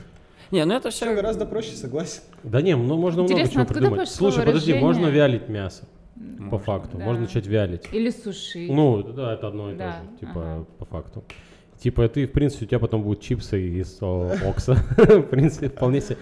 Не, 0.51 0.65
ну 0.65 0.75
это 0.75 0.91
Все 0.91 1.07
все... 1.07 1.15
гораздо 1.15 1.45
проще, 1.45 1.73
согласен. 1.77 2.21
Да 2.45 2.63
не, 2.63 2.77
ну 2.77 2.97
можно 2.97 3.23
много 3.23 3.33
Интересно, 3.35 3.53
чего 3.53 3.63
откуда 3.63 3.81
придумать. 3.81 4.01
пошло 4.09 4.31
Слушай, 4.31 4.47
подожди, 4.47 4.75
можно 4.75 5.07
вялить 5.09 5.49
мясо, 5.49 5.85
по 6.51 6.59
факту. 6.59 6.99
да. 6.99 7.05
Можно 7.05 7.23
начать 7.23 7.47
вялить. 7.47 7.85
Или 7.93 8.11
сушить. 8.11 8.71
Ну, 8.71 9.03
да, 9.03 9.35
это 9.35 9.49
одно 9.49 9.73
и 9.73 9.77
Да, 9.77 9.93
то 9.93 10.13
же, 10.13 10.19
типа, 10.19 10.33
ага. 10.55 10.67
по 10.79 10.85
факту. 10.85 11.25
Типа, 11.79 12.09
ты, 12.09 12.27
в 12.27 12.33
принципе, 12.33 12.65
у 12.65 12.69
тебя 12.69 12.79
потом 12.81 13.03
будут 13.03 13.21
чипсы 13.23 13.61
из 13.69 13.99
окса. 14.03 14.75
В 14.97 15.23
принципе, 15.23 15.69
вполне 15.69 16.01
себе 16.01 16.17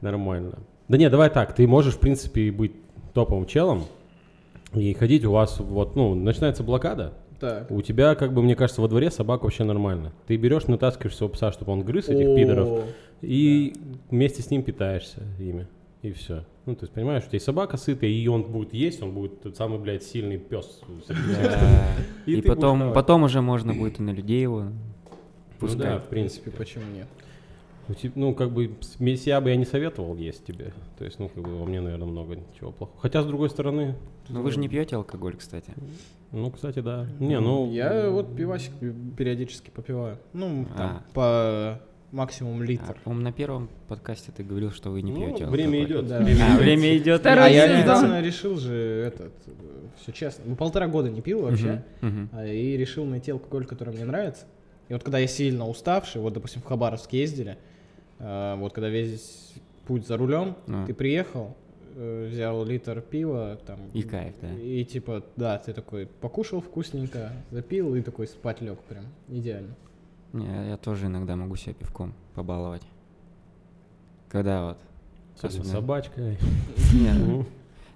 нормально. 0.00 0.58
Да 0.88 0.96
не, 0.98 1.08
давай 1.10 1.30
так, 1.30 1.54
ты 1.54 1.66
можешь, 1.66 1.94
в 1.94 1.98
принципе, 2.00 2.50
быть 2.50 2.72
топовым 3.12 3.46
челом 3.46 3.84
и 4.74 4.92
ходить 4.94 5.24
у 5.24 5.30
вас, 5.32 5.60
вот, 5.60 5.94
ну, 5.94 6.14
начинается 6.14 6.62
блокада, 6.62 7.12
Так. 7.38 7.70
у 7.70 7.80
тебя, 7.82 8.14
как 8.14 8.32
бы, 8.34 8.42
мне 8.42 8.56
кажется, 8.56 8.80
во 8.82 8.88
дворе 8.88 9.10
собака 9.10 9.44
вообще 9.44 9.64
нормально. 9.64 10.12
Ты 10.26 10.36
берешь, 10.36 10.66
натаскиваешь 10.66 11.16
своего 11.16 11.32
пса, 11.32 11.52
чтобы 11.52 11.72
он 11.72 11.82
грыз 11.82 12.08
этих 12.08 12.34
пидоров, 12.34 12.84
и 13.20 13.72
вместе 14.10 14.42
с 14.42 14.50
ним 14.50 14.62
питаешься 14.62 15.22
ими. 15.38 15.68
И 16.02 16.12
все. 16.12 16.44
Ну, 16.66 16.74
то 16.74 16.84
есть, 16.84 16.92
понимаешь, 16.94 17.22
у 17.24 17.26
тебя 17.26 17.36
есть 17.36 17.44
собака 17.44 17.76
сытая, 17.76 18.08
и 18.10 18.26
он 18.26 18.42
будет 18.44 18.72
есть, 18.72 19.02
он 19.02 19.12
будет 19.12 19.42
тот 19.42 19.56
самый, 19.56 19.78
блядь, 19.78 20.02
сильный 20.02 20.38
пес. 20.38 20.80
И 22.26 22.40
потом, 22.40 22.92
потом 22.92 23.24
уже 23.24 23.40
можно 23.42 23.74
будет 23.74 24.00
и 24.00 24.02
на 24.02 24.10
людей 24.10 24.40
его 24.42 24.62
Ну 24.62 24.72
пускать. 25.58 25.80
да, 25.82 25.98
в 25.98 26.08
принципе, 26.08 26.50
почему 26.50 26.84
нет? 26.94 27.06
У 27.86 27.92
теб- 27.92 28.12
Ну, 28.16 28.34
как 28.34 28.50
бы, 28.50 28.74
с- 28.80 28.98
месья 28.98 29.38
бы 29.42 29.50
я 29.50 29.56
не 29.56 29.66
советовал 29.66 30.16
есть 30.16 30.46
тебе. 30.46 30.72
То 30.98 31.04
есть, 31.04 31.18
ну, 31.18 31.28
как 31.28 31.44
бы, 31.44 31.54
во 31.58 31.66
мне, 31.66 31.82
наверное, 31.82 32.06
много 32.08 32.38
чего 32.58 32.72
плохого. 32.72 32.98
Хотя, 32.98 33.22
с 33.22 33.26
другой 33.26 33.50
стороны, 33.50 33.94
Но 34.30 34.40
вы 34.40 34.50
же 34.52 34.58
не 34.58 34.70
пьете 34.70 34.96
алкоголь, 34.96 35.36
кстати. 35.36 35.70
ну, 36.32 36.50
кстати, 36.50 36.78
да. 36.78 37.06
Не, 37.20 37.40
ну... 37.40 37.70
Я 37.70 38.08
вот 38.08 38.34
пивасик 38.34 38.72
периодически 39.18 39.68
попиваю. 39.68 40.16
Ну, 40.32 40.66
там, 40.74 41.02
А. 41.02 41.04
по 41.12 41.80
максимум 42.14 42.60
А, 42.60 42.64
литр. 42.64 42.96
по-моему, 43.04 43.24
на 43.24 43.32
первом 43.32 43.68
подкасте 43.88 44.32
ты 44.34 44.42
говорил, 44.44 44.70
что 44.70 44.90
вы 44.90 45.02
не 45.02 45.12
ну, 45.12 45.18
пьете 45.18 45.46
время 45.46 45.80
алкоголь. 45.80 45.84
идет. 45.86 46.06
Да. 46.08 46.18
время 46.20 46.44
А, 46.44 46.48
идет. 46.48 46.58
время 46.60 46.96
идет. 46.98 47.20
Второй 47.20 47.44
а 47.44 47.48
я 47.48 47.82
недавно 47.82 48.20
решил 48.22 48.56
же 48.56 48.74
этот, 49.06 49.32
все 50.00 50.12
честно, 50.12 50.44
ну 50.46 50.56
полтора 50.56 50.86
года 50.86 51.10
не 51.10 51.20
пил 51.20 51.42
вообще, 51.42 51.82
мгм. 52.00 52.30
а, 52.32 52.46
и 52.46 52.76
решил 52.76 53.04
найти 53.04 53.30
алкоголь, 53.32 53.66
который 53.66 53.92
мне 53.94 54.04
нравится. 54.04 54.44
И 54.88 54.92
вот 54.92 55.02
когда 55.02 55.18
я 55.18 55.26
сильно 55.26 55.66
уставший, 55.66 56.20
вот, 56.20 56.32
допустим, 56.34 56.62
в 56.62 56.64
Хабаровск 56.66 57.12
ездили, 57.12 57.58
а, 58.18 58.56
вот 58.56 58.72
когда 58.72 58.88
весь 58.88 59.52
путь 59.86 60.06
за 60.06 60.16
рулем, 60.16 60.56
А. 60.68 60.86
ты 60.86 60.94
приехал, 60.94 61.56
э, 61.96 62.28
взял 62.30 62.64
литр 62.64 63.00
пива, 63.00 63.58
там, 63.66 63.78
И 63.92 64.02
кайф, 64.02 64.34
да. 64.40 64.48
и 64.52 64.84
типа, 64.84 65.24
да, 65.36 65.58
ты 65.58 65.72
такой 65.72 66.06
покушал 66.06 66.60
вкусненько, 66.60 67.32
запил 67.50 67.94
и 67.94 68.02
такой 68.02 68.26
спать 68.26 68.60
лег 68.60 68.78
прям, 68.88 69.04
идеально. 69.28 69.74
Не, 70.34 70.68
я 70.68 70.76
тоже 70.76 71.06
иногда 71.06 71.36
могу 71.36 71.54
себя 71.54 71.74
пивком 71.74 72.12
побаловать. 72.34 72.82
Когда 74.28 74.64
вот... 74.66 74.78
Особенно 75.36 75.60
особенно- 75.62 75.72
собачкой. 75.80 76.38
Не, 76.92 77.12
Ну, 77.12 77.46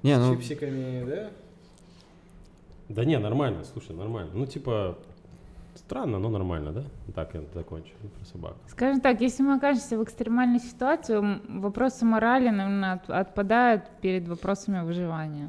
не, 0.04 0.14
С 0.16 0.18
ну, 0.20 0.36
чипсиками, 0.36 1.04
да? 1.04 1.30
Да 2.88 3.04
не, 3.04 3.18
нормально, 3.18 3.64
слушай, 3.64 3.94
нормально. 3.94 4.30
Ну, 4.34 4.46
типа, 4.46 4.96
странно, 5.74 6.18
но 6.20 6.28
нормально, 6.28 6.70
да? 6.72 6.84
Так 7.12 7.34
я 7.34 7.42
закончу 7.54 7.90
ну, 8.04 8.08
про 8.10 8.24
собак. 8.24 8.54
Скажем 8.68 9.00
так, 9.00 9.20
если 9.20 9.42
мы 9.42 9.56
окажемся 9.56 9.98
в 9.98 10.04
экстремальной 10.04 10.60
ситуации, 10.60 11.20
вопросы 11.60 12.04
морали, 12.04 12.50
наверное, 12.50 12.92
от- 12.94 13.10
отпадают 13.10 13.82
перед 14.00 14.28
вопросами 14.28 14.84
выживания. 14.84 15.48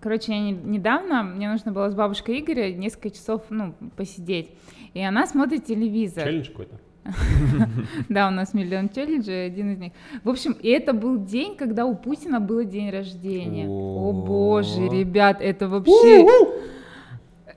Короче, 0.00 0.32
я 0.32 0.40
не- 0.40 0.52
недавно, 0.52 1.22
мне 1.22 1.48
нужно 1.50 1.72
было 1.72 1.90
с 1.90 1.94
бабушкой 1.94 2.40
Игоря 2.40 2.72
несколько 2.72 3.10
часов, 3.10 3.42
ну, 3.50 3.74
посидеть. 3.96 4.50
И 4.94 5.00
она 5.00 5.26
смотрит 5.26 5.64
телевизор. 5.66 6.24
Челлендж 6.24 6.48
какой-то. 6.50 6.76
Да, 8.08 8.28
у 8.28 8.30
нас 8.30 8.54
миллион 8.54 8.88
челленджей, 8.88 9.46
один 9.46 9.72
из 9.72 9.78
них. 9.78 9.92
В 10.24 10.28
общем, 10.28 10.52
и 10.52 10.68
это 10.68 10.92
был 10.92 11.24
день, 11.24 11.56
когда 11.56 11.86
у 11.86 11.94
Путина 11.94 12.40
был 12.40 12.64
день 12.64 12.90
рождения. 12.90 13.66
О, 13.68 14.10
О. 14.10 14.12
боже, 14.12 14.88
ребят, 14.88 15.38
это 15.40 15.68
вообще... 15.68 16.24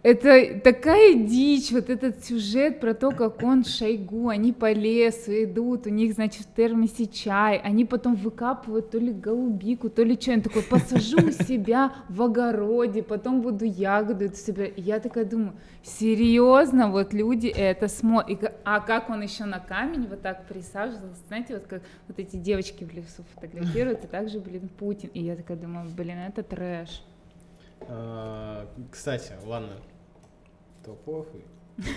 Это 0.03 0.59
такая 0.59 1.13
дичь, 1.13 1.71
вот 1.71 1.89
этот 1.89 2.25
сюжет 2.25 2.81
про 2.81 2.93
то, 2.93 3.11
как 3.11 3.41
он 3.41 3.63
с 3.63 3.77
Шойгу, 3.77 4.27
они 4.27 4.51
по 4.51 4.73
лесу 4.73 5.31
идут, 5.45 5.87
у 5.87 5.89
них, 5.89 6.13
значит, 6.15 6.41
в 6.41 6.53
термосе 6.53 7.07
чай, 7.07 7.57
они 7.63 7.85
потом 7.85 8.15
выкапывают 8.15 8.91
то 8.91 8.97
ли 8.97 9.13
голубику, 9.13 9.89
то 9.89 10.03
ли 10.03 10.19
что, 10.19 10.33
он 10.33 10.41
такой, 10.41 10.61
посажу 10.63 11.25
у 11.25 11.31
себя 11.31 11.93
в 12.09 12.21
огороде, 12.21 13.01
потом 13.01 13.41
буду 13.41 13.63
ягоды 13.63 14.25
это 14.25 14.35
собирать. 14.35 14.73
Я 14.75 14.99
такая 14.99 15.23
думаю, 15.23 15.53
серьезно, 15.83 16.91
вот 16.91 17.13
люди 17.13 17.47
это 17.47 17.87
смотрят, 17.87 18.59
а 18.65 18.81
как 18.81 19.09
он 19.09 19.21
еще 19.21 19.45
на 19.45 19.61
камень 19.61 20.05
вот 20.09 20.21
так 20.21 20.47
присаживался, 20.47 21.21
знаете, 21.29 21.53
вот 21.53 21.67
как 21.67 21.81
вот 22.09 22.19
эти 22.19 22.35
девочки 22.35 22.83
в 22.83 22.93
лесу 22.93 23.23
фотографируют, 23.35 24.03
и 24.03 24.07
также, 24.07 24.41
блин, 24.41 24.67
Путин. 24.67 25.11
И 25.13 25.23
я 25.23 25.37
такая 25.37 25.55
думаю, 25.55 25.89
блин, 25.95 26.17
это 26.17 26.43
трэш. 26.43 27.05
А, 27.87 28.67
Кстати, 28.91 29.31
ладно, 29.45 29.71
то 30.83 30.93
похуй. 30.93 31.43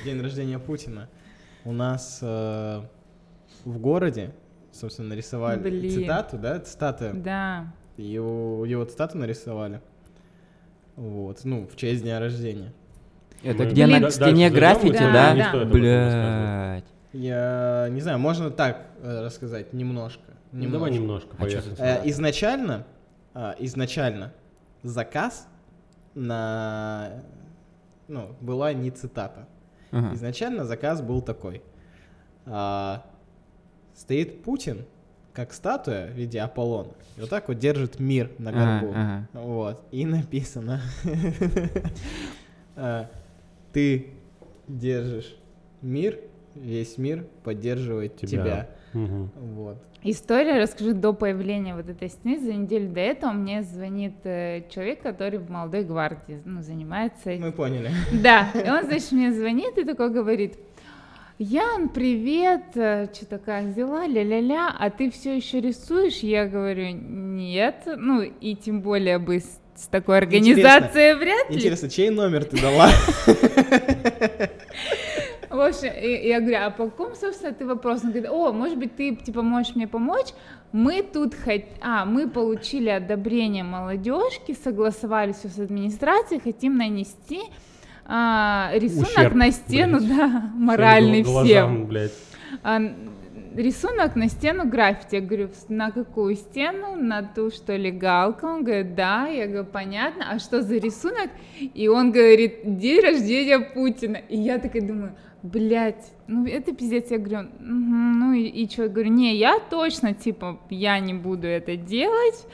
День 0.04 0.20
рождения 0.20 0.58
Путина. 0.58 1.08
У 1.64 1.72
нас 1.72 2.20
э, 2.22 2.82
в 3.64 3.78
городе, 3.78 4.32
собственно, 4.70 5.08
нарисовали 5.08 5.58
Блин. 5.58 5.90
цитату, 5.90 6.38
да, 6.38 6.60
цитаты. 6.60 7.12
Да. 7.12 7.72
Его, 7.96 8.64
его 8.64 8.84
цитату 8.84 9.18
нарисовали. 9.18 9.80
Вот, 10.94 11.40
ну, 11.44 11.66
в 11.66 11.76
честь 11.76 12.02
дня 12.02 12.20
рождения. 12.20 12.72
Это 13.42 13.64
Мы 13.64 13.70
где 13.70 13.86
Блин. 13.86 14.02
на 14.02 14.10
стене 14.10 14.50
граффити, 14.50 14.98
да? 14.98 15.34
Да. 15.34 15.34
рассказывать. 15.34 15.68
Блять. 15.72 16.84
Я 17.12 17.88
не 17.90 18.00
знаю, 18.00 18.18
можно 18.18 18.50
так 18.50 18.86
э, 19.02 19.24
рассказать, 19.24 19.72
немножко. 19.72 20.22
Ну, 20.52 20.70
давай 20.70 20.92
немножко 20.92 21.34
А. 21.38 21.46
Э, 21.78 22.08
изначально, 22.08 22.86
а, 23.34 23.56
изначально 23.58 24.32
заказ 24.82 25.48
на, 26.14 27.22
ну, 28.08 28.34
была 28.40 28.72
не 28.72 28.90
цитата. 28.90 29.46
Ага. 29.90 30.14
Изначально 30.14 30.64
заказ 30.64 31.00
был 31.00 31.22
такой. 31.22 31.62
А, 32.44 33.04
стоит 33.94 34.42
Путин, 34.42 34.84
как 35.32 35.52
статуя 35.52 36.06
в 36.08 36.10
виде 36.12 36.40
Аполлона. 36.40 36.92
И 37.16 37.20
вот 37.20 37.30
так 37.30 37.48
вот 37.48 37.58
держит 37.58 38.00
мир 38.00 38.30
на 38.38 38.50
Ага, 38.50 38.80
горбу. 38.80 38.92
ага. 38.96 39.28
Вот. 39.32 39.82
И 39.90 40.04
написано. 40.06 40.80
а, 42.76 43.08
Ты 43.72 44.10
держишь 44.68 45.36
мир, 45.82 46.18
весь 46.54 46.98
мир 46.98 47.26
поддерживает 47.44 48.16
Тебя. 48.16 48.68
Вот. 48.92 49.78
История, 50.08 50.62
расскажу, 50.62 50.92
до 50.92 51.12
появления 51.12 51.74
вот 51.74 51.88
этой 51.88 52.08
стены, 52.08 52.38
за 52.38 52.52
неделю 52.52 52.90
до 52.90 53.00
этого 53.00 53.32
мне 53.32 53.64
звонит 53.64 54.14
э, 54.22 54.62
человек, 54.70 55.02
который 55.02 55.40
в 55.40 55.50
молодой 55.50 55.82
гвардии, 55.82 56.40
ну, 56.44 56.62
занимается. 56.62 57.30
Мы 57.30 57.50
поняли. 57.50 57.90
Да, 58.12 58.48
и 58.54 58.70
он, 58.70 58.84
значит, 58.84 59.10
мне 59.10 59.32
звонит 59.32 59.76
и 59.78 59.84
такой 59.84 60.10
говорит, 60.10 60.58
Ян, 61.38 61.88
привет, 61.88 62.66
что-то 62.72 63.38
как 63.38 63.74
дела, 63.74 64.06
ля-ля-ля, 64.06 64.74
а 64.78 64.90
ты 64.90 65.10
все 65.10 65.36
еще 65.36 65.60
рисуешь? 65.60 66.18
Я 66.18 66.46
говорю, 66.46 66.90
нет, 66.92 67.82
ну 67.96 68.22
и 68.22 68.54
тем 68.54 68.82
более 68.82 69.18
бы 69.18 69.40
с, 69.40 69.60
с 69.74 69.88
такой 69.88 70.18
организацией 70.18 71.14
вряд 71.14 71.50
ли. 71.50 71.56
Интересно, 71.56 71.90
чей 71.90 72.10
номер 72.10 72.44
ты 72.44 72.62
дала? 72.62 72.88
В 75.56 75.60
общем, 75.60 75.88
и- 76.02 76.28
я 76.28 76.40
говорю, 76.40 76.58
а 76.60 76.70
по 76.70 76.84
какому, 76.86 77.14
собственно, 77.14 77.52
ты 77.52 77.66
вопрос? 77.66 78.02
Он 78.04 78.10
говорит, 78.10 78.30
о, 78.30 78.52
может 78.52 78.76
быть, 78.78 78.94
ты, 78.96 79.14
типа, 79.16 79.42
можешь 79.42 79.74
мне 79.74 79.88
помочь? 79.88 80.28
Мы 80.72 81.02
тут 81.02 81.34
хот... 81.34 81.62
А, 81.80 82.04
мы 82.04 82.28
получили 82.28 82.88
одобрение 82.90 83.64
молодежки, 83.64 84.52
согласовали 84.62 85.32
все 85.32 85.48
с 85.48 85.58
администрацией, 85.58 86.40
хотим 86.40 86.76
нанести 86.76 87.40
а, 88.04 88.70
рисунок 88.74 89.08
Ущерб, 89.08 89.34
на 89.34 89.50
стену, 89.50 89.98
блядь. 89.98 90.08
да, 90.16 90.50
моральный 90.54 91.22
Всем 91.22 91.32
глазам, 91.32 91.86
блядь. 91.86 92.12
А, 92.62 92.80
рисунок 93.54 94.16
на 94.16 94.28
стену 94.28 94.68
граффити. 94.68 95.16
Я 95.16 95.20
говорю, 95.22 95.48
«В- 95.48 95.70
на 95.70 95.90
какую 95.90 96.36
стену? 96.36 96.94
На 96.96 97.22
ту, 97.22 97.50
что 97.50 97.74
легалка? 97.76 98.44
Он 98.44 98.62
говорит, 98.64 98.94
да. 98.94 99.26
Я 99.28 99.46
говорю, 99.46 99.64
понятно. 99.64 100.30
А 100.30 100.38
что 100.38 100.62
за 100.62 100.76
рисунок? 100.76 101.30
И 101.60 101.88
он 101.88 102.12
говорит, 102.12 102.78
день 102.78 103.00
рождения 103.00 103.58
Путина. 103.60 104.16
И 104.28 104.36
я 104.36 104.58
такая 104.58 104.82
думаю, 104.82 105.16
блядь, 105.46 106.12
ну 106.26 106.46
это 106.46 106.74
пиздец. 106.74 107.10
Я 107.10 107.18
говорю, 107.18 107.48
«Мгм, 107.58 108.18
ну 108.18 108.32
и, 108.32 108.42
и 108.42 108.68
что? 108.68 108.84
Я 108.84 108.88
говорю, 108.88 109.10
не, 109.10 109.36
я 109.36 109.58
точно, 109.70 110.14
типа, 110.14 110.60
я 110.70 110.98
не 110.98 111.14
буду 111.14 111.46
это 111.46 111.76
делать. 111.76 112.46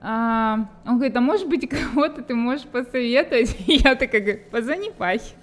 А, 0.00 0.68
он 0.84 0.96
говорит, 0.96 1.16
а 1.16 1.20
может 1.20 1.48
быть, 1.48 1.68
кого-то 1.94 2.22
ты 2.22 2.34
можешь 2.34 2.66
посоветовать? 2.66 3.56
И 3.66 3.74
я 3.76 3.94
такая 3.94 4.20
говорю, 4.20 4.40
позвони 4.50 4.90
Пахе. 4.90 5.34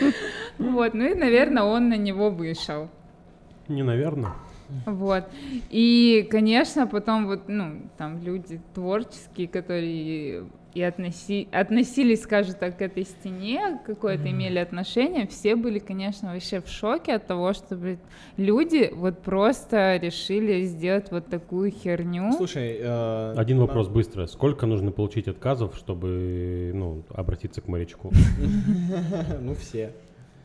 Вот, 0.58 0.94
ну 0.94 1.04
и, 1.04 1.14
наверное, 1.14 1.62
он 1.62 1.90
на 1.90 1.96
него 1.96 2.28
вышел. 2.30 2.88
Не, 3.68 3.84
наверное. 3.84 4.32
Вот. 4.84 5.28
И, 5.70 6.26
конечно, 6.30 6.88
потом 6.88 7.26
вот, 7.26 7.44
ну, 7.46 7.82
там 7.96 8.20
люди 8.20 8.60
творческие, 8.74 9.46
которые 9.46 10.46
и 10.76 10.82
относи, 10.82 11.48
относились, 11.52 12.22
скажем 12.22 12.54
так, 12.54 12.76
к 12.76 12.82
этой 12.82 13.04
стене, 13.04 13.80
какое-то 13.86 14.30
имели 14.30 14.58
отношение, 14.58 15.26
все 15.26 15.56
были, 15.56 15.78
конечно, 15.78 16.34
вообще 16.34 16.60
в 16.60 16.68
шоке 16.68 17.14
от 17.14 17.26
того, 17.26 17.54
что 17.54 17.76
блин, 17.76 17.98
люди 18.36 18.90
вот 18.94 19.22
просто 19.22 19.96
решили 19.96 20.64
сделать 20.64 21.10
вот 21.10 21.28
такую 21.28 21.70
херню. 21.70 22.30
Слушай, 22.36 22.76
э, 22.78 23.34
Один 23.38 23.56
на- 23.56 23.62
вопрос 23.62 23.88
быстро. 23.88 24.26
Сколько 24.26 24.66
нужно 24.66 24.92
получить 24.92 25.28
отказов, 25.28 25.76
чтобы 25.76 26.72
ну, 26.74 27.02
обратиться 27.08 27.62
к 27.62 27.68
морячку? 27.68 28.12
Ну, 29.40 29.54
все. 29.54 29.92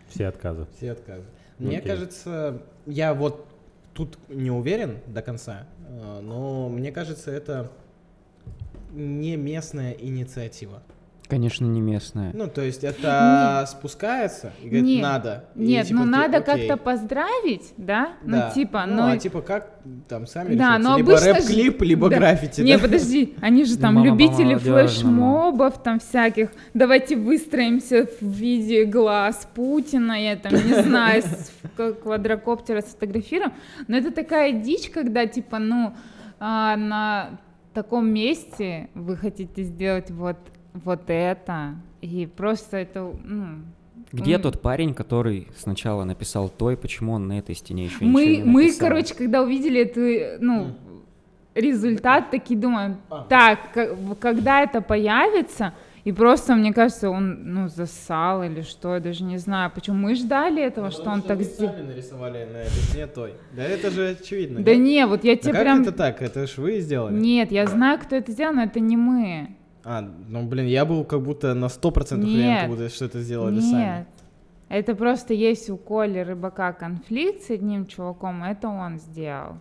Все 0.07 0.27
отказы. 0.27 0.65
Все 0.77 0.91
отказы. 0.91 1.25
Мне 1.59 1.81
кажется, 1.81 2.61
я 2.85 3.13
вот 3.13 3.45
тут 3.93 4.17
не 4.29 4.49
уверен 4.49 4.99
до 5.07 5.21
конца, 5.21 5.67
э, 5.89 6.21
но 6.21 6.69
мне 6.69 6.93
кажется, 6.93 7.31
это 7.31 7.69
не 8.93 9.35
местная 9.37 9.91
инициатива. 9.93 10.81
Конечно, 11.27 11.63
не 11.63 11.79
местная. 11.79 12.31
Ну, 12.33 12.49
то 12.49 12.61
есть 12.61 12.83
это 12.83 13.65
спускается 13.65 14.51
и 14.61 14.65
говорит, 14.65 14.83
Нет. 14.85 15.01
надо. 15.01 15.45
И 15.55 15.59
Нет, 15.65 15.87
типа 15.87 15.99
ну 15.99 16.03
ты, 16.05 16.09
надо 16.09 16.41
как-то 16.41 16.75
поздравить, 16.75 17.73
да? 17.77 18.09
Да. 18.21 18.47
Ну, 18.49 18.53
типа, 18.53 18.85
ну, 18.85 18.95
ну, 18.95 19.11
а 19.13 19.17
типа 19.17 19.41
как 19.41 19.79
там 20.09 20.27
сами 20.27 20.55
Да, 20.55 20.71
решатся? 20.75 20.89
но 20.89 20.97
Либо 20.97 21.11
обычно 21.13 21.33
рэп-клип, 21.35 21.79
же- 21.79 21.85
либо 21.85 22.09
да. 22.09 22.17
граффити, 22.17 22.59
Не, 22.59 22.75
да? 22.75 22.81
подожди, 22.83 23.33
они 23.39 23.63
же 23.63 23.77
там 23.77 23.93
Мама 23.93 24.07
любители 24.07 24.55
флешмобов, 24.55 25.81
там 25.81 25.99
всяких. 26.01 26.49
Давайте 26.73 27.15
выстроимся 27.15 28.07
в 28.19 28.25
виде 28.25 28.83
глаз 28.83 29.47
Путина, 29.55 30.21
я 30.21 30.35
там 30.35 30.51
не 30.53 30.81
знаю, 30.83 31.23
с 31.23 31.51
квадрокоптера 32.03 32.81
сфотографируем. 32.81 33.53
Но 33.87 33.95
это 33.95 34.11
такая 34.11 34.51
дичь, 34.51 34.89
когда 34.89 35.25
типа, 35.27 35.59
ну, 35.59 35.93
а, 36.41 36.75
на 36.75 37.39
таком 37.73 38.09
месте 38.11 38.89
вы 38.93 39.17
хотите 39.17 39.63
сделать 39.63 40.11
вот 40.11 40.37
вот 40.73 41.01
это, 41.07 41.75
и 42.01 42.25
просто 42.25 42.77
это, 42.77 43.13
ну, 43.23 43.57
Где 44.11 44.37
тот 44.39 44.61
парень, 44.61 44.93
который 44.93 45.47
сначала 45.55 46.03
написал 46.03 46.49
то, 46.49 46.71
и 46.71 46.75
почему 46.75 47.13
он 47.13 47.27
на 47.27 47.39
этой 47.39 47.55
стене 47.55 47.85
еще 47.85 47.97
мы, 48.01 48.25
ничего 48.25 48.45
не 48.45 48.51
мы, 48.51 48.63
написал? 48.63 48.87
короче, 48.89 49.15
когда 49.15 49.41
увидели 49.41 49.81
эту, 49.81 50.43
ну, 50.43 50.75
результат, 51.55 52.31
такие 52.31 52.59
думаем, 52.59 52.97
А. 53.09 53.25
так, 53.27 53.77
когда 54.19 54.63
это 54.63 54.81
появится, 54.81 55.73
и 56.03 56.11
просто, 56.11 56.55
мне 56.55 56.73
кажется, 56.73 57.09
он, 57.09 57.53
ну, 57.53 57.67
засал 57.67 58.43
или 58.43 58.61
что, 58.61 58.95
я 58.95 58.99
даже 58.99 59.23
не 59.23 59.37
знаю, 59.37 59.71
почему 59.73 59.97
мы 59.97 60.15
ждали 60.15 60.61
этого, 60.63 60.85
Ну, 60.85 60.91
что 60.91 61.09
он 61.09 61.21
так 61.21 61.41
сделал. 61.41 61.73
сами 61.73 61.87
нарисовали 61.87 62.45
на 62.45 62.57
этой 62.57 62.71
стене 62.89 63.07
той. 63.07 63.33
Да 63.55 63.63
это 63.63 63.91
же 63.91 64.09
очевидно. 64.19 64.61
Да 64.63 64.71
нет? 64.75 64.81
не, 64.83 65.05
вот 65.05 65.23
я 65.23 65.35
Да 65.35 65.41
тебе 65.41 65.53
как 65.53 65.61
прям... 65.61 65.81
это 65.83 65.91
так? 65.91 66.21
Это 66.21 66.47
ж 66.47 66.57
вы 66.57 66.79
сделали? 66.79 67.13
Нет, 67.19 67.51
я 67.51 67.67
знаю, 67.67 67.99
кто 67.99 68.15
это 68.15 68.31
сделал, 68.31 68.53
но 68.55 68.63
это 68.63 68.79
не 68.79 68.97
мы. 68.97 69.55
А, 69.83 70.01
ну 70.27 70.43
блин, 70.47 70.67
я 70.67 70.85
был 70.85 71.03
как 71.05 71.21
будто 71.23 71.53
на 71.53 71.65
100% 71.65 72.15
уверен, 72.23 72.37
Нет. 72.39 72.61
как 72.61 72.69
будто, 72.69 72.89
что 72.89 73.05
это 73.05 73.19
сделали 73.21 73.55
Нет. 73.55 73.63
сами. 73.63 74.05
Это 74.69 74.95
просто 74.95 75.33
есть 75.33 75.69
у 75.69 75.75
Коли 75.77 76.19
Рыбака 76.19 76.71
конфликт 76.73 77.43
с 77.43 77.49
одним 77.49 77.85
чуваком, 77.87 78.43
это 78.43 78.69
он 78.69 78.99
сделал. 78.99 79.57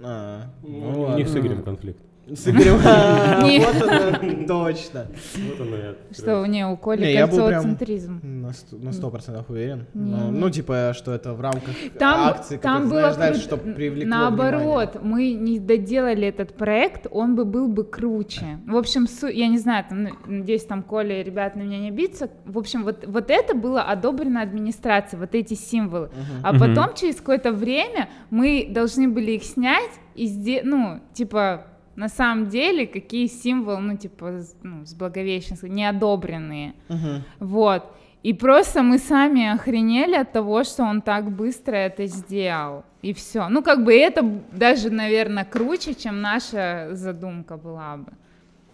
А, 0.00 0.50
ну 0.62 0.68
Ну, 0.92 0.98
у 0.98 1.02
ладно. 1.02 1.16
них 1.16 1.28
с 1.28 1.36
Игорем 1.36 1.62
конфликт. 1.62 1.98
С 2.26 2.48
Игорем. 2.48 2.78
Вот 2.78 3.82
оно, 3.82 4.46
точно. 4.46 5.06
Вот 5.36 5.60
оно 5.60 5.76
я. 5.76 5.94
Что, 6.10 6.42
у 6.42 6.76
Коли 6.76 7.02
Не, 7.02 7.12
я 7.12 7.26
был 7.26 7.36
прям- 7.36 7.62
кольцоцентризм. 7.62 8.20
На 8.22 8.92
сто- 8.92 9.10
процентов 9.10 9.50
уверен. 9.50 9.86
Ну, 9.94 10.50
типа, 10.50 10.92
что 10.94 11.12
это 11.12 11.34
в 11.34 11.40
рамках 11.40 11.74
акции, 12.00 12.56
там 12.56 12.88
было 12.88 13.12
знаешь, 13.12 13.36
чтобы 13.36 13.74
привлекло 13.74 14.10
Наоборот, 14.10 15.00
мы 15.02 15.32
не 15.32 15.58
доделали 15.58 16.28
этот 16.28 16.54
проект, 16.54 17.06
он 17.10 17.34
бы 17.34 17.44
был 17.44 17.68
бы 17.68 17.84
круче. 17.84 18.58
В 18.66 18.76
общем, 18.76 19.06
я 19.28 19.48
не 19.48 19.58
знаю, 19.58 19.84
там, 19.88 20.04
ну, 20.04 20.10
надеюсь, 20.26 20.64
там 20.64 20.82
Коля 20.82 21.20
и 21.20 21.24
ребята 21.24 21.58
на 21.58 21.62
меня 21.62 21.78
не 21.78 21.88
обидятся. 21.88 22.30
В 22.44 22.58
общем, 22.58 22.84
вот, 22.84 23.04
вот 23.06 23.30
это 23.30 23.54
было 23.54 23.82
одобрено 23.82 24.40
администрацией, 24.42 25.20
вот 25.20 25.34
эти 25.34 25.54
символы. 25.54 26.10
А 26.42 26.52
потом, 26.58 26.94
через 26.94 27.16
какое-то 27.16 27.52
время, 27.52 28.08
мы 28.30 28.66
должны 28.70 29.08
были 29.08 29.32
их 29.32 29.44
снять 29.44 29.90
и 30.14 30.26
сделать, 30.26 30.64
ну, 30.64 31.00
типа, 31.12 31.66
на 31.96 32.08
самом 32.08 32.48
деле, 32.48 32.86
какие 32.86 33.26
символы, 33.28 33.80
ну, 33.80 33.96
типа, 33.96 34.26
с- 34.40 34.54
ну, 34.62 34.84
с 34.84 34.94
Благовещенска, 34.94 35.68
неодобренные. 35.68 36.72
Мгм. 36.88 37.22
Вот. 37.40 37.82
И 38.26 38.32
просто 38.32 38.82
мы 38.82 38.98
сами 38.98 39.52
охренели 39.54 40.16
от 40.16 40.32
того, 40.32 40.64
что 40.64 40.82
он 40.84 41.02
так 41.02 41.30
быстро 41.30 41.76
это 41.76 42.06
сделал. 42.06 42.82
И 43.02 43.12
все. 43.12 43.48
Ну, 43.48 43.62
как 43.62 43.84
бы 43.84 43.92
это 43.94 44.22
даже, 44.52 44.90
наверное, 44.90 45.44
круче, 45.44 45.94
чем 45.94 46.20
наша 46.22 46.88
задумка 46.92 47.56
была 47.56 47.96
бы. 47.98 48.12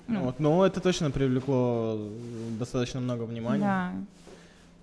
Ну, 0.08 0.20
Вот, 0.20 0.40
но 0.40 0.64
это 0.66 0.80
точно 0.80 1.10
привлекло 1.10 1.98
достаточно 2.58 3.00
много 3.00 3.24
внимания. 3.24 3.60
Да. 3.60 3.92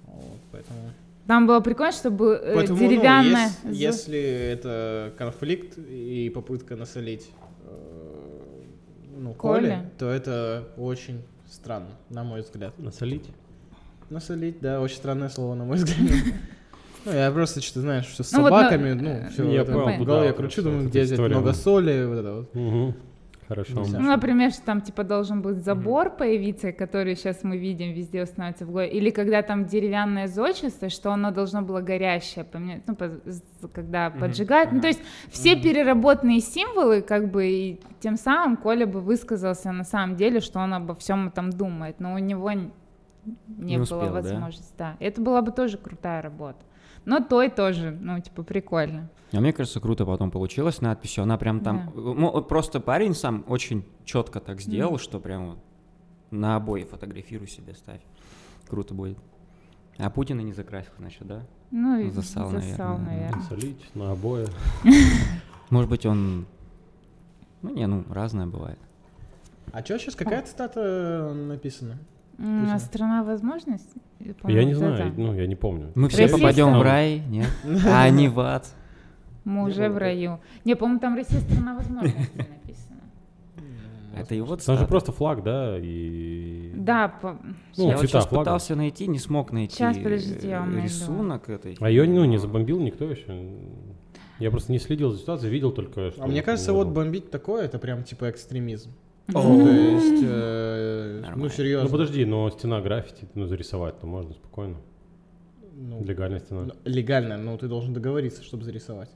Вот, 0.07 0.39
поэтому... 0.51 0.79
Там 1.27 1.45
было 1.47 1.59
прикольно, 1.59 1.91
что 1.91 2.09
был 2.09 2.31
э, 2.31 2.55
Поэтому, 2.55 2.79
ну, 2.81 2.87
деревянная... 2.89 3.47
ес- 3.47 3.59
зо- 3.65 3.71
если 3.73 4.19
это 4.19 5.11
конфликт 5.17 5.77
и 5.77 6.29
попытка 6.33 6.75
насолить 6.77 7.29
э, 7.29 7.46
ну, 9.17 9.33
Коле. 9.33 9.61
Коле, 9.61 9.91
то 9.97 10.09
это 10.09 10.67
очень 10.77 11.21
странно, 11.49 11.89
на 12.09 12.23
мой 12.23 12.41
взгляд. 12.41 12.77
Насолить? 12.77 13.25
Насолить, 14.09 14.59
да, 14.61 14.81
очень 14.81 14.97
странное 14.97 15.29
слово, 15.29 15.55
на 15.55 15.65
мой 15.65 15.77
взгляд. 15.77 15.97
Ну, 17.05 17.13
я 17.13 17.31
просто 17.31 17.61
что-то, 17.61 17.81
знаешь, 17.81 18.05
что 18.05 18.21
с 18.21 18.33
Ну, 18.33 18.43
собаками, 18.43 18.91
ну, 18.91 19.21
ну, 19.21 19.29
все, 19.29 19.49
я 19.49 19.61
это 19.61 19.71
понял, 19.71 20.03
в 20.03 20.05
голове 20.05 20.33
кручу, 20.33 20.61
думаю, 20.61 20.89
где 20.89 21.05
здесь 21.05 21.13
история, 21.13 21.35
много 21.35 21.53
соли, 21.53 22.05
вот 22.05 22.15
это 22.15 22.33
вот. 22.33 22.49
Угу. 22.53 22.95
Хорошо. 23.47 23.73
Ну, 23.75 23.85
Ну, 23.99 24.07
например, 24.07 24.51
что 24.51 24.61
там 24.63 24.81
типа 24.81 25.03
должен 25.03 25.41
быть 25.41 25.57
забор 25.63 26.09
появиться, 26.09 26.71
который 26.73 27.15
сейчас 27.15 27.43
мы 27.43 27.57
видим 27.57 27.93
везде 27.93 28.25
становится 28.25 28.65
в 28.65 28.71
городе. 28.71 28.91
Или 28.91 29.09
когда 29.09 29.41
там 29.41 29.65
деревянное 29.65 30.27
зодчество, 30.27 30.89
что 30.89 31.11
оно 31.13 31.31
должно 31.31 31.61
было 31.61 31.79
горящее 31.81 32.43
поменять, 32.43 32.81
ну, 32.87 32.95
по- 32.95 33.11
когда 33.73 34.09
поджигают. 34.09 34.71
Ну, 34.73 34.81
то 34.81 34.87
есть 34.87 35.01
все 35.29 35.55
переработанные 35.55 36.41
символы, 36.41 37.01
как 37.01 37.31
бы, 37.31 37.47
и 37.47 37.81
тем 38.01 38.17
самым 38.17 38.57
Коля 38.57 38.85
бы 38.85 38.99
высказался 38.99 39.71
на 39.71 39.83
самом 39.85 40.15
деле, 40.17 40.39
что 40.41 40.59
он 40.59 40.73
обо 40.73 40.93
всем 40.95 41.27
этом 41.27 41.49
думает, 41.51 41.99
но 41.99 42.13
у 42.13 42.17
него 42.17 42.51
не, 42.51 42.69
Не 43.57 43.75
было 43.77 43.83
успел, 43.83 43.99
да? 44.01 44.11
возможности. 44.11 44.73
Да? 44.77 44.95
Это 44.99 45.21
была 45.21 45.41
бы 45.41 45.51
тоже 45.51 45.77
крутая 45.77 46.21
работа. 46.21 46.59
Но 47.07 47.21
той 47.21 47.49
тоже, 47.49 47.97
ну, 48.01 48.19
типа, 48.19 48.43
прикольно. 48.43 49.09
А 49.31 49.39
мне 49.39 49.53
кажется, 49.53 49.79
круто 49.79 50.05
потом 50.05 50.29
получилось 50.29 50.81
надписью. 50.81 51.23
Она 51.23 51.37
прям 51.37 51.61
там... 51.61 51.89
Ну, 51.95 52.31
вот 52.31 52.49
просто 52.49 52.81
парень 52.81 53.15
сам 53.15 53.45
очень 53.47 53.85
четко 54.03 54.41
так 54.41 54.59
сделал, 54.59 54.97
что 54.99 55.21
прям 55.21 55.51
вот 55.51 55.59
на 56.31 56.57
обои 56.57 56.83
фотографируй 56.83 57.47
себе, 57.47 57.75
ставь. 57.75 58.01
Круто 58.67 58.93
будет. 58.93 59.17
А 59.97 60.09
Путина 60.09 60.41
не 60.41 60.51
закрасил, 60.51 60.91
значит, 60.97 61.25
да? 61.25 61.45
Ну, 61.71 61.97
и 61.97 62.09
Засал, 62.09 62.49
засал, 62.49 62.97
наверное. 62.97 63.05
наверное. 63.05 63.35
Насолить 63.37 63.95
на 63.95 64.11
обои. 64.11 64.45
Может 65.69 65.89
быть, 65.89 66.05
он... 66.05 66.45
Ну, 67.61 67.73
не, 67.73 67.87
ну, 67.87 68.03
разное 68.09 68.47
бывает. 68.47 68.79
А 69.71 69.81
что 69.81 69.97
сейчас, 69.97 70.15
какая 70.15 70.41
цитата 70.41 71.33
написана? 71.33 71.99
А 72.39 72.43
не- 72.73 72.79
страна 72.79 73.23
возможностей? 73.23 74.01
Я 74.45 74.63
не 74.63 74.73
знаю, 74.73 74.93
это. 74.93 75.19
ну, 75.19 75.33
я 75.33 75.47
не 75.47 75.55
помню. 75.55 75.91
Мы 75.95 76.09
все 76.09 76.27
попадем 76.27 76.77
в 76.77 76.81
рай, 76.81 77.21
нет? 77.29 77.49
А 77.85 78.09
не 78.09 78.27
в 78.27 78.39
ад. 78.39 78.67
Мы 79.43 79.63
уже 79.63 79.89
в 79.89 79.97
раю. 79.97 80.39
Не, 80.65 80.75
по-моему, 80.75 80.99
там 80.99 81.15
Россия 81.15 81.39
страна 81.39 81.75
возможностей 81.75 82.19
написано. 82.37 83.01
Это 84.17 84.35
его 84.35 84.47
Там 84.47 84.57
же 84.57 84.63
цитата. 84.63 84.85
просто 84.87 85.11
флаг, 85.11 85.43
да, 85.43 85.77
и... 85.79 86.73
Да, 86.75 87.07
по... 87.07 87.37
Ну, 87.77 87.89
я 87.89 87.95
вот 87.97 88.05
сейчас 88.05 88.25
флага. 88.25 88.43
пытался 88.43 88.75
найти, 88.75 89.07
не 89.07 89.19
смог 89.19 89.51
найти 89.51 89.77
Щас, 89.77 89.97
подождите, 89.97 90.49
я 90.49 90.59
вам 90.61 90.73
найду. 90.73 90.87
рисунок 90.87 91.49
этой. 91.49 91.77
А 91.79 91.89
ее, 91.89 92.07
ну, 92.07 92.25
не 92.25 92.37
забомбил 92.37 92.79
никто 92.79 93.05
еще. 93.05 93.47
Я 94.39 94.51
просто 94.51 94.71
не 94.71 94.79
следил 94.79 95.11
за 95.11 95.19
ситуацией, 95.19 95.51
видел 95.51 95.71
только, 95.71 96.11
что... 96.11 96.23
А 96.23 96.27
мне 96.27 96.43
кажется, 96.43 96.73
вот 96.73 96.89
бомбить 96.89 97.31
такое, 97.31 97.65
это 97.65 97.79
прям 97.79 98.03
типа 98.03 98.29
экстремизм. 98.29 98.91
О. 99.33 99.41
То 99.41 99.69
есть, 99.71 100.23
э, 100.25 101.23
ну, 101.35 101.49
серьезно. 101.49 101.85
Ну, 101.85 101.91
подожди, 101.91 102.23
но 102.25 102.49
стена 102.49 102.81
граффити, 102.81 103.27
ну, 103.35 103.45
зарисовать-то 103.45 104.07
можно 104.07 104.33
спокойно. 104.33 104.77
Ну, 105.75 106.03
Легальная 106.03 106.39
стена. 106.39 106.61
ну, 106.65 106.73
легально, 106.85 107.37
но 107.37 107.57
ты 107.57 107.67
должен 107.67 107.93
договориться, 107.93 108.41
чтобы 108.43 108.63
зарисовать. 108.63 109.09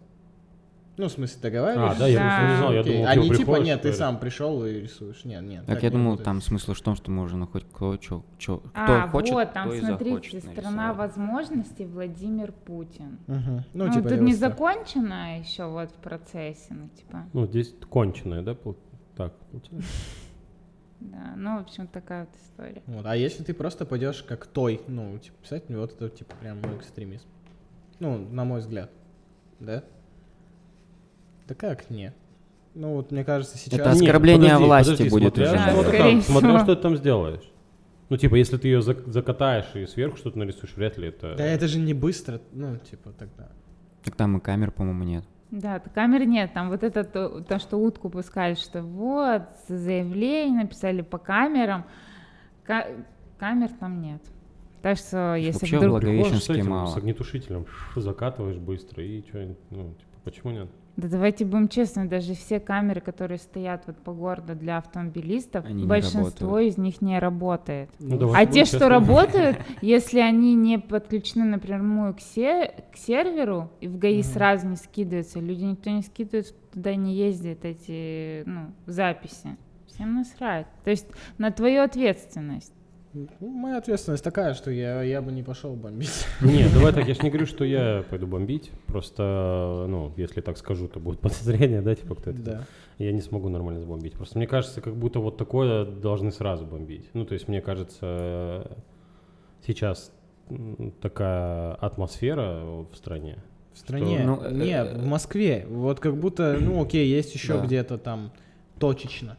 Ну, 0.97 1.07
в 1.07 1.11
смысле, 1.11 1.41
договариваешься? 1.41 1.95
А, 1.95 1.99
да, 1.99 2.07
я 2.07 2.19
Да. 2.19 2.25
просто 2.27 2.47
не 2.51 2.57
знал, 2.57 2.73
я 2.73 2.83
думал, 2.83 3.05
а 3.07 3.13
ты 3.13 3.19
не 3.21 3.35
типа, 3.35 3.55
нет, 3.55 3.81
ты 3.81 3.93
сам 3.93 4.19
пришел 4.19 4.65
и 4.65 4.73
рисуешь. 4.81 5.23
Нет, 5.23 5.41
нет. 5.41 5.65
Так 5.65 5.75
так 5.75 5.83
я 5.83 5.89
думал, 5.89 6.17
там 6.17 6.41
смысл 6.41 6.73
в 6.73 6.81
том, 6.81 6.95
что 6.95 7.09
можно 7.09 7.47
хоть 7.47 7.63
кто, 7.63 7.95
чё, 7.97 8.23
чё, 8.37 8.57
кто 8.57 8.71
А, 8.75 9.07
хочет, 9.07 9.33
вот, 9.33 9.53
там, 9.53 9.71
смотрите, 9.71 10.41
страна 10.41 10.93
возможностей 10.93 11.85
Владимир 11.85 12.51
Путин. 12.51 13.17
Мгм. 13.27 13.63
Ну, 13.73 13.85
Ну, 13.87 13.93
типа, 13.93 14.09
тут 14.09 14.19
не 14.19 14.33
закончено 14.35 15.39
еще 15.39 15.65
вот 15.65 15.89
в 15.89 15.95
процессе, 15.95 16.67
ну, 16.71 16.89
типа, 16.89 17.23
Ну, 17.33 17.45
здесь 17.47 17.73
конченая, 17.89 18.41
да, 18.43 18.53
пол- 18.53 18.75
так, 19.29 19.33
получается? 19.51 19.89
да, 20.99 21.33
ну, 21.35 21.57
в 21.57 21.61
общем, 21.61 21.87
такая 21.87 22.25
вот 22.25 22.35
история. 22.41 22.81
Вот. 22.87 23.05
А 23.05 23.15
если 23.15 23.43
ты 23.43 23.53
просто 23.53 23.85
пойдешь 23.85 24.23
как 24.23 24.47
той, 24.47 24.81
ну, 24.87 25.17
типа, 25.19 25.35
писать, 25.41 25.63
вот 25.69 25.93
это, 25.93 26.09
типа, 26.09 26.35
прям 26.39 26.61
ну, 26.61 26.77
экстремизм. 26.77 27.25
Ну, 27.99 28.17
на 28.17 28.45
мой 28.45 28.59
взгляд. 28.59 28.89
Да? 29.59 29.83
Да 31.47 31.55
как 31.55 31.89
нет? 31.89 32.15
Ну, 32.73 32.95
вот 32.95 33.11
мне 33.11 33.23
кажется, 33.23 33.57
сейчас... 33.57 33.79
Это 33.79 33.91
оскорбление 33.91 34.51
подожди, 34.51 34.65
власти 34.65 34.91
подожди, 34.91 35.09
будет 35.09 35.35
смотря 35.35 35.51
уже. 35.51 35.61
что 35.61 35.83
Да, 35.83 35.91
ты 35.91 35.97
там- 35.97 36.21
Смотря, 36.21 36.63
что 36.63 36.75
ты 36.75 36.81
там 36.81 36.97
сделаешь. 36.97 37.51
Ну, 38.09 38.17
типа, 38.17 38.35
если 38.35 38.57
ты 38.57 38.67
ее 38.67 38.81
закатаешь 38.81 39.73
и 39.73 39.85
сверху 39.85 40.17
что-то 40.17 40.37
нарисуешь, 40.37 40.73
вряд 40.75 40.97
ли 40.97 41.09
это... 41.09 41.35
Да 41.35 41.45
это 41.45 41.67
же 41.67 41.79
не 41.79 41.93
быстро, 41.93 42.41
ну, 42.51 42.77
типа, 42.77 43.11
тогда. 43.11 43.49
Так 44.03 44.15
там 44.15 44.37
и 44.37 44.41
камер, 44.41 44.71
по-моему, 44.71 45.03
нет. 45.03 45.25
Да, 45.51 45.79
камер 45.79 46.25
нет, 46.25 46.53
там 46.53 46.69
вот 46.69 46.81
это 46.81 47.03
то, 47.03 47.41
то, 47.41 47.59
что 47.59 47.77
утку 47.77 48.09
пускали, 48.09 48.55
что 48.55 48.81
вот, 48.81 49.43
заявление 49.67 50.63
написали 50.63 51.01
по 51.01 51.17
камерам, 51.17 51.85
Ка- 52.63 52.87
камер 53.37 53.69
там 53.79 54.01
нет. 54.01 54.21
Так 54.81 54.97
что, 54.97 55.35
если 55.35 55.59
Вообще 55.59 55.77
вдруг... 55.77 55.99
Приходишь 55.99 56.43
с 56.43 56.49
этим, 56.49 56.69
мало. 56.69 56.87
с 56.87 56.95
огнетушителем, 56.97 57.65
закатываешь 57.95 58.57
быстро 58.57 59.03
и 59.03 59.21
что, 59.27 59.55
ну, 59.69 59.93
типа, 59.93 60.17
почему 60.23 60.51
нет? 60.51 60.69
Да 60.97 61.07
давайте 61.07 61.45
будем 61.45 61.67
честны, 61.69 62.05
даже 62.07 62.35
все 62.35 62.59
камеры, 62.59 62.99
которые 63.01 63.37
стоят 63.37 63.83
вот 63.87 63.97
по 63.97 64.11
городу 64.11 64.55
для 64.55 64.77
автомобилистов, 64.77 65.65
Они 65.65 65.85
большинство 65.85 66.59
из 66.59 66.77
них 66.77 67.01
не 67.01 67.17
работает. 67.17 67.89
Ну, 67.99 68.33
А 68.33 68.45
те, 68.45 68.51
будем 68.51 68.65
что 68.65 68.77
честны. 68.79 68.89
работают, 68.89 69.57
если 69.81 70.19
они 70.19 70.53
не 70.53 70.79
подключены 70.79 71.45
напрямую 71.45 72.13
к, 72.13 72.19
се- 72.19 72.83
к 72.93 72.97
серверу 72.97 73.71
и 73.79 73.87
в 73.87 73.97
ГАИ 73.97 74.21
сразу 74.21 74.67
не 74.67 74.75
скидываются, 74.75 75.39
люди 75.39 75.63
никто 75.63 75.89
не 75.89 76.01
скидывает, 76.01 76.53
туда 76.71 76.95
не 76.95 77.15
ездит 77.15 77.63
эти 77.63 78.43
ну, 78.45 78.71
записи. 78.85 79.55
Всем 79.87 80.15
насрать. 80.15 80.67
То 80.83 80.89
есть 80.89 81.07
на 81.37 81.51
твою 81.51 81.83
ответственность. 81.83 82.73
Ну, 83.13 83.27
моя 83.41 83.77
ответственность 83.77 84.23
такая, 84.23 84.53
что 84.53 84.71
я, 84.71 85.01
я 85.03 85.21
бы 85.21 85.31
не 85.33 85.43
пошел 85.43 85.75
бомбить. 85.75 86.25
Нет, 86.41 86.71
давай 86.73 86.93
так, 86.93 87.07
я 87.07 87.13
ж 87.13 87.21
не 87.23 87.29
говорю, 87.29 87.45
что 87.45 87.65
я 87.65 88.05
пойду 88.09 88.25
бомбить, 88.25 88.71
просто, 88.87 89.85
ну, 89.89 90.13
если 90.15 90.39
так 90.41 90.57
скажу, 90.57 90.87
то 90.87 90.99
будет 90.99 91.19
подозрение, 91.21 91.81
да, 91.81 91.93
типа, 91.95 92.15
кто 92.15 92.29
это 92.29 92.41
Да. 92.41 92.61
я 92.99 93.11
не 93.11 93.21
смогу 93.21 93.49
нормально 93.49 93.81
забомбить. 93.81 94.13
Просто 94.13 94.37
мне 94.37 94.47
кажется, 94.47 94.79
как 94.81 94.95
будто 94.95 95.19
вот 95.19 95.37
такое 95.37 95.85
должны 95.85 96.31
сразу 96.31 96.65
бомбить. 96.65 97.09
Ну, 97.13 97.25
то 97.25 97.33
есть, 97.33 97.47
мне 97.49 97.59
кажется, 97.61 98.71
сейчас 99.65 100.11
такая 101.01 101.73
атмосфера 101.75 102.61
в 102.63 102.95
стране. 102.95 103.37
В 103.73 103.77
стране. 103.77 104.23
Ну, 104.25 104.41
э, 104.41 104.51
Нет, 104.53 104.87
э, 104.93 104.97
в 104.97 105.05
Москве. 105.05 105.65
Вот 105.69 105.99
как 105.99 106.17
будто, 106.17 106.57
ну 106.59 106.81
окей, 106.83 107.07
есть 107.09 107.33
еще 107.33 107.53
Да. 107.57 107.65
где-то 107.65 107.97
там 107.97 108.31
точечно. 108.79 109.37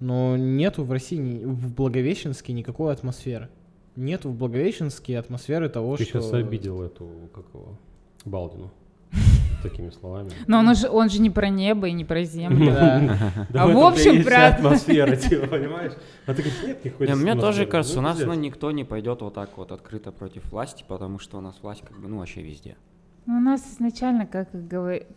Но 0.00 0.36
нету 0.36 0.84
в 0.84 0.92
России, 0.92 1.44
в 1.44 1.74
Благовещенске 1.74 2.52
никакой 2.52 2.92
атмосферы. 2.92 3.48
Нету 3.96 4.28
в 4.28 4.36
Благовещенске 4.36 5.18
атмосферы 5.18 5.68
того, 5.70 5.96
Ты 5.96 6.04
что... 6.04 6.20
сейчас 6.20 6.32
обидел 6.34 6.82
эту, 6.82 7.08
как 7.34 7.46
его, 7.54 7.78
Балдину. 8.26 8.70
Такими 9.62 9.88
словами. 9.88 10.30
Но 10.46 10.58
он 10.58 10.74
же, 10.74 10.88
он 10.90 11.08
же 11.08 11.20
не 11.20 11.30
про 11.30 11.48
небо 11.48 11.88
и 11.88 11.92
не 11.92 12.04
про 12.04 12.24
землю. 12.24 12.66
Да. 12.72 13.46
А 13.54 13.66
в 13.66 13.78
общем, 13.78 14.22
про- 14.22 14.48
атмосфера, 14.48 15.16
типа, 15.16 15.46
понимаешь? 15.46 15.92
А 16.26 16.34
ты 16.34 16.42
говоришь, 16.42 16.60
нет 16.62 17.00
Не, 17.00 17.14
мне 17.14 17.32
тоже 17.32 17.62
атмосферы. 17.62 17.70
кажется, 17.70 17.98
у 17.98 18.02
нас 18.02 18.18
ну, 18.20 18.34
никто 18.34 18.70
не 18.70 18.84
пойдет 18.84 19.22
вот 19.22 19.32
так 19.32 19.56
вот 19.56 19.72
открыто 19.72 20.12
против 20.12 20.50
власти, 20.52 20.84
потому 20.86 21.18
что 21.18 21.38
у 21.38 21.40
нас 21.40 21.56
власть 21.62 21.82
как 21.82 21.98
бы, 21.98 22.08
ну, 22.08 22.18
вообще 22.18 22.42
везде. 22.42 22.76
Ну, 23.26 23.38
у 23.38 23.40
нас 23.40 23.60
изначально, 23.72 24.24
как, 24.24 24.50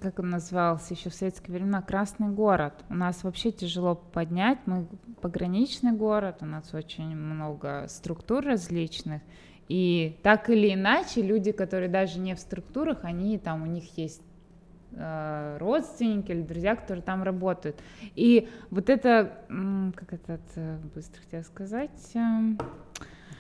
как 0.02 0.18
он 0.18 0.30
назывался 0.32 0.96
еще 0.96 1.12
в 1.12 1.14
советские 1.14 1.58
времена, 1.58 1.84
Красный 1.84 2.30
город. 2.30 2.74
У 2.90 2.96
нас 2.96 3.24
вообще 3.24 3.52
тяжело 3.52 3.94
поднять. 3.94 4.58
Мы 4.66 4.88
пограничный 5.22 5.92
город, 5.92 6.38
у 6.42 6.46
нас 6.46 6.74
очень 6.74 7.16
много 7.16 7.86
структур 7.88 8.44
различных. 8.44 9.22
И 9.68 10.18
так 10.24 10.50
или 10.50 10.74
иначе, 10.74 11.22
люди, 11.22 11.52
которые 11.52 11.88
даже 11.88 12.18
не 12.18 12.34
в 12.34 12.40
структурах, 12.40 13.04
они 13.04 13.38
там, 13.38 13.62
у 13.62 13.68
них 13.68 13.96
есть 13.96 14.24
э, 14.94 15.58
родственники 15.60 16.32
или 16.32 16.42
друзья, 16.42 16.76
которые 16.76 17.04
там 17.04 17.22
работают. 17.22 17.80
И 18.16 18.50
вот 18.72 18.90
это, 18.90 19.38
как 19.96 20.14
это 20.14 20.40
э, 20.56 20.80
быстро 20.96 21.22
хотела 21.22 21.44
сказать, 21.44 22.12
эм, 22.16 22.58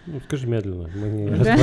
Ну, 0.07 0.19
скажи 0.21 0.47
медленно. 0.47 0.89
Мы 0.95 1.07
не 1.07 1.29
Да. 1.43 1.57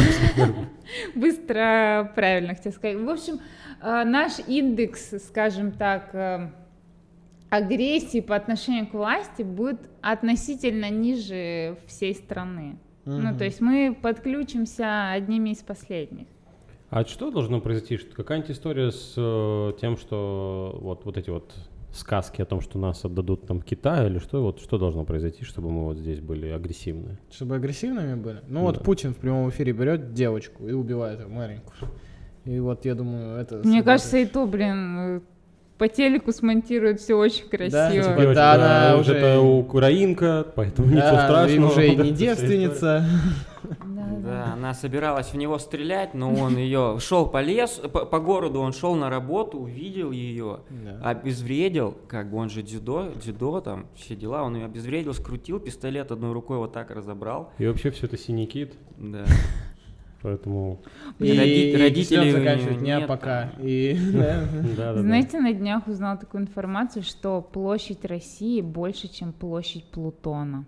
Быстро, 1.15 2.13
правильно 2.15 2.55
хотела 2.55 2.73
сказать. 2.73 2.97
В 2.97 3.09
общем, 3.09 3.41
э, 3.83 4.05
наш 4.05 4.39
индекс, 4.47 5.15
скажем 5.27 5.73
так, 5.73 6.15
э, 6.15 6.51
агрессии 7.51 8.21
по 8.21 8.37
отношению 8.37 8.87
к 8.87 8.95
власти 8.95 9.43
будет 9.43 9.81
относительно 10.01 10.91
ниже 10.91 11.77
всей 11.87 12.15
страны. 12.15 12.79
Ну, 13.05 13.19
Мгм. 13.19 13.39
то 13.39 13.45
есть 13.45 13.61
мы 13.61 13.97
подключимся 14.01 15.11
одними 15.13 15.51
из 15.51 15.59
последних. 15.59 16.27
А 16.91 17.05
что 17.05 17.31
должно 17.31 17.61
произойти? 17.61 17.99
Какая-нибудь 17.99 18.51
история 18.51 18.91
с 18.91 19.15
э, 19.17 19.73
тем, 19.81 19.97
что 19.97 20.77
вот, 20.81 21.05
вот 21.05 21.17
эти 21.17 21.31
вот 21.31 21.53
сказки 21.97 22.43
о 22.43 22.45
том, 22.45 22.61
что 22.61 22.79
нас 22.79 23.05
отдадут 23.05 23.47
там 23.47 23.61
Китаю 23.63 24.09
или 24.09 24.19
что? 24.19 24.43
Вот 24.43 24.61
что 24.61 24.79
должно 24.79 25.05
произойти, 25.05 25.45
чтобы 25.45 25.71
мы 25.71 25.85
вот 25.85 25.99
здесь 25.99 26.21
были 26.21 26.49
агрессивны? 26.49 27.19
Чтобы 27.31 27.57
агрессивными 27.57 28.15
были? 28.15 28.41
Ну 28.49 28.63
вот 28.63 28.79
Да. 28.79 28.85
Путин 28.85 29.15
в 29.15 29.17
прямом 29.17 29.49
эфире 29.51 29.73
берет 29.73 30.13
девочку 30.13 30.67
и 30.69 30.73
убивает 30.73 31.21
ее 31.21 31.27
маленькую. 31.27 31.91
И 32.45 32.61
вот 32.61 32.85
я 32.85 32.95
думаю, 32.95 33.39
это... 33.39 33.61
Мне 33.65 33.83
кажется, 33.83 34.19
и 34.19 34.27
то, 34.27 34.47
блин, 34.47 35.23
по 35.79 35.89
телеку 35.89 36.33
смонтируют 36.33 37.01
все 37.01 37.15
очень 37.15 37.49
красиво. 37.49 37.91
Типа, 37.91 38.21
Девочка, 38.21 38.35
да, 38.35 38.53
она 38.55 38.93
э, 38.95 39.01
уже- 39.01 39.15
это 39.15 39.41
украинка, 39.41 40.47
поэтому 40.55 40.89
ничего 40.89 41.01
Да, 41.03 41.25
страшного. 41.27 41.69
и 41.69 41.73
уже 41.73 41.89
и 41.89 41.97
не 41.97 42.11
девственница. 42.13 43.05
Да, 44.25 44.53
она 44.55 44.75
собиралась 44.75 45.29
в 45.29 45.37
него 45.37 45.59
стрелять, 45.59 46.15
но 46.15 46.33
он 46.35 46.57
ее 46.57 46.99
шел 47.01 47.27
по 47.27 47.41
лесу, 47.43 47.89
по, 47.89 48.05
по 48.07 48.21
городу, 48.21 48.61
он 48.61 48.73
шел 48.73 48.95
на 48.95 49.11
работу, 49.11 49.59
увидел 49.59 50.13
ее, 50.13 50.61
Да. 50.71 51.01
обезвредил, 51.11 51.97
как 52.09 52.31
бы 52.31 52.39
он 52.39 52.49
же 52.49 52.63
дзюдо, 52.63 53.13
дзюдо 53.21 53.61
там, 53.61 53.87
все 53.97 54.15
дела, 54.15 54.43
он 54.45 54.57
ее 54.57 54.65
обезвредил, 54.67 55.15
скрутил, 55.15 55.59
пистолет 55.61 56.11
одной 56.13 56.33
рукой 56.33 56.59
вот 56.59 56.73
так 56.73 56.91
разобрал. 56.91 57.53
И 57.59 57.67
вообще 57.67 57.91
все 57.91 58.07
это 58.07 58.17
синий 58.17 58.47
кит, 58.47 58.75
Да. 58.99 59.25
Поэтому... 60.27 60.81
И, 61.21 61.27
и 61.27 62.33
заканчивает 62.33 62.81
неё 62.83 62.97
не 62.97 62.99
нет 62.99 63.07
пока. 63.07 63.53
И, 63.61 63.97
да. 64.13 64.45
Да, 64.77 64.95
да, 64.95 65.01
Знаете, 65.01 65.41
на 65.41 65.53
днях 65.53 65.87
узнала 65.87 66.17
такую 66.17 66.43
информацию, 66.43 67.05
что 67.05 67.41
площадь 67.41 68.05
России 68.05 68.61
больше, 68.61 69.07
чем 69.07 69.33
площадь 69.33 69.85
Плутона. 69.85 70.65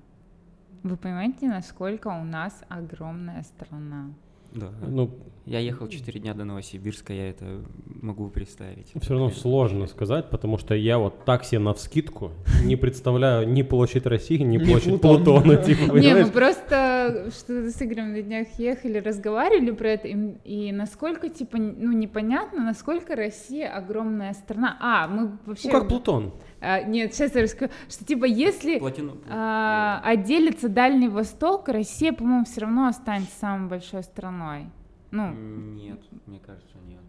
Вы 0.85 0.97
понимаете, 0.97 1.49
насколько 1.49 2.07
у 2.07 2.25
нас 2.25 2.63
огромная 2.69 3.43
страна? 3.43 4.15
Да. 4.53 4.69
Ну, 4.87 5.11
Я 5.49 5.61
ехал 5.61 5.89
4 5.89 6.21
дня 6.21 6.35
до 6.35 6.45
Новосибирска, 6.45 7.15
я 7.15 7.31
это 7.31 7.63
могу 7.87 8.29
представить. 8.29 8.93
все 9.01 9.15
равно 9.15 9.31
сложно 9.31 9.87
сказать, 9.87 10.29
потому 10.29 10.59
что 10.59 10.75
я 10.75 10.99
вот 10.99 11.25
так 11.25 11.43
себе 11.45 11.61
навскидку 11.61 12.33
не 12.65 12.77
представляю 12.77 13.49
ни 13.49 13.63
площадь 13.63 14.05
России, 14.05 14.37
ни 14.37 14.59
площадь 14.59 15.01
Плутон. 15.01 15.25
Плутона. 15.25 15.57
Типа, 15.57 15.95
Не, 15.95 16.15
мы 16.15 16.31
просто 16.31 17.31
что-то 17.31 17.71
с 17.71 17.81
Игорем 17.81 18.13
на 18.13 18.21
днях 18.21 18.49
ехали, 18.59 18.99
разговаривали 18.99 19.71
про 19.71 19.89
это, 19.89 20.09
и, 20.09 20.17
и 20.45 20.73
насколько, 20.73 21.31
типа, 21.31 21.57
ну, 21.57 21.93
непонятно, 21.93 22.63
насколько 22.63 23.17
Россия 23.17 23.75
огромная 23.75 24.35
страна. 24.35 24.77
А, 24.83 25.09
мы 25.09 25.39
вообще... 25.47 25.69
Ну, 25.69 25.73
как 25.73 25.89
Плутон. 25.89 26.35
А, 26.61 26.83
нет, 26.83 27.15
сейчас 27.15 27.35
я 27.35 27.43
расскажу, 27.43 27.73
что, 27.89 28.05
типа, 28.05 28.27
если 28.27 28.79
Платину. 28.79 29.17
а, 29.31 30.03
отделится 30.05 30.69
Дальний 30.69 31.09
Восток, 31.09 31.69
Россия, 31.69 32.13
по-моему, 32.13 32.45
все 32.45 32.61
равно 32.61 32.89
останется 32.89 33.35
самой 33.39 33.71
большой 33.71 34.03
страной. 34.03 34.67
Ну, 35.11 35.33
Нет, 35.33 36.01
мне 36.27 36.39
кажется, 36.39 36.77
нет. 36.87 37.01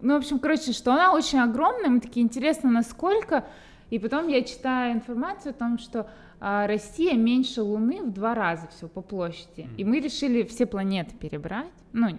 ну, 0.00 0.14
в 0.14 0.18
общем, 0.18 0.38
короче, 0.38 0.72
что 0.72 0.92
она 0.92 1.12
очень 1.12 1.38
огромная, 1.40 1.90
мы 1.90 2.00
такие, 2.00 2.24
интересно, 2.24 2.70
насколько... 2.70 3.44
И 3.90 3.98
потом 3.98 4.28
я 4.28 4.42
читаю 4.42 4.94
информацию 4.94 5.50
о 5.50 5.54
том, 5.54 5.76
что 5.78 6.08
а, 6.40 6.66
Россия 6.66 7.14
меньше 7.14 7.60
Луны 7.60 8.02
в 8.02 8.10
два 8.10 8.34
раза 8.34 8.66
всего 8.68 8.88
по 8.88 9.02
площади. 9.02 9.68
И 9.76 9.84
мы 9.84 10.00
решили 10.00 10.44
все 10.44 10.64
планеты 10.64 11.14
перебрать. 11.14 11.70
Ну, 11.92 12.18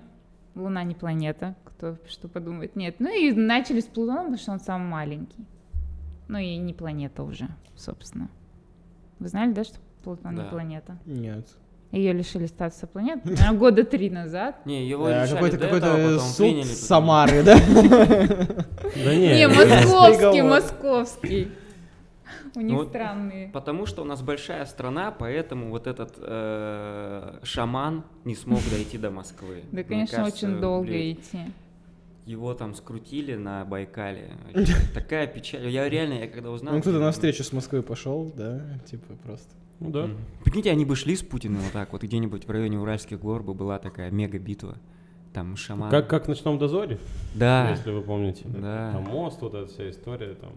Луна 0.53 0.83
не 0.83 0.93
планета, 0.93 1.55
кто 1.65 1.97
что 2.07 2.27
подумает. 2.27 2.75
Нет. 2.75 2.97
Ну 2.99 3.09
и 3.09 3.31
начали 3.31 3.79
с 3.79 3.85
Плутона, 3.85 4.19
потому 4.19 4.37
что 4.37 4.51
он 4.51 4.59
самый 4.59 4.87
маленький. 4.87 5.47
Ну 6.27 6.37
и 6.37 6.57
не 6.57 6.73
планета 6.73 7.23
уже, 7.23 7.47
собственно. 7.75 8.29
Вы 9.17 9.29
знали, 9.29 9.51
да, 9.51 9.63
что 9.63 9.79
Плутон 10.03 10.35
Да. 10.35 10.43
не 10.43 10.49
планета? 10.49 10.99
Нет. 11.07 11.47
Ее 11.93 12.11
лишили 12.11 12.47
статуса 12.47 12.87
планеты 12.87 13.21
наверное, 13.29 13.53
года 13.53 13.83
три 13.83 14.09
назад. 14.09 14.65
Не, 14.65 14.87
его 14.87 15.07
Да, 15.07 15.23
лишали 15.23 15.35
Какой-то 15.35 15.57
какой-то 15.59 15.91
потом 15.91 16.19
суд 16.19 16.65
Самары, 16.65 17.43
да? 17.43 17.55
Да 17.55 19.15
не, 19.15 19.35
Не, 19.35 19.47
московский, 19.47 20.41
московский. 20.41 21.51
У 22.55 22.61
них 22.61 22.73
Ну 22.73 22.85
странные. 22.85 23.49
Потому 23.49 23.85
что 23.85 24.01
у 24.01 24.05
нас 24.05 24.23
большая 24.23 24.65
страна, 24.65 25.11
поэтому 25.11 25.69
вот 25.69 25.85
этот 25.85 26.15
э, 26.17 27.39
шаман 27.43 28.03
не 28.25 28.35
смог 28.35 28.61
дойти 28.71 28.97
до 28.97 29.11
Москвы. 29.11 29.63
Да, 29.71 29.83
конечно, 29.83 30.25
очень 30.25 30.59
долго 30.59 31.11
идти. 31.11 31.41
Его 32.25 32.55
там 32.55 32.73
скрутили 32.73 33.35
на 33.35 33.65
Байкале. 33.65 34.31
Такая 34.95 35.27
печаль. 35.27 35.67
Я 35.67 35.87
реально, 35.89 36.13
я 36.13 36.27
когда 36.27 36.49
узнал... 36.49 36.73
Ну, 36.73 36.81
кто-то 36.81 36.99
на 36.99 37.11
встречу 37.11 37.43
с 37.43 37.53
Москвы 37.53 37.83
пошел, 37.83 38.31
да, 38.35 38.63
типа 38.89 39.13
просто. 39.23 39.53
Ну 39.83 39.91
да. 39.91 40.09
Прикиньте, 40.43 40.71
они 40.71 40.85
бы 40.85 40.95
шли 40.95 41.15
с 41.15 41.21
Путиным 41.21 41.59
вот 41.61 41.73
так, 41.73 41.91
вот 41.91 42.03
где-нибудь 42.03 42.47
в 42.47 42.51
районе 42.51 42.79
Уральских 42.79 43.19
гор 43.19 43.43
бы 43.43 43.53
была 43.53 43.79
такая 43.79 44.11
мега-битва. 44.11 44.77
Там 45.33 45.57
шаман. 45.57 45.89
Как, 45.89 46.07
как 46.09 46.25
в 46.25 46.27
«Ночном 46.29 46.57
дозоре», 46.57 46.99
Да. 47.33 47.69
если 47.71 47.91
вы 47.91 48.01
помните. 48.01 48.45
Да. 48.45 48.91
Там 48.93 49.03
мост, 49.03 49.41
вот 49.41 49.55
эта 49.55 49.67
вся 49.67 49.89
история 49.89 50.35
там. 50.35 50.51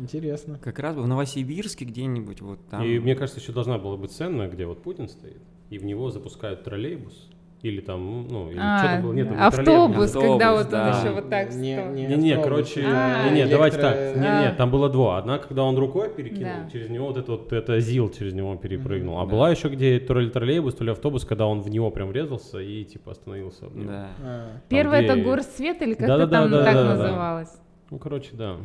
Интересно. 0.00 0.58
Как 0.58 0.78
раз 0.80 0.96
бы 0.96 1.02
в 1.02 1.06
Новосибирске 1.06 1.84
где-нибудь 1.84 2.40
вот 2.40 2.58
там. 2.68 2.82
И 2.82 2.98
мне 2.98 3.14
кажется, 3.14 3.40
еще 3.40 3.52
должна 3.52 3.78
была 3.78 3.96
быть 3.96 4.10
сцена, 4.10 4.48
где 4.48 4.66
вот 4.66 4.82
Путин 4.82 5.08
стоит, 5.08 5.40
и 5.70 5.78
в 5.78 5.84
него 5.84 6.10
запускают 6.10 6.64
троллейбус. 6.64 7.28
Или 7.64 7.80
там, 7.80 8.28
ну, 8.28 8.50
или 8.50 8.58
А, 8.60 8.78
что-то 8.78 9.02
было. 9.02 9.12
Нет, 9.14 9.26
там 9.28 9.36
не 9.38 9.42
автобус, 9.42 9.64
троллейбус. 9.64 10.12
когда 10.12 10.50
Автобус, 10.50 10.62
вот 10.64 10.70
да. 10.70 10.82
он 10.84 11.00
еще 11.00 11.14
вот 11.14 11.30
так 11.30 11.54
Не- 11.54 11.76
стал. 11.80 11.92
не- 11.94 12.06
Не-не, 12.06 12.32
автобус, 12.34 12.44
короче, 12.44 12.84
А, 12.86 13.28
не-не, 13.30 13.46
давайте 13.46 13.78
так. 13.78 13.96
электро- 13.96 14.14
Не-не, 14.16 14.48
А. 14.48 14.54
там 14.54 14.70
было 14.70 14.88
два. 14.90 15.16
Одна, 15.18 15.38
когда 15.38 15.62
он 15.64 15.78
рукой 15.78 16.10
перекинул, 16.10 16.52
Да. 16.64 16.70
через 16.70 16.90
него 16.90 17.06
вот 17.06 17.16
это 17.16 17.32
вот, 17.32 17.50
это 17.54 17.80
ЗИЛ 17.80 18.10
через 18.10 18.34
него 18.34 18.54
перепрыгнул. 18.56 19.18
А 19.18 19.24
Да. 19.24 19.32
была 19.32 19.48
еще 19.50 19.68
где 19.70 19.98
то 19.98 20.12
ли 20.12 20.28
троллейбус, 20.28 20.74
то 20.74 20.84
ли 20.84 20.90
автобус, 20.90 21.24
когда 21.24 21.46
он 21.46 21.62
в 21.62 21.70
него 21.70 21.90
прям 21.90 22.08
врезался 22.08 22.58
и 22.60 22.84
типа 22.84 23.12
остановился. 23.12 23.64
Да. 23.74 24.08
А, 24.22 24.46
Первое 24.68 24.98
где- 25.02 25.12
это 25.12 25.22
горсвет 25.22 25.80
или 25.80 25.94
как-то 25.94 26.06
Да-да-да, 26.18 26.40
там 26.42 26.50
так 26.50 26.64
да-да-да. 26.74 26.96
называлось. 26.98 27.60
Ну, 27.90 27.98
короче, 27.98 28.28
да, 28.34 28.56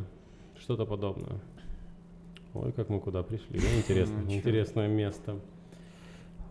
что-то 0.59 0.85
подобное. 0.85 1.39
Ой, 2.53 2.73
как 2.73 2.89
мы 2.89 2.99
куда 2.99 3.23
пришли, 3.23 3.59
да, 3.59 3.77
интересно, 3.77 4.15
интересное 4.27 4.89
место. 4.89 5.35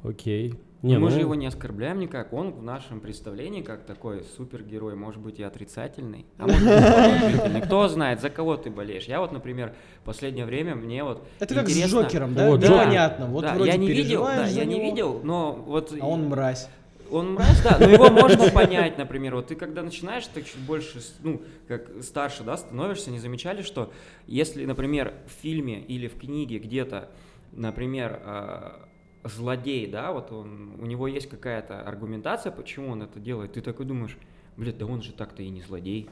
Окей. 0.03 0.55
Не, 0.83 0.97
мы 0.97 1.09
ну, 1.09 1.11
же 1.11 1.21
его 1.21 1.35
не 1.35 1.47
оскорбляем 1.47 1.99
никак. 1.99 2.33
Он 2.33 2.53
в 2.53 2.63
нашем 2.63 3.01
представлении 3.01 3.63
как 3.63 3.85
такой 3.85 4.23
супергерой, 4.37 4.95
может 4.95 5.21
быть 5.21 5.41
и 5.41 5.43
отрицательный, 5.43 6.25
а 6.39 6.47
может 6.47 6.63
быть 6.63 6.73
и 6.73 6.93
положительный. 6.93 7.61
Кто 7.63 7.89
знает, 7.89 8.21
за 8.21 8.31
кого 8.31 8.57
ты 8.57 8.71
болеешь. 8.71 9.05
Я 9.05 9.19
вот, 9.21 9.33
например, 9.33 9.75
в 10.03 10.05
последнее 10.05 10.47
время 10.47 10.77
мне 10.77 11.03
вот 11.03 11.27
Это 11.41 11.53
как 11.57 11.69
с 11.69 11.73
интересно- 11.73 12.03
Джокером, 12.03 12.35
да? 12.35 12.49
Вот, 12.49 12.61
Да, 12.61 12.85
понятно. 12.85 13.27
Вот 13.27 13.43
да, 13.43 13.55
вроде 13.55 13.73
я 13.73 13.77
не 13.77 13.89
видел, 13.89 14.23
да, 14.25 14.47
я 14.47 14.65
не 14.65 14.77
него, 14.77 14.85
видел, 14.85 15.21
но 15.25 15.53
вот 15.53 15.93
А 16.01 16.07
он 16.07 16.29
мразь. 16.29 16.69
Он 17.11 17.35
мразь, 17.35 17.61
да, 17.65 17.79
но 17.81 17.89
его 17.89 18.09
можно 18.11 18.49
понять, 18.51 18.99
например, 18.99 19.35
вот 19.35 19.49
ты 19.49 19.57
когда 19.57 19.83
начинаешь, 19.83 20.27
так 20.27 20.45
чуть 20.45 20.61
больше, 20.61 21.01
ну, 21.23 21.43
как 21.67 21.89
старше, 22.03 22.45
да, 22.45 22.57
становишься, 22.57 23.11
не 23.11 23.19
замечали, 23.19 23.63
что 23.63 23.93
если, 24.27 24.65
например, 24.65 25.15
в 25.27 25.43
фильме 25.43 25.81
или 25.81 26.07
в 26.07 26.21
книге 26.21 26.59
где-то, 26.59 27.09
например, 27.53 28.21
э, 28.25 28.71
злодей, 29.29 29.87
да, 29.87 30.13
вот 30.13 30.33
он, 30.33 30.81
у 30.81 30.87
него 30.87 31.09
есть 31.09 31.29
какая-то 31.29 31.83
аргументация, 31.83 32.53
почему 32.53 32.93
он 32.93 33.03
это 33.03 33.21
делает, 33.21 33.53
ты 33.53 33.61
такой 33.61 33.87
думаешь, 33.87 34.17
блядь, 34.57 34.79
да 34.79 34.87
он 34.87 35.03
же 35.03 35.13
так-то 35.13 35.43
и 35.43 35.49
не 35.49 35.63
злодей. 35.63 36.09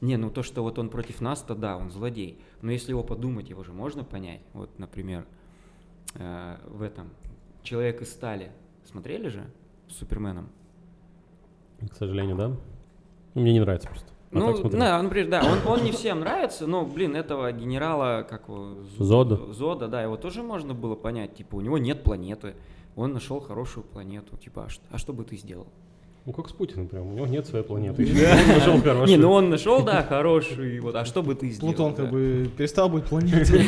Не, 0.00 0.16
ну 0.16 0.30
то, 0.30 0.42
что 0.42 0.62
вот 0.62 0.78
он 0.78 0.90
против 0.90 1.20
нас, 1.20 1.42
то 1.42 1.54
да, 1.54 1.76
он 1.76 1.90
злодей. 1.90 2.40
Но 2.62 2.70
если 2.70 2.90
его 2.90 3.02
подумать, 3.02 3.50
его 3.50 3.64
же 3.64 3.72
можно 3.72 4.04
понять. 4.04 4.40
Вот, 4.52 4.78
например, 4.78 5.26
э, 6.14 6.56
в 6.66 6.82
этом 6.82 7.10
«Человек 7.62 8.00
из 8.02 8.12
стали» 8.12 8.52
смотрели 8.84 9.28
же 9.28 9.50
с 9.88 9.96
Суперменом? 9.96 10.50
к 11.90 11.94
сожалению, 11.94 12.36
да. 12.36 12.56
Мне 13.34 13.52
не 13.52 13.60
нравится 13.60 13.88
просто. 13.88 14.12
А 14.30 14.40
так 14.52 14.62
ну, 14.64 14.70
да, 14.78 15.02
например, 15.02 15.28
да, 15.30 15.42
он, 15.42 15.72
он 15.72 15.84
не 15.84 15.90
всем 15.92 16.20
нравится, 16.20 16.66
но, 16.66 16.84
блин, 16.84 17.16
этого 17.16 17.50
генерала, 17.52 18.26
как 18.28 18.48
его... 18.48 18.74
Зо- 18.98 19.04
Зода. 19.04 19.52
Зода, 19.54 19.88
да, 19.88 20.02
его 20.02 20.16
тоже 20.16 20.42
можно 20.42 20.74
было 20.74 20.94
понять, 20.96 21.34
типа, 21.36 21.54
у 21.56 21.60
него 21.62 21.78
нет 21.78 22.02
планеты, 22.02 22.54
он 22.94 23.12
нашел 23.14 23.40
хорошую 23.40 23.84
планету, 23.84 24.36
типа, 24.36 24.64
а 24.66 24.68
что, 24.68 24.82
а 24.90 24.98
что 24.98 25.12
бы 25.14 25.24
ты 25.24 25.36
сделал? 25.36 25.66
Ну, 26.26 26.34
как 26.34 26.50
с 26.50 26.52
Путиным 26.52 26.88
прям, 26.88 27.06
у 27.06 27.12
него 27.14 27.26
нет 27.26 27.46
своей 27.46 27.64
планеты. 27.64 28.02
Он 28.04 28.58
нашел 28.58 28.78
хорошую. 28.82 29.08
Не, 29.08 29.16
ну 29.16 29.30
он 29.32 29.48
нашел, 29.48 29.82
да, 29.82 30.02
хороший, 30.02 30.78
вот, 30.80 30.94
а 30.94 31.06
что 31.06 31.22
бы 31.22 31.34
ты 31.34 31.48
сделал? 31.48 31.72
Плутон 31.72 31.94
как 31.94 32.10
бы 32.10 32.50
перестал 32.54 32.90
быть 32.90 33.04
планетой. 33.04 33.62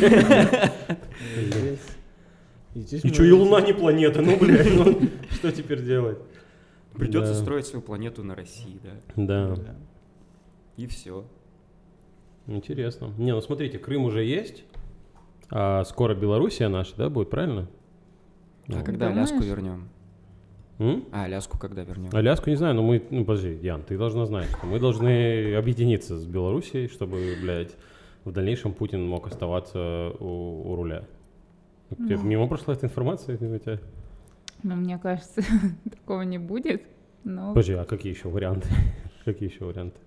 И 2.74 2.80
здесь 2.80 3.02
И 3.04 3.08
мы- 3.08 3.14
что, 3.14 3.24
и 3.24 3.30
Луна 3.32 3.60
не 3.62 3.72
планета, 3.72 4.20
ну, 4.22 4.36
блядь, 4.38 4.72
ну, 4.74 5.00
что 5.30 5.50
теперь 5.50 5.82
делать? 5.82 6.18
Придется 6.94 7.32
Да. 7.32 7.40
строить 7.40 7.66
свою 7.66 7.82
планету 7.82 8.22
на 8.22 8.34
России, 8.34 8.78
да, 8.84 8.90
Да, 9.16 9.56
Да. 9.56 9.74
И 10.80 10.86
все. 10.86 11.24
интересно. 12.46 13.12
Не, 13.18 13.32
ну 13.34 13.40
смотрите, 13.40 13.78
Крым 13.78 14.04
уже 14.04 14.24
есть, 14.24 14.64
а 15.50 15.84
скоро 15.84 16.14
Белоруссия 16.14 16.68
наша, 16.68 16.96
да, 16.96 17.08
будет, 17.10 17.28
правильно? 17.30 17.68
А 18.68 18.72
Ну. 18.78 18.84
когда 18.84 19.08
Думаешь? 19.08 19.30
Аляску 19.30 19.44
вернем? 19.46 19.88
М? 20.78 21.04
А, 21.12 21.24
Аляску 21.24 21.58
когда 21.58 21.84
вернем? 21.84 22.08
Аляску 22.14 22.48
не 22.50 22.56
знаю, 22.56 22.74
но 22.74 22.82
мы, 22.82 23.02
ну 23.10 23.24
подожди, 23.26 23.58
Ян, 23.62 23.82
ты 23.82 23.98
должна 23.98 24.24
знать, 24.26 24.48
что 24.48 24.66
мы 24.66 24.80
должны 24.80 25.54
объединиться 25.54 26.18
с 26.18 26.24
Белоруссией, 26.26 26.88
чтобы, 26.88 27.36
блядь, 27.42 27.76
в 28.24 28.32
дальнейшем 28.32 28.72
Путин 28.72 29.06
мог 29.06 29.26
оставаться 29.26 30.12
у, 30.18 30.70
у 30.72 30.76
руля. 30.76 31.04
Тебе 31.90 32.16
Ну. 32.16 32.22
мимо 32.22 32.46
прошла 32.48 32.72
эта 32.74 32.86
информация? 32.86 33.34
у 33.36 33.58
тебя? 33.58 33.78
Ну, 34.62 34.76
мне 34.76 34.98
кажется, 34.98 35.42
такого 35.90 36.22
не 36.22 36.38
будет. 36.38 36.82
Но 37.24 37.48
Подожди, 37.50 37.74
а 37.74 37.84
какие 37.84 38.14
еще 38.14 38.28
варианты? 38.28 38.68
Какие 39.26 39.50
еще 39.52 39.66
варианты? 39.66 39.98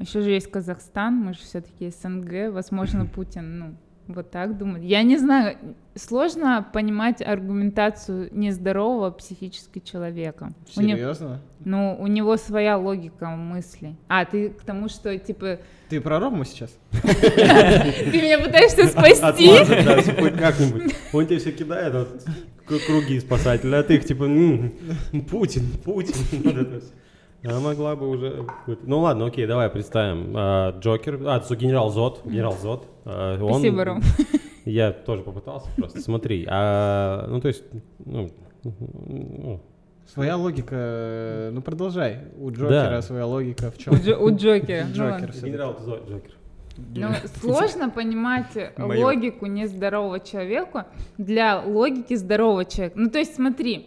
Еще 0.00 0.20
же 0.22 0.30
есть 0.30 0.50
Казахстан, 0.50 1.14
мы 1.16 1.34
же 1.34 1.40
все-таки 1.40 1.90
СНГ. 1.90 2.52
Возможно, 2.52 3.06
Путин, 3.06 3.58
ну, 3.58 3.74
вот 4.06 4.30
так 4.30 4.56
думает. 4.58 4.82
Я 4.84 5.02
не 5.02 5.18
знаю, 5.18 5.56
сложно 5.94 6.66
понимать 6.72 7.22
аргументацию 7.22 8.28
нездорового 8.32 9.10
психически 9.10 9.78
человека. 9.78 10.52
У 10.76 10.80
не- 10.80 10.94
Серьезно? 10.94 11.40
Ну, 11.64 11.96
у 12.00 12.06
него 12.06 12.36
своя 12.36 12.76
логика 12.76 13.26
мысли. 13.28 13.94
А, 14.08 14.24
ты 14.24 14.48
к 14.50 14.62
тому, 14.62 14.88
что, 14.88 15.16
типа, 15.18 15.58
Ты 15.88 16.00
про 16.00 16.18
Рому 16.18 16.44
сейчас? 16.44 16.70
ты 16.92 18.22
меня 18.22 18.38
пытаешься 18.38 18.86
спасти? 18.88 19.48
Как-нибудь. 20.38 20.94
Он 21.12 21.26
тебе 21.26 21.38
все 21.38 21.52
кидает, 21.52 21.92
вот, 21.94 22.24
круги 22.86 23.20
спасателя, 23.20 23.78
а 23.80 23.82
ты 23.82 23.96
их 23.96 24.04
типа, 24.04 24.24
«М, 24.24 24.72
Путин, 25.30 25.66
Путин. 25.84 26.14
вот 27.42 27.50
это 27.50 27.58
всё. 27.58 27.58
А 27.58 27.60
могла 27.60 27.96
бы 27.96 28.08
уже... 28.08 28.46
Ну 28.84 29.00
ладно, 29.00 29.26
окей, 29.26 29.46
давай 29.46 29.68
представим. 29.70 30.32
А, 30.36 30.72
Джокер, 30.78 31.20
а, 31.26 31.40
генерал 31.54 31.90
Зод, 31.90 32.22
генерал 32.24 32.56
Зод. 32.60 32.86
а, 33.04 33.42
он- 33.42 33.54
Спасибо, 33.54 33.84
Ром. 33.84 34.00
Я 34.64 34.92
тоже 34.92 35.22
попытался 35.22 35.68
просто, 35.76 36.00
смотри. 36.00 36.46
а, 36.50 37.26
ну, 37.28 37.40
то 37.40 37.48
есть, 37.48 37.64
ну, 38.04 38.30
ну, 38.62 39.60
Своя 40.06 40.36
логика, 40.36 41.50
ну 41.52 41.62
продолжай. 41.62 42.18
У 42.36 42.50
Джокера 42.50 42.68
Да. 42.90 43.02
своя 43.02 43.26
логика 43.26 43.70
в 43.70 43.76
У, 43.76 43.78
чем? 43.78 43.94
Джо- 43.94 44.16
у 44.18 44.34
Джокера. 44.36 44.84
ну 44.88 44.92
Джокер. 44.94 45.30
всё-таки. 45.30 45.46
генерал 45.52 45.76
Зод, 45.80 46.08
Джокер. 46.08 46.32
Ну, 46.96 47.08
сложно 47.40 47.90
понимать 47.90 48.46
Майор. 48.76 49.04
логику 49.06 49.46
нездорового 49.46 50.18
человека 50.18 50.86
для 51.16 51.60
логики 51.60 52.14
здорового 52.16 52.64
человека. 52.64 52.98
Ну, 52.98 53.08
то 53.08 53.18
есть, 53.18 53.34
смотри, 53.36 53.86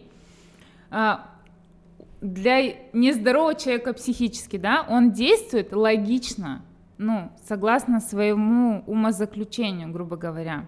а, 0.92 1.26
для 2.24 2.74
нездорового 2.94 3.54
человека 3.54 3.94
психически, 3.94 4.58
да, 4.58 4.86
он 4.90 5.12
действует 5.12 5.74
логично, 5.74 6.62
ну, 6.98 7.32
согласно 7.46 8.00
своему 8.00 8.82
умозаключению, 8.88 9.92
грубо 9.92 10.16
говоря. 10.16 10.66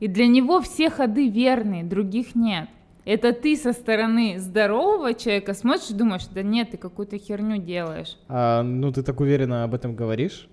И 0.00 0.06
для 0.06 0.26
него 0.26 0.60
все 0.60 0.90
ходы 0.90 1.28
верные, 1.30 1.82
других 1.82 2.34
нет. 2.34 2.68
Это 3.06 3.32
ты 3.32 3.56
со 3.56 3.72
стороны 3.72 4.38
здорового 4.38 5.14
человека 5.14 5.54
смотришь 5.54 5.88
и 5.88 5.94
думаешь, 5.94 6.26
да 6.26 6.42
нет, 6.42 6.72
ты 6.72 6.76
какую-то 6.76 7.16
херню 7.16 7.56
делаешь. 7.56 8.18
А, 8.28 8.62
ну 8.62 8.92
ты 8.92 9.02
так 9.02 9.18
уверенно 9.20 9.64
об 9.64 9.74
этом 9.74 9.96
говоришь. 9.96 10.46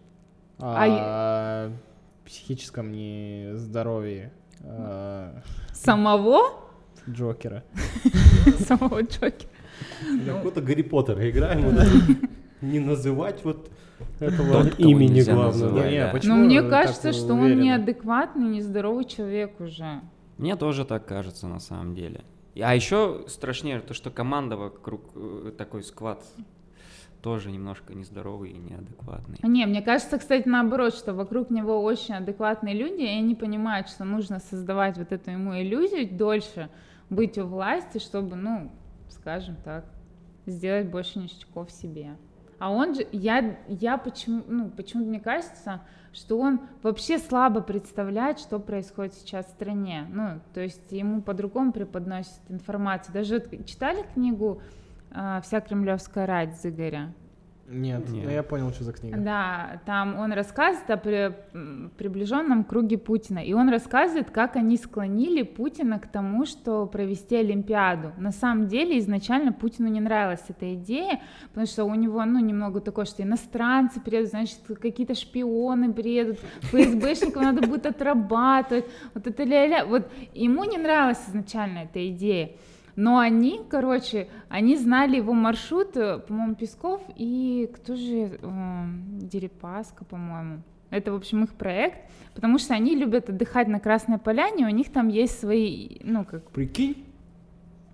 А 0.57 1.65
О 1.67 1.71
психическом 2.25 2.93
нездоровье 2.93 4.31
а, 4.63 5.41
Самого? 5.73 6.61
Джокера. 7.09 7.65
Самого 8.59 9.01
Джокера. 9.01 9.49
Как 10.25 10.43
будто 10.43 10.61
Гарри 10.61 10.81
Поттера 10.81 11.29
играем. 11.29 11.65
Не 12.61 12.79
называть 12.79 13.43
вот 13.43 13.69
этого 14.19 14.63
Тот, 14.63 14.79
имени 14.79 15.21
главного. 15.21 15.81
да. 15.81 16.09
почему 16.11 16.35
Но 16.35 16.43
мне 16.45 16.61
вы 16.61 16.69
кажется, 16.69 17.13
что 17.13 17.33
он 17.33 17.59
неадекватный, 17.59 18.47
нездоровый 18.47 19.05
человек 19.05 19.59
уже. 19.59 20.01
Мне 20.37 20.55
тоже 20.55 20.85
так 20.85 21.05
кажется 21.05 21.47
на 21.47 21.59
самом 21.59 21.95
деле. 21.95 22.23
А 22.61 22.73
еще 22.73 23.25
страшнее 23.27 23.79
то, 23.81 23.93
что 23.93 24.09
команда 24.09 24.55
вокруг 24.55 25.01
э, 25.15 25.51
такой 25.57 25.83
сквад 25.83 26.23
тоже 27.21 27.51
немножко 27.51 27.93
нездоровый 27.93 28.51
и 28.51 28.57
неадекватный. 28.57 29.39
Не, 29.43 29.65
мне 29.65 29.81
кажется, 29.81 30.17
кстати, 30.19 30.47
наоборот, 30.47 30.93
что 30.93 31.13
вокруг 31.13 31.49
него 31.49 31.83
очень 31.83 32.13
адекватные 32.13 32.75
люди, 32.75 33.01
и 33.01 33.07
они 33.07 33.35
понимают, 33.35 33.89
что 33.89 34.05
нужно 34.05 34.39
создавать 34.39 34.97
вот 34.97 35.11
эту 35.11 35.31
ему 35.31 35.59
иллюзию 35.59 36.07
дольше, 36.09 36.69
быть 37.09 37.37
у 37.37 37.45
власти, 37.45 37.97
чтобы, 37.97 38.35
ну, 38.35 38.71
скажем 39.09 39.55
так, 39.65 39.85
сделать 40.45 40.87
больше 40.87 41.19
ништяков 41.19 41.71
себе. 41.71 42.17
А 42.59 42.71
он 42.71 42.95
же, 42.95 43.05
я, 43.11 43.57
я 43.67 43.97
почему, 43.97 44.43
ну, 44.47 44.69
почему-то 44.69 45.09
мне 45.09 45.19
кажется, 45.19 45.81
что 46.13 46.39
он 46.39 46.61
вообще 46.81 47.19
слабо 47.19 47.61
представляет, 47.61 48.39
что 48.39 48.59
происходит 48.59 49.13
сейчас 49.13 49.45
в 49.47 49.49
стране. 49.49 50.07
Ну, 50.09 50.39
то 50.53 50.61
есть 50.61 50.91
ему 50.91 51.21
по-другому 51.21 51.73
преподносят 51.73 52.39
информацию. 52.47 53.13
Даже 53.13 53.43
читали 53.65 54.05
книгу 54.13 54.61
а, 55.11 55.41
«Вся 55.41 55.59
кремлевская 55.59 56.25
рать» 56.25 56.59
Зыгоря? 56.61 57.13
Нет, 57.67 58.07
Нет. 58.09 58.25
ну 58.25 58.29
я 58.29 58.43
понял, 58.43 58.69
что 58.71 58.83
за 58.83 58.93
книга. 58.93 59.17
Да, 59.17 59.81
там 59.85 60.19
он 60.19 60.31
рассказывает 60.33 60.89
о 60.91 60.97
при- 60.97 61.35
приближенном 61.97 62.63
круге 62.63 62.99
Путина, 62.99 63.39
и 63.39 63.53
он 63.53 63.69
рассказывает, 63.69 64.29
как 64.29 64.55
они 64.55 64.77
склонили 64.77 65.41
Путина 65.41 65.97
к 65.99 66.07
тому, 66.07 66.45
что 66.45 66.85
провести 66.85 67.35
Олимпиаду. 67.37 68.11
На 68.17 68.31
самом 68.31 68.67
деле 68.67 68.99
изначально 68.99 69.51
Путину 69.51 69.87
не 69.87 69.99
нравилась 69.99 70.43
эта 70.47 70.75
идея, 70.75 71.21
потому 71.49 71.65
что 71.65 71.85
у 71.85 71.95
него, 71.95 72.23
ну, 72.25 72.39
немного 72.39 72.81
такое, 72.81 73.05
что 73.05 73.23
иностранцы 73.23 73.99
приедут, 73.99 74.29
значит, 74.29 74.59
какие-то 74.79 75.15
шпионы 75.15 75.91
приедут, 75.91 76.37
ФСБшников 76.71 77.41
надо 77.41 77.67
будет 77.67 77.87
отрабатывать, 77.87 78.85
вот 79.15 79.25
это 79.25 79.43
ля-ля. 79.43 79.85
Вот 79.85 80.07
ему 80.35 80.65
не 80.65 80.77
нравилась 80.77 81.21
изначально 81.27 81.79
эта 81.79 82.07
идея. 82.09 82.51
Но 82.95 83.19
они, 83.19 83.61
короче, 83.69 84.29
они 84.47 84.77
знали 84.77 85.17
его 85.17 85.33
маршрут, 85.33 85.97
э, 85.97 86.19
по-моему, 86.19 86.55
Песков 86.55 87.01
и 87.15 87.69
кто 87.75 87.95
же, 87.95 88.39
э, 88.41 88.85
Дерипаска, 89.21 90.05
по-моему. 90.05 90.61
Это, 90.91 91.11
в 91.11 91.15
общем, 91.15 91.43
их 91.43 91.53
проект, 91.55 91.97
потому 92.35 92.57
что 92.57 92.73
они 92.73 92.95
любят 92.95 93.29
отдыхать 93.29 93.67
на 93.67 93.79
Красной 93.79 94.17
Поляне, 94.17 94.65
у 94.65 94.69
них 94.69 94.91
там 94.93 95.09
есть 95.09 95.39
свои, 95.39 95.97
ну, 96.03 96.23
как 96.23 96.49
Прикинь, 96.51 97.05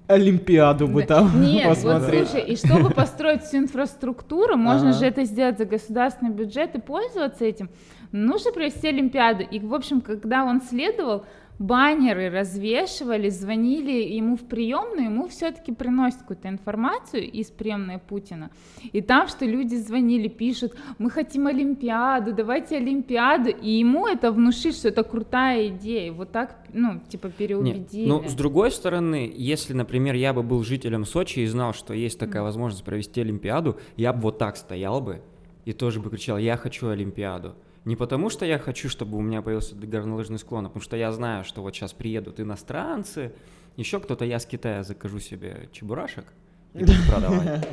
Олимпиаду 0.08 0.88
бы 0.88 1.04
там 1.04 1.42
Нет, 1.42 1.66
вот 1.66 1.76
посмотреть. 1.76 2.28
слушай, 2.28 2.46
и 2.46 2.56
чтобы 2.56 2.90
построить 2.94 3.44
всю 3.44 3.58
инфраструктуру, 3.58 4.58
можно 4.58 4.90
Ага. 4.90 5.00
же 5.00 5.06
это 5.06 5.24
сделать 5.24 5.58
за 5.58 5.66
государственный 5.66 6.32
бюджет 6.32 6.76
и 6.76 6.82
пользоваться 6.82 7.46
этим. 7.46 7.70
Нужно 8.12 8.52
провести 8.52 8.90
Олимпиаду. 8.90 9.44
И, 9.44 9.60
в 9.60 9.74
общем, 9.74 10.02
когда 10.02 10.44
он 10.44 10.62
следовал, 10.62 11.26
баннеры 11.62 12.30
развешивали, 12.30 13.30
звонили 13.30 13.92
ему 13.92 14.36
в 14.36 14.42
приемную, 14.42 15.06
ему 15.06 15.28
все-таки 15.28 15.72
приносят 15.72 16.22
какую-то 16.22 16.50
информацию 16.50 17.30
из 17.30 17.52
приемной 17.52 18.00
Путина. 18.00 18.50
И 18.92 19.02
там, 19.02 19.28
что 19.28 19.46
люди 19.46 19.76
звонили, 19.76 20.28
пишут, 20.28 20.76
мы 20.98 21.12
хотим 21.12 21.46
Олимпиаду, 21.48 22.34
давайте 22.34 22.78
Олимпиаду. 22.78 23.50
И 23.50 23.70
ему 23.70 24.08
это 24.08 24.32
внушит, 24.32 24.76
что 24.76 24.88
это 24.88 25.04
крутая 25.04 25.68
идея. 25.68 26.12
Вот 26.12 26.32
так, 26.32 26.56
ну, 26.74 27.00
типа, 27.08 27.28
Нет, 27.28 27.36
переубедили. 27.36 28.10
ну, 28.10 28.28
с 28.28 28.34
другой 28.34 28.72
стороны, 28.72 29.32
если, 29.34 29.74
например, 29.74 30.16
я 30.16 30.34
бы 30.34 30.42
был 30.42 30.64
жителем 30.64 31.06
Сочи 31.06 31.42
и 31.42 31.46
знал, 31.46 31.74
что 31.74 31.94
есть 31.94 32.18
такая 32.18 32.42
возможность 32.42 32.84
провести 32.84 33.22
Олимпиаду, 33.22 33.80
я 33.98 34.14
бы 34.14 34.22
вот 34.22 34.40
так 34.40 34.58
стоял 34.58 35.00
бы 35.00 35.22
и 35.66 35.74
тоже 35.74 36.00
бы 36.00 36.10
кричал, 36.10 36.40
я 36.40 36.58
хочу 36.58 36.90
Олимпиаду. 36.90 37.56
Не 37.84 37.96
потому, 37.96 38.30
что 38.30 38.46
я 38.46 38.60
хочу, 38.60 38.90
чтобы 38.90 39.18
у 39.18 39.22
меня 39.22 39.42
появился 39.42 39.76
горнолыжный 39.76 40.38
склон, 40.38 40.66
а 40.66 40.70
потому 40.70 40.84
что 40.84 40.96
я 40.98 41.12
знаю, 41.12 41.44
что 41.44 41.62
вот 41.64 41.76
сейчас 41.76 41.94
приедут 41.94 42.40
иностранцы, 42.40 43.34
еще 43.76 44.00
кто-то, 44.00 44.24
я 44.24 44.40
с 44.40 44.46
Китая 44.46 44.84
закажу 44.84 45.20
себе 45.20 45.68
чебурашек 45.72 46.26
и 46.74 46.80
буду 46.80 46.94
продавать. 47.10 47.68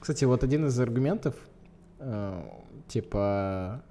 Кстати, 0.00 0.24
вот 0.24 0.42
один 0.42 0.66
из 0.66 0.80
аргументов, 0.80 1.36
э, 2.00 2.42
типа, 2.88 3.84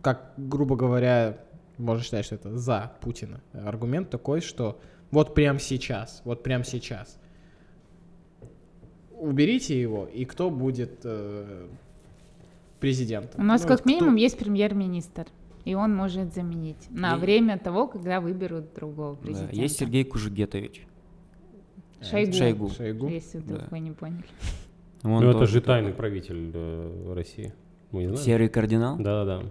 как, 0.00 0.32
грубо 0.38 0.76
говоря, 0.76 1.38
можно 1.76 2.02
считать, 2.02 2.24
что 2.24 2.36
это 2.36 2.56
за 2.56 2.92
Путина. 3.00 3.42
Аргумент 3.52 4.08
такой, 4.08 4.40
что 4.40 4.80
вот 5.10 5.34
прямо 5.34 5.58
сейчас, 5.58 6.22
вот 6.24 6.42
прямо 6.42 6.64
сейчас 6.64 7.18
уберите 9.10 9.78
его, 9.78 10.06
и 10.06 10.24
кто 10.24 10.50
будет 10.50 11.00
э, 11.04 11.68
президентом? 12.80 13.40
У 13.40 13.44
нас 13.44 13.62
Ну, 13.62 13.68
как 13.68 13.80
кто- 13.80 13.88
минимум 13.88 14.16
есть 14.16 14.38
премьер-министр, 14.38 15.26
и 15.64 15.74
он 15.74 15.94
может 15.94 16.34
заменить 16.34 16.88
на 16.90 17.16
И- 17.16 17.18
время 17.20 17.58
того, 17.58 17.86
когда 17.86 18.20
выберут 18.20 18.74
другого 18.74 19.14
Да, 19.16 19.22
президента. 19.22 19.56
Есть 19.56 19.78
Сергей 19.78 20.04
Кужугетович. 20.04 20.86
Шойгу. 22.02 22.32
Шойгу. 22.32 22.70
Шойгу. 22.70 23.08
Если 23.08 23.38
вдруг 23.38 23.60
Да. 23.60 23.66
вы 23.70 23.78
не 23.80 23.90
поняли. 23.92 24.24
Он 25.02 25.22
Ну, 25.22 25.30
это 25.30 25.46
же 25.46 25.60
тайный 25.60 25.92
правитель 25.92 26.50
э, 26.54 27.12
России. 27.14 27.52
Мы 27.90 28.00
не 28.02 28.06
знаем? 28.08 28.24
Серый 28.24 28.48
кардинал? 28.48 28.96
Да-да-да. 28.96 29.50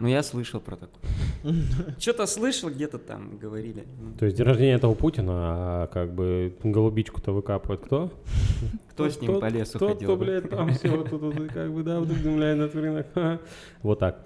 Ну, 0.00 0.08
я 0.08 0.22
слышал 0.22 0.60
про 0.60 0.76
такое. 0.76 1.02
Что-то 1.98 2.24
слышал, 2.26 2.70
где-то 2.70 2.98
там 2.98 3.36
говорили. 3.36 3.84
То 4.18 4.24
есть 4.24 4.36
день 4.38 4.46
рождения 4.46 4.74
этого 4.74 4.94
Путина, 4.94 5.32
а 5.34 5.86
как 5.88 6.14
бы 6.14 6.56
голубичку-то 6.64 7.32
выкапывает 7.32 7.82
кто? 7.82 8.10
Кто 8.90 9.08
с 9.10 9.20
ним 9.20 9.38
по 9.40 9.46
лесу 9.46 9.78
Тот, 9.78 9.92
ходил? 9.92 10.08
кто, 10.08 10.16
блядь, 10.16 10.48
там 10.48 10.70
все 10.70 11.02
тут, 11.04 11.20
вот, 11.20 11.52
как 11.52 11.72
бы, 11.72 11.82
да, 11.82 12.00
вдруг 12.00 12.18
земля 12.18 12.54
на 12.56 12.68
рынок. 12.68 13.06
Вот 13.82 13.98
так. 13.98 14.24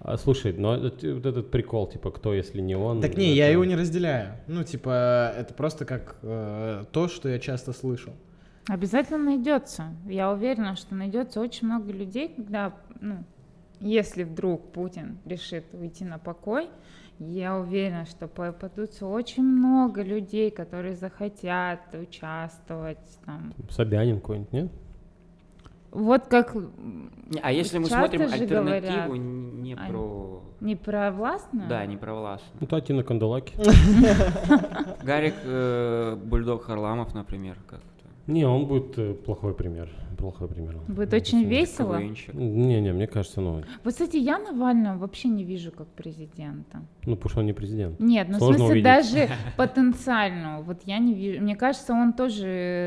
А, 0.00 0.18
слушай, 0.18 0.52
ну 0.52 0.72
это- 0.72 1.14
вот 1.14 1.24
этот 1.26 1.50
прикол, 1.50 1.86
типа, 1.88 2.10
кто, 2.10 2.34
если 2.34 2.60
не 2.60 2.74
он? 2.76 3.00
Так 3.00 3.16
не, 3.16 3.32
я 3.34 3.48
его 3.48 3.64
не 3.64 3.74
разделяю. 3.76 4.34
Ну, 4.48 4.62
типа, 4.64 5.32
это 5.38 5.54
просто 5.54 5.84
как 5.84 6.16
э, 6.22 6.84
то, 6.92 7.08
что 7.08 7.28
я 7.28 7.38
часто 7.38 7.72
слышал. 7.72 8.12
Обязательно 8.68 9.18
найдется. 9.18 9.94
Я 10.06 10.30
уверена, 10.32 10.74
что 10.76 10.94
найдется 10.94 11.40
очень 11.40 11.68
много 11.68 11.92
людей, 11.92 12.28
когда, 12.34 12.74
ну, 13.00 13.24
если 13.84 14.24
вдруг 14.24 14.72
Путин 14.72 15.18
решит 15.24 15.66
уйти 15.72 16.04
на 16.04 16.18
покой, 16.18 16.68
я 17.18 17.56
уверена, 17.56 18.06
что 18.06 18.26
попадутся 18.26 19.06
очень 19.06 19.44
много 19.44 20.02
людей, 20.02 20.50
которые 20.50 20.96
захотят 20.96 21.80
участвовать 21.94 23.20
там. 23.24 23.54
Собянин 23.70 24.20
какой-нибудь, 24.20 24.52
нет? 24.52 24.72
Вот 25.92 26.26
как 26.26 26.56
А 27.40 27.52
если 27.52 27.78
мы 27.78 27.86
смотрим 27.86 28.22
альтернативу, 28.22 28.64
говорят, 28.64 29.08
не 29.16 29.74
а, 29.74 29.88
про... 29.88 30.42
не 30.60 30.74
про 30.74 31.12
властную, 31.12 31.68
Да, 31.68 31.86
не 31.86 31.96
про 31.96 32.14
властную. 32.14 32.56
Ну, 32.60 32.66
Татьяна 32.66 33.04
Кандалаки. 33.04 33.54
Гарик 35.04 35.34
э, 35.44 36.16
Бульдог 36.16 36.64
Харламов, 36.64 37.14
например, 37.14 37.56
как-то. 37.68 37.93
Не, 38.26 38.46
он 38.46 38.66
будет 38.66 38.98
э, 38.98 39.14
плохой 39.14 39.54
пример. 39.54 39.90
Плохой 40.16 40.48
пример. 40.48 40.78
будет 40.88 41.10
Ну, 41.12 41.16
очень 41.18 41.44
весело. 41.44 41.98
КВНщик. 41.98 42.32
Не-не, 42.34 42.92
мне 42.92 43.06
кажется, 43.06 43.40
ну, 43.42 43.62
Вот, 43.84 43.92
кстати, 43.92 44.16
я 44.16 44.38
Навального 44.38 44.98
вообще 44.98 45.28
не 45.28 45.44
вижу 45.44 45.70
как 45.72 45.86
президента. 45.88 46.82
ну, 47.04 47.16
потому 47.16 47.30
что 47.30 47.40
он 47.40 47.46
не 47.46 47.52
президент. 47.52 48.00
Нет, 48.00 48.28
ну 48.28 48.36
в 48.36 48.38
Сложно 48.38 48.58
смысле 48.58 48.72
увидеть. 48.72 48.84
даже 48.84 49.28
потенциально, 49.58 50.62
вот 50.62 50.82
я 50.84 50.98
не 50.98 51.12
вижу. 51.12 51.42
Мне 51.42 51.56
кажется, 51.56 51.92
он 51.92 52.12
тоже 52.14 52.46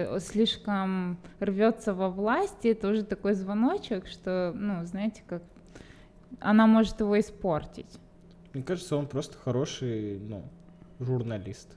э, 0.09 0.19
слишком 0.19 1.17
рвется 1.39 1.93
во 1.93 2.09
власти, 2.09 2.69
это 2.69 2.87
уже 2.89 3.03
такой 3.03 3.33
звоночек, 3.33 4.07
что, 4.07 4.53
ну, 4.55 4.85
знаете, 4.85 5.21
как 5.27 5.43
она 6.39 6.65
может 6.65 6.99
его 6.99 7.19
испортить. 7.19 7.99
Мне 8.53 8.63
кажется, 8.63 8.95
он 8.95 9.05
просто 9.05 9.37
хороший, 9.37 10.17
ну, 10.19 10.43
журналист. 10.99 11.75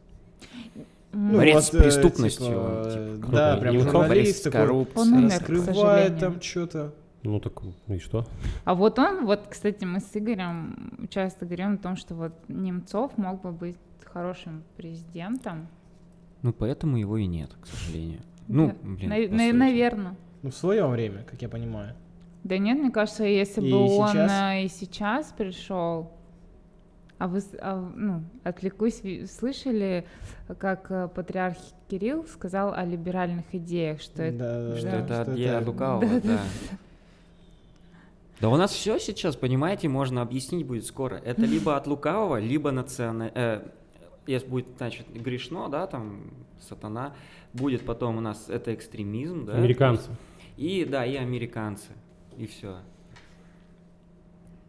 Ну, 1.12 1.36
Борец 1.38 1.64
с 1.66 1.74
э, 1.74 1.78
преступностью, 1.82 2.46
типа, 2.46 2.90
типа, 3.18 3.32
да, 3.32 3.56
прям 3.56 3.80
журналист 3.80 4.44
такой. 4.44 4.68
Он 4.68 5.12
умер, 5.12 5.30
раскрывает 5.30 6.18
там 6.18 6.40
что-то. 6.40 6.94
Ну, 7.22 7.38
так, 7.40 7.52
и 7.88 7.98
что? 7.98 8.26
А 8.64 8.74
вот 8.74 8.98
он, 8.98 9.26
вот, 9.26 9.42
кстати, 9.50 9.84
мы 9.84 10.00
с 10.00 10.08
Игорем 10.14 11.08
часто 11.11 11.44
говорим 11.44 11.74
о 11.74 11.76
том, 11.78 11.96
что 11.96 12.14
вот 12.14 12.32
Немцов 12.48 13.18
мог 13.18 13.42
бы 13.42 13.52
быть 13.52 13.76
хорошим 14.04 14.62
президентом. 14.76 15.68
Ну, 16.42 16.52
поэтому 16.52 16.96
его 16.96 17.18
и 17.18 17.26
нет, 17.26 17.50
к 17.61 17.66
сожалению. 17.66 18.20
Ну, 18.48 18.68
Да. 18.68 18.74
блин, 18.82 19.08
На- 19.11 19.36
на- 19.36 19.52
наверное. 19.52 20.16
Ну, 20.42 20.50
в 20.50 20.54
свое 20.54 20.86
время, 20.86 21.22
как 21.24 21.42
я 21.42 21.48
понимаю. 21.48 21.94
Да 22.44 22.56
нет, 22.56 22.78
мне 22.78 22.90
кажется, 22.90 23.24
если 23.24 23.61
И 23.61 23.70
бы 23.70 23.76
он 23.98 24.08
сейчас? 24.08 24.30
э, 24.32 24.64
и 24.64 24.68
сейчас 24.68 25.34
пришел, 25.36 26.11
а 27.20 27.28
вы, 27.28 27.42
а, 27.60 27.92
ну, 27.94 28.22
отвлекусь, 28.44 29.02
слышали, 29.30 30.06
как 30.58 30.90
э, 30.90 31.06
патриарх 31.14 31.58
Кирилл 31.90 32.24
сказал 32.24 32.72
о 32.72 32.82
либеральных 32.86 33.44
идеях, 33.52 34.00
что 34.00 34.22
это 34.22 34.38
Да, 34.72 34.76
Что 34.78 34.86
Да. 34.90 34.96
это 35.00 35.22
что 35.24 35.32
от 35.32 35.38
это- 35.38 35.70
Лукавого, 35.70 36.00
Да, 36.08 36.20
да. 36.24 36.40
Да 38.40 38.48
у 38.48 38.56
нас 38.56 38.70
все 38.72 38.98
сейчас, 38.98 39.36
понимаете, 39.36 39.86
можно 39.88 40.22
объяснить 40.22 40.66
будет 40.66 40.86
скоро. 40.86 41.16
Это 41.16 41.42
либо 41.46 41.76
от 41.76 41.86
лукавого, 41.86 42.40
либо 42.40 42.70
национа... 42.70 43.30
э, 43.34 43.68
если 44.26 44.48
будет, 44.48 44.66
значит, 44.78 45.06
грешно, 45.12 45.68
да, 45.68 45.86
там, 45.86 46.22
сатана, 46.58 47.12
будет 47.52 47.84
потом 47.84 48.16
у 48.16 48.20
нас 48.22 48.48
это 48.48 48.72
экстремизм, 48.72 49.44
да. 49.44 49.56
Американцы. 49.56 50.08
И, 50.56 50.86
да, 50.86 51.04
и 51.04 51.16
американцы. 51.16 51.88
И 52.38 52.46
все. 52.46 52.78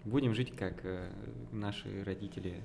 Будем 0.05 0.33
жить, 0.33 0.55
как 0.55 0.83
э, 0.83 1.09
наши 1.51 2.03
родители. 2.03 2.61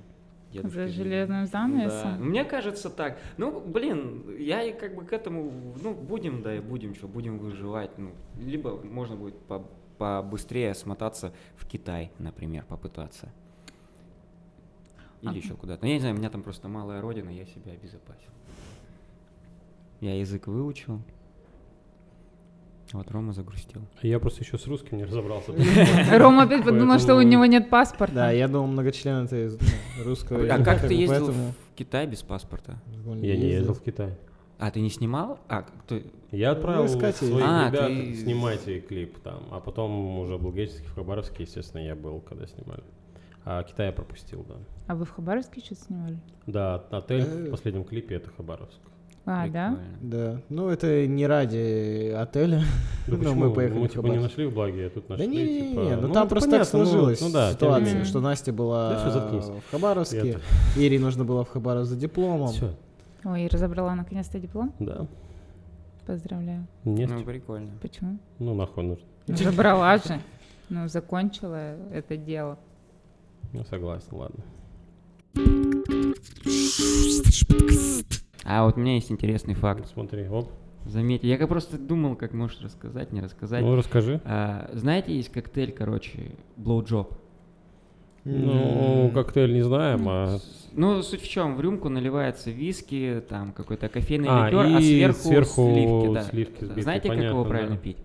дедушки 0.52 0.74
за 0.74 0.88
железным 0.88 1.40
Да. 1.44 1.46
занавесом. 1.46 2.24
Мне 2.28 2.44
кажется 2.44 2.88
так. 2.88 3.18
Ну, 3.36 3.60
блин, 3.60 4.36
я 4.38 4.62
и 4.62 4.72
как 4.72 4.94
бы 4.94 5.04
к 5.04 5.12
этому, 5.12 5.52
ну, 5.82 5.92
будем, 5.92 6.42
да, 6.42 6.56
и 6.56 6.60
будем, 6.60 6.94
что, 6.94 7.08
будем 7.08 7.38
выживать. 7.38 7.90
Ну, 7.98 8.12
либо 8.38 8.76
можно 8.82 9.16
будет 9.16 9.36
по- 9.40 9.66
побыстрее 9.98 10.74
смотаться 10.74 11.34
в 11.56 11.66
Китай, 11.66 12.10
например, 12.18 12.64
попытаться. 12.64 13.28
Или 15.20 15.30
Ага. 15.30 15.38
еще 15.38 15.54
куда-то. 15.56 15.82
Ну, 15.82 15.88
я 15.88 15.94
не 15.94 16.00
знаю, 16.00 16.14
у 16.14 16.18
меня 16.18 16.30
там 16.30 16.42
просто 16.42 16.68
малая 16.68 17.00
родина, 17.00 17.28
я 17.30 17.44
себя 17.46 17.72
обезопасил. 17.72 18.30
Я 20.00 20.18
язык 20.18 20.46
выучил. 20.46 21.00
Вот 22.92 23.10
Рома 23.10 23.32
загрустил. 23.32 23.82
А 24.00 24.06
Я 24.06 24.18
просто 24.20 24.42
еще 24.44 24.58
с 24.58 24.66
русским 24.66 24.98
не 24.98 25.04
разобрался. 25.04 25.52
Рома 26.18 26.44
опять 26.44 26.64
подумал, 26.64 26.98
что 26.98 27.16
у 27.16 27.22
него 27.22 27.44
нет 27.46 27.68
паспорта. 27.68 28.14
Да, 28.14 28.30
я 28.30 28.46
думал, 28.48 28.68
многочлен 28.68 29.24
это 29.24 29.46
из 29.46 29.58
ну, 29.58 30.04
русского. 30.04 30.42
А 30.52 30.62
как 30.62 30.86
ты 30.86 30.94
ездил 30.94 31.32
в 31.32 31.54
Китай 31.74 32.06
без 32.06 32.22
паспорта? 32.22 32.76
Я 33.20 33.36
не 33.36 33.48
ездил 33.48 33.74
в 33.74 33.82
Китай. 33.82 34.14
А, 34.58 34.70
ты 34.70 34.80
не 34.80 34.88
снимал? 34.88 35.38
А, 35.48 35.62
кто? 35.62 36.00
Я 36.30 36.52
отправил 36.52 36.86
искатель. 36.86 37.26
своих 37.26 37.44
А, 37.46 37.68
ребят, 37.68 37.88
ты- 37.88 38.14
снимайте 38.14 38.80
клип 38.80 39.18
там. 39.18 39.42
А 39.50 39.60
потом 39.60 40.18
уже 40.20 40.36
в 40.36 40.42
Благовещенске, 40.42 40.86
в 40.86 40.94
Хабаровске, 40.94 41.42
естественно, 41.42 41.82
я 41.82 41.94
был, 41.94 42.20
когда 42.20 42.46
снимали. 42.46 42.82
А 43.44 43.62
Китай 43.64 43.86
я 43.88 43.92
пропустил, 43.92 44.46
да. 44.48 44.54
А 44.86 44.94
вы 44.94 45.04
в 45.04 45.10
Хабаровске 45.10 45.60
что-то 45.60 45.82
снимали? 45.82 46.18
Да, 46.46 46.76
отель 46.90 47.20
Э. 47.22 47.48
в 47.48 47.50
последнем 47.50 47.84
клипе 47.84 48.14
это 48.14 48.30
Хабаровск. 48.30 48.80
А, 49.28 49.48
да? 49.48 49.70
Прикольно. 49.76 49.80
Да, 50.00 50.40
ну 50.50 50.68
это 50.68 51.06
не 51.06 51.26
ради 51.26 52.10
отеля. 52.16 52.60
Да 52.60 52.64
Ну, 53.12 53.18
почему? 53.18 53.34
мы 53.34 53.52
поехали 53.54 53.78
Мы 53.80 53.86
в 53.86 53.90
типа 53.90 54.00
не 54.02 54.08
Хабаровск. 54.10 54.30
нашли 54.30 54.46
в 54.46 54.54
благе, 54.54 54.86
а 54.86 54.90
тут 54.90 55.04
Да 55.08 55.14
нашли. 55.16 55.26
не, 55.28 55.36
не, 55.44 55.68
типа, 55.70 55.80
не, 55.80 55.96
ну 55.96 56.08
ну, 56.08 56.14
там 56.14 56.28
просто 56.28 56.50
так 56.50 56.58
понятно, 56.60 56.78
ну, 56.78 56.84
сложилась 56.86 57.20
ну 57.20 57.30
да, 57.30 57.46
не 57.48 57.52
ситуация, 57.54 58.04
что 58.04 58.20
Настя 58.20 58.52
была 58.52 58.90
Да 58.90 59.50
в 59.66 59.70
Хабаровске, 59.70 60.18
Это- 60.30 60.40
Ире 60.76 60.98
нужно 61.00 61.24
было 61.24 61.44
в 61.44 61.48
Хабаровск 61.50 61.90
за 61.90 61.96
дипломом. 61.96 62.48
Всё, 62.48 62.74
Ой, 63.24 63.42
и 63.44 63.48
разобрала 63.48 63.94
наконец-то 63.94 64.38
диплом? 64.38 64.72
да. 64.78 65.06
Поздравляю. 66.06 66.66
Нефть. 66.84 67.12
Ну, 67.16 67.24
прикольно. 67.24 67.70
Почему? 67.82 68.18
Ну, 68.38 68.54
нахуй 68.54 68.84
нужно. 68.84 69.04
Забрала 69.26 69.96
же. 69.98 70.20
Ну, 70.68 70.86
закончила 70.86 71.74
это 71.92 72.16
дело. 72.16 72.58
Ну, 73.52 73.64
согласен, 73.68 74.06
ладно. 74.12 74.44
А 78.48 78.64
вот 78.64 78.76
у 78.76 78.80
меня 78.80 78.94
есть 78.94 79.10
интересный 79.10 79.54
факт. 79.54 79.88
Смотри, 79.92 80.28
оп. 80.28 80.50
Заметьте, 80.84 81.26
я 81.28 81.36
как 81.36 81.48
просто 81.48 81.78
думал, 81.78 82.14
как 82.14 82.32
может 82.32 82.62
рассказать, 82.62 83.12
не 83.12 83.20
рассказать. 83.20 83.60
Ну, 83.62 83.74
расскажи. 83.74 84.20
А, 84.24 84.70
знаете, 84.72 85.16
есть 85.16 85.30
коктейль, 85.30 85.72
короче, 85.72 86.36
blowjob. 86.56 87.12
Ну, 88.24 89.10
коктейль 89.14 89.52
не 89.52 89.62
знаем, 89.62 90.06
а... 90.08 90.38
Ну, 90.72 91.02
суть 91.02 91.22
в 91.22 91.28
чем, 91.28 91.56
в 91.56 91.60
рюмку 91.60 91.88
наливается 91.88 92.50
виски, 92.50 93.22
там 93.28 93.52
какой-то 93.52 93.88
кофейный 93.88 94.28
А, 94.30 94.46
ликер, 94.48 94.76
а 94.76 94.80
сверху, 94.80 95.18
сверху 95.20 95.72
сливки, 95.72 96.14
да. 96.14 96.22
сливки 96.22 96.64
сбитые, 96.64 96.82
Знаете, 96.82 97.08
как 97.08 97.16
понятно, 97.16 97.34
его 97.34 97.42
да. 97.44 97.48
правильно 97.50 97.76
пить? 97.76 97.96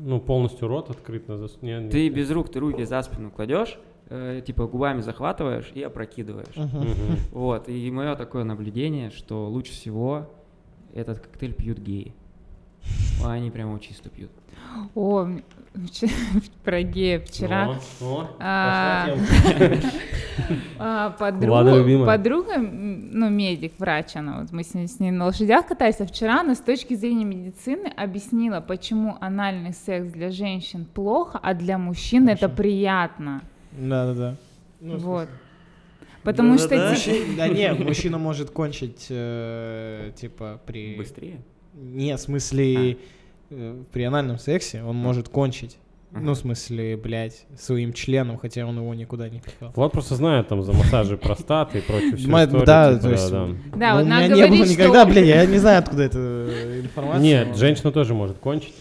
Ну, 0.00 0.20
полностью 0.20 0.68
рот 0.68 0.90
открыт 0.90 1.28
на 1.28 1.36
зас... 1.36 1.58
не, 1.62 1.78
не- 1.78 1.90
Ты 1.90 2.08
без 2.08 2.30
рук, 2.30 2.50
ты 2.50 2.58
руки 2.58 2.84
за 2.84 3.00
спину 3.02 3.30
кладешь, 3.30 3.78
э, 4.08 4.42
типа 4.44 4.66
губами 4.66 5.00
захватываешь 5.00 5.70
и 5.74 5.82
опрокидываешь. 5.82 6.56
Мгм. 6.56 6.86
Вот, 7.32 7.68
и 7.68 7.90
мое 7.90 8.16
такое 8.16 8.44
наблюдение, 8.44 9.10
что 9.10 9.48
лучше 9.48 9.72
всего 9.72 10.30
этот 10.94 11.20
коктейль 11.20 11.54
пьют 11.54 11.78
геи. 11.78 12.14
Они 13.24 13.50
прямо 13.50 13.78
чисто 13.80 14.08
пьют. 14.08 14.30
О, 14.94 15.28
про 16.64 16.82
гея 16.82 17.20
вчера. 17.20 17.78
А, 18.38 19.08
а, 20.78 21.10
подруга, 21.10 22.06
подруга, 22.06 22.58
ну, 22.58 23.28
медик, 23.28 23.72
врач, 23.78 24.16
она, 24.16 24.40
вот 24.40 24.52
мы 24.52 24.62
с 24.62 24.74
ней, 24.74 24.88
с 24.88 24.98
ней 25.00 25.10
на 25.10 25.26
лошадях 25.26 25.66
катались, 25.66 26.00
а 26.00 26.06
вчера 26.06 26.40
она 26.40 26.54
с 26.54 26.60
точки 26.60 26.94
зрения 26.94 27.24
медицины 27.24 27.88
объяснила, 27.96 28.60
почему 28.60 29.16
анальный 29.20 29.72
секс 29.72 30.12
для 30.12 30.30
женщин 30.30 30.84
плохо, 30.86 31.38
а 31.42 31.54
для 31.54 31.78
мужчин 31.78 32.28
это 32.28 32.48
приятно. 32.48 33.42
Да-да-да. 33.78 34.36
Ну, 34.80 34.96
вот. 34.98 35.28
Потому 36.22 36.58
что... 36.58 36.68
Да-да-да. 36.68 36.94
ди- 36.94 37.10
мужчина- 37.10 37.26
Да 37.36 37.48
не, 37.48 37.72
мужчина 37.84 38.18
может 38.18 38.50
кончить, 38.50 39.06
э, 39.10 40.12
типа, 40.16 40.60
при... 40.66 40.96
Быстрее? 40.96 41.40
Не, 41.74 42.16
в 42.16 42.20
смысле, 42.20 42.96
э, 43.50 43.82
при 43.92 44.02
анальном 44.02 44.38
сексе 44.38 44.82
он 44.82 44.96
может 44.96 45.28
кончить 45.28 45.78
Ну, 46.10 46.32
в 46.32 46.36
смысле, 46.36 46.96
блядь, 46.96 47.46
своим 47.58 47.92
членом, 47.92 48.36
хотя 48.38 48.66
он 48.66 48.76
его 48.78 48.92
никуда 48.94 49.28
не 49.28 49.40
пихал. 49.40 49.72
Влад 49.76 49.92
просто 49.92 50.14
знает 50.16 50.48
там 50.48 50.62
за 50.62 50.72
массажи 50.72 51.16
простаты 51.16 51.78
и 51.78 51.80
прочую 51.82 52.16
всю 52.16 52.28
Ма- 52.30 52.44
историю. 52.44 52.66
да, 52.66 52.90
типа, 52.94 53.02
то 53.02 53.10
есть, 53.10 53.30
да. 53.30 53.48
Да, 53.76 53.90
Ну, 53.90 53.96
вот 53.96 54.02
у 54.02 54.06
меня 54.06 54.22
не 54.28 54.34
было 54.34 54.46
говорить, 54.46 54.64
что- 54.64 54.72
никогда, 54.72 55.06
блядь, 55.06 55.26
я 55.26 55.46
не 55.46 55.58
знаю, 55.58 55.78
откуда 55.80 56.02
эта 56.02 56.80
информация. 56.82 57.22
Нет, 57.22 57.56
женщина 57.56 57.92
тоже 57.92 58.14
может 58.14 58.38
кончить. 58.38 58.74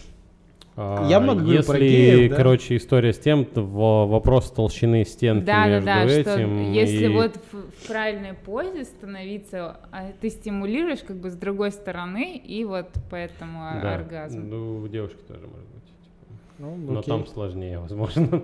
А, 0.79 1.07
Я 1.09 1.19
говорю 1.19 1.57
Если, 1.57 1.71
про 1.71 1.79
геев, 1.79 2.29
да. 2.29 2.35
короче, 2.35 2.77
история 2.77 3.11
с 3.11 3.17
тем, 3.17 3.47
во- 3.55 4.05
вопрос 4.05 4.51
толщины 4.51 5.03
стенки 5.05 5.43
Да, 5.43 5.63
да, 5.63 5.69
между 5.69 5.85
да, 5.85 6.07
что 6.07 6.19
этим 6.35 6.71
если 6.71 7.05
и- 7.05 7.07
вот 7.07 7.35
в, 7.51 7.55
в 7.83 7.87
правильной 7.87 8.33
позе 8.35 8.83
становиться, 8.85 9.77
а 9.91 10.11
ты 10.21 10.29
стимулируешь 10.29 10.99
как 10.99 11.17
бы 11.17 11.31
с 11.31 11.35
другой 11.35 11.71
стороны, 11.71 12.37
и 12.37 12.63
вот 12.63 12.89
поэтому 13.09 13.59
Да. 13.81 13.95
оргазм. 13.95 14.47
Ну, 14.49 14.77
у 14.83 14.87
девушки 14.87 15.17
тоже 15.27 15.41
может 15.47 15.67
быть. 15.67 15.83
типа. 15.83 16.35
Ну, 16.59 16.75
Но 16.93 17.01
там 17.01 17.25
сложнее, 17.25 17.79
возможно. 17.79 18.43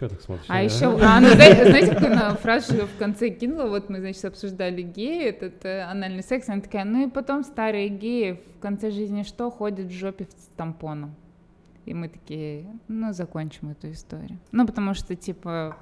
Что 0.00 0.08
так 0.08 0.22
смотришь? 0.22 0.46
А 0.48 0.62
еще, 0.62 0.86
а, 1.02 1.20
ну, 1.20 1.28
знаете, 1.28 1.66
знаете, 1.66 1.92
какую 1.92 2.12
она 2.12 2.34
фразу 2.34 2.86
в 2.86 2.98
конце 2.98 3.28
кинула? 3.28 3.68
Вот 3.68 3.90
мы, 3.90 4.00
значит, 4.00 4.24
обсуждали 4.24 4.80
геи, 4.80 5.26
этот 5.26 5.62
э, 5.66 5.82
анальный 5.82 6.22
секс, 6.22 6.48
она 6.48 6.62
такая, 6.62 6.86
ну 6.86 7.06
и 7.06 7.10
потом 7.10 7.44
старые 7.44 7.90
геи 7.90 8.40
в 8.56 8.60
конце 8.60 8.90
жизни 8.90 9.24
что, 9.24 9.50
ходят 9.50 9.88
в 9.88 9.92
жопе 9.92 10.24
с 10.24 10.56
тампоном. 10.56 11.14
И 11.84 11.92
мы 11.92 12.08
такие, 12.08 12.64
ну, 12.88 13.12
закончим 13.12 13.72
эту 13.72 13.90
историю. 13.90 14.38
Ну, 14.52 14.66
потому 14.66 14.94
что, 14.94 15.14
типа, 15.14 15.76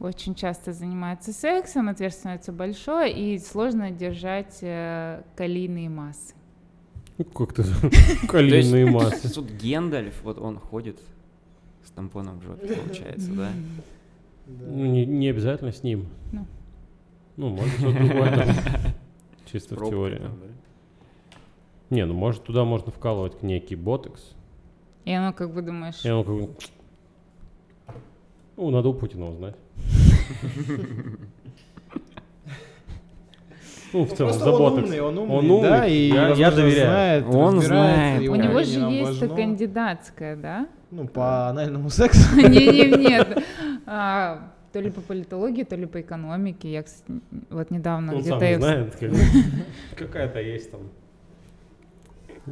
очень 0.00 0.34
часто 0.34 0.72
занимаются 0.72 1.32
сексом, 1.32 1.88
отверстие 1.88 2.18
становится 2.18 2.50
большое, 2.50 3.12
и 3.12 3.38
сложно 3.38 3.92
держать 3.92 4.58
э, 4.62 5.22
калийные 5.36 5.88
массы. 5.88 6.34
Как 7.32 7.52
ты 7.52 7.62
То 7.62 7.86
есть 7.86 8.26
калийные 8.26 8.90
массы. 8.90 9.32
Тут 9.32 9.52
Гендальф, 9.52 10.20
вот 10.24 10.38
он 10.38 10.58
ходит 10.58 10.98
с 11.86 11.90
тампоном 11.90 12.40
в 12.40 12.42
жопе, 12.44 12.74
получается, 12.76 13.30
да? 13.32 13.48
Ну, 14.46 14.86
не, 14.86 15.06
не 15.06 15.28
обязательно 15.28 15.72
с 15.72 15.82
ним. 15.82 16.06
Ну. 16.32 16.46
Ну, 17.36 17.48
может, 17.50 17.72
что-то 17.78 17.98
другое 18.04 18.32
там. 18.36 18.48
Чисто 19.52 19.74
в 19.76 19.88
теории. 19.90 20.22
Не, 21.90 22.04
ну, 22.06 22.14
может, 22.14 22.42
туда 22.44 22.64
можно 22.64 22.90
вкалывать 22.90 23.42
некий 23.42 23.76
ботекс. 23.76 24.34
И 25.04 25.12
оно, 25.12 25.32
как 25.32 25.52
бы, 25.52 25.62
думаешь, 25.62 26.04
И 26.04 26.10
он 26.10 26.24
как 26.24 26.34
бы... 26.34 26.50
Ну, 28.56 28.70
надо 28.70 28.88
у 28.88 28.94
Путина 28.94 29.26
узнать. 29.30 29.54
Ну, 33.92 34.04
в 34.04 34.10
Ну, 34.10 34.16
целом, 34.16 34.32
за 34.32 34.50
он 34.50 34.58
ботекс. 34.58 34.88
умный, 34.88 35.00
он 35.00 35.18
умный, 35.18 35.36
Он 35.36 35.50
умный, 35.50 35.70
да, 35.70 35.86
и, 35.86 36.08
я- 36.08 36.50
доверяю. 36.50 36.86
знает, 36.86 37.24
Он 37.28 37.60
знает, 37.60 38.28
у 38.28 38.34
него 38.34 38.62
же 38.62 38.80
есть 38.80 39.20
кандидатская, 39.34 40.36
да? 40.36 40.68
Ну, 40.90 41.06
по 41.08 41.48
анальному 41.48 41.90
сексу. 41.90 42.36
Не, 42.36 42.66
не, 42.66 42.96
нет. 43.08 43.42
А, 43.86 44.52
То 44.72 44.80
ли 44.80 44.90
по 44.90 45.00
политологии, 45.00 45.64
то 45.64 45.74
ли 45.76 45.86
по 45.86 46.00
экономике. 46.00 46.70
Я, 46.72 46.82
кстати, 46.82 47.20
вот 47.50 47.70
недавно 47.70 48.14
Он 48.14 48.22
сам 48.22 48.38
где-то... 48.38 48.44
я- 48.52 48.58
знает, 48.58 48.96
какая-то 49.96 50.40
есть 50.40 50.70
там. 50.70 50.80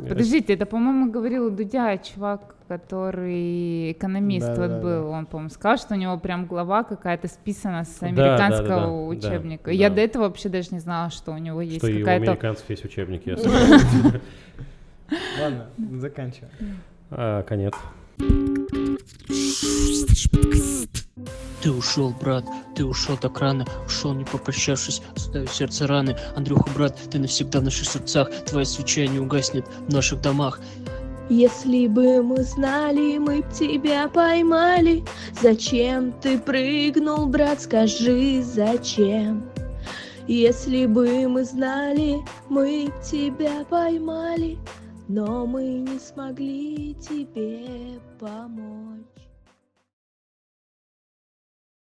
Подождите, 0.08 0.54
это, 0.54 0.66
по-моему, 0.66 1.12
говорил 1.12 1.50
Дудя, 1.50 1.96
чувак, 1.98 2.56
который 2.66 3.92
экономист 3.92 4.48
вот 4.56 4.82
был. 4.82 5.06
Он, 5.08 5.24
по-моему, 5.26 5.50
сказал, 5.50 5.76
что 5.78 5.94
у 5.94 5.96
него 5.96 6.18
прям 6.18 6.46
глава 6.46 6.82
какая-то 6.82 7.28
списана 7.28 7.84
с 7.84 7.98
Да, 8.00 8.06
американского 8.08 9.06
учебника. 9.06 9.66
да, 9.66 9.70
Я 9.70 9.90
да. 9.90 9.94
до 9.96 10.00
этого 10.00 10.22
вообще 10.24 10.48
даже 10.48 10.70
не 10.72 10.80
знала, 10.80 11.10
что 11.10 11.30
у 11.30 11.38
него 11.38 11.60
есть 11.60 11.78
Что 11.78 11.86
и 11.86 11.98
у 11.98 12.00
какая-то... 12.00 12.32
американцев 12.32 12.68
есть 12.70 12.84
учебники. 12.84 13.36
Ладно, 15.40 15.66
заканчиваем. 16.00 16.50
А, 17.10 17.42
Конец. 17.44 17.74
Ты 21.62 21.70
ушел, 21.70 22.14
брат, 22.20 22.44
ты 22.74 22.84
ушел 22.84 23.16
так 23.16 23.40
рано, 23.40 23.66
ушел 23.86 24.12
не 24.12 24.24
попрощавшись, 24.24 25.00
оставив 25.16 25.54
сердце 25.54 25.86
раны. 25.86 26.16
Андрюха, 26.36 26.68
брат, 26.74 26.98
ты 27.10 27.18
навсегда 27.18 27.60
в 27.60 27.64
наших 27.64 27.88
сердцах, 27.88 28.30
твоя 28.44 28.66
свеча 28.66 29.06
не 29.06 29.18
угаснет 29.18 29.66
в 29.88 29.92
наших 29.92 30.20
домах. 30.20 30.60
Если 31.30 31.86
бы 31.86 32.22
мы 32.22 32.42
знали, 32.42 33.16
мы 33.16 33.40
б 33.40 33.46
тебя 33.58 34.08
поймали. 34.08 35.02
Зачем 35.40 36.12
ты 36.12 36.38
прыгнул, 36.38 37.26
брат, 37.26 37.62
скажи, 37.62 38.42
зачем? 38.42 39.42
Если 40.28 40.84
бы 40.84 41.26
мы 41.28 41.44
знали, 41.44 42.18
мы 42.50 42.88
б 42.88 42.92
тебя 43.02 43.64
поймали, 43.70 44.58
но 45.08 45.46
мы 45.46 45.64
не 45.80 45.98
смогли 45.98 46.94
тебе 46.94 48.00
помочь. 48.18 49.13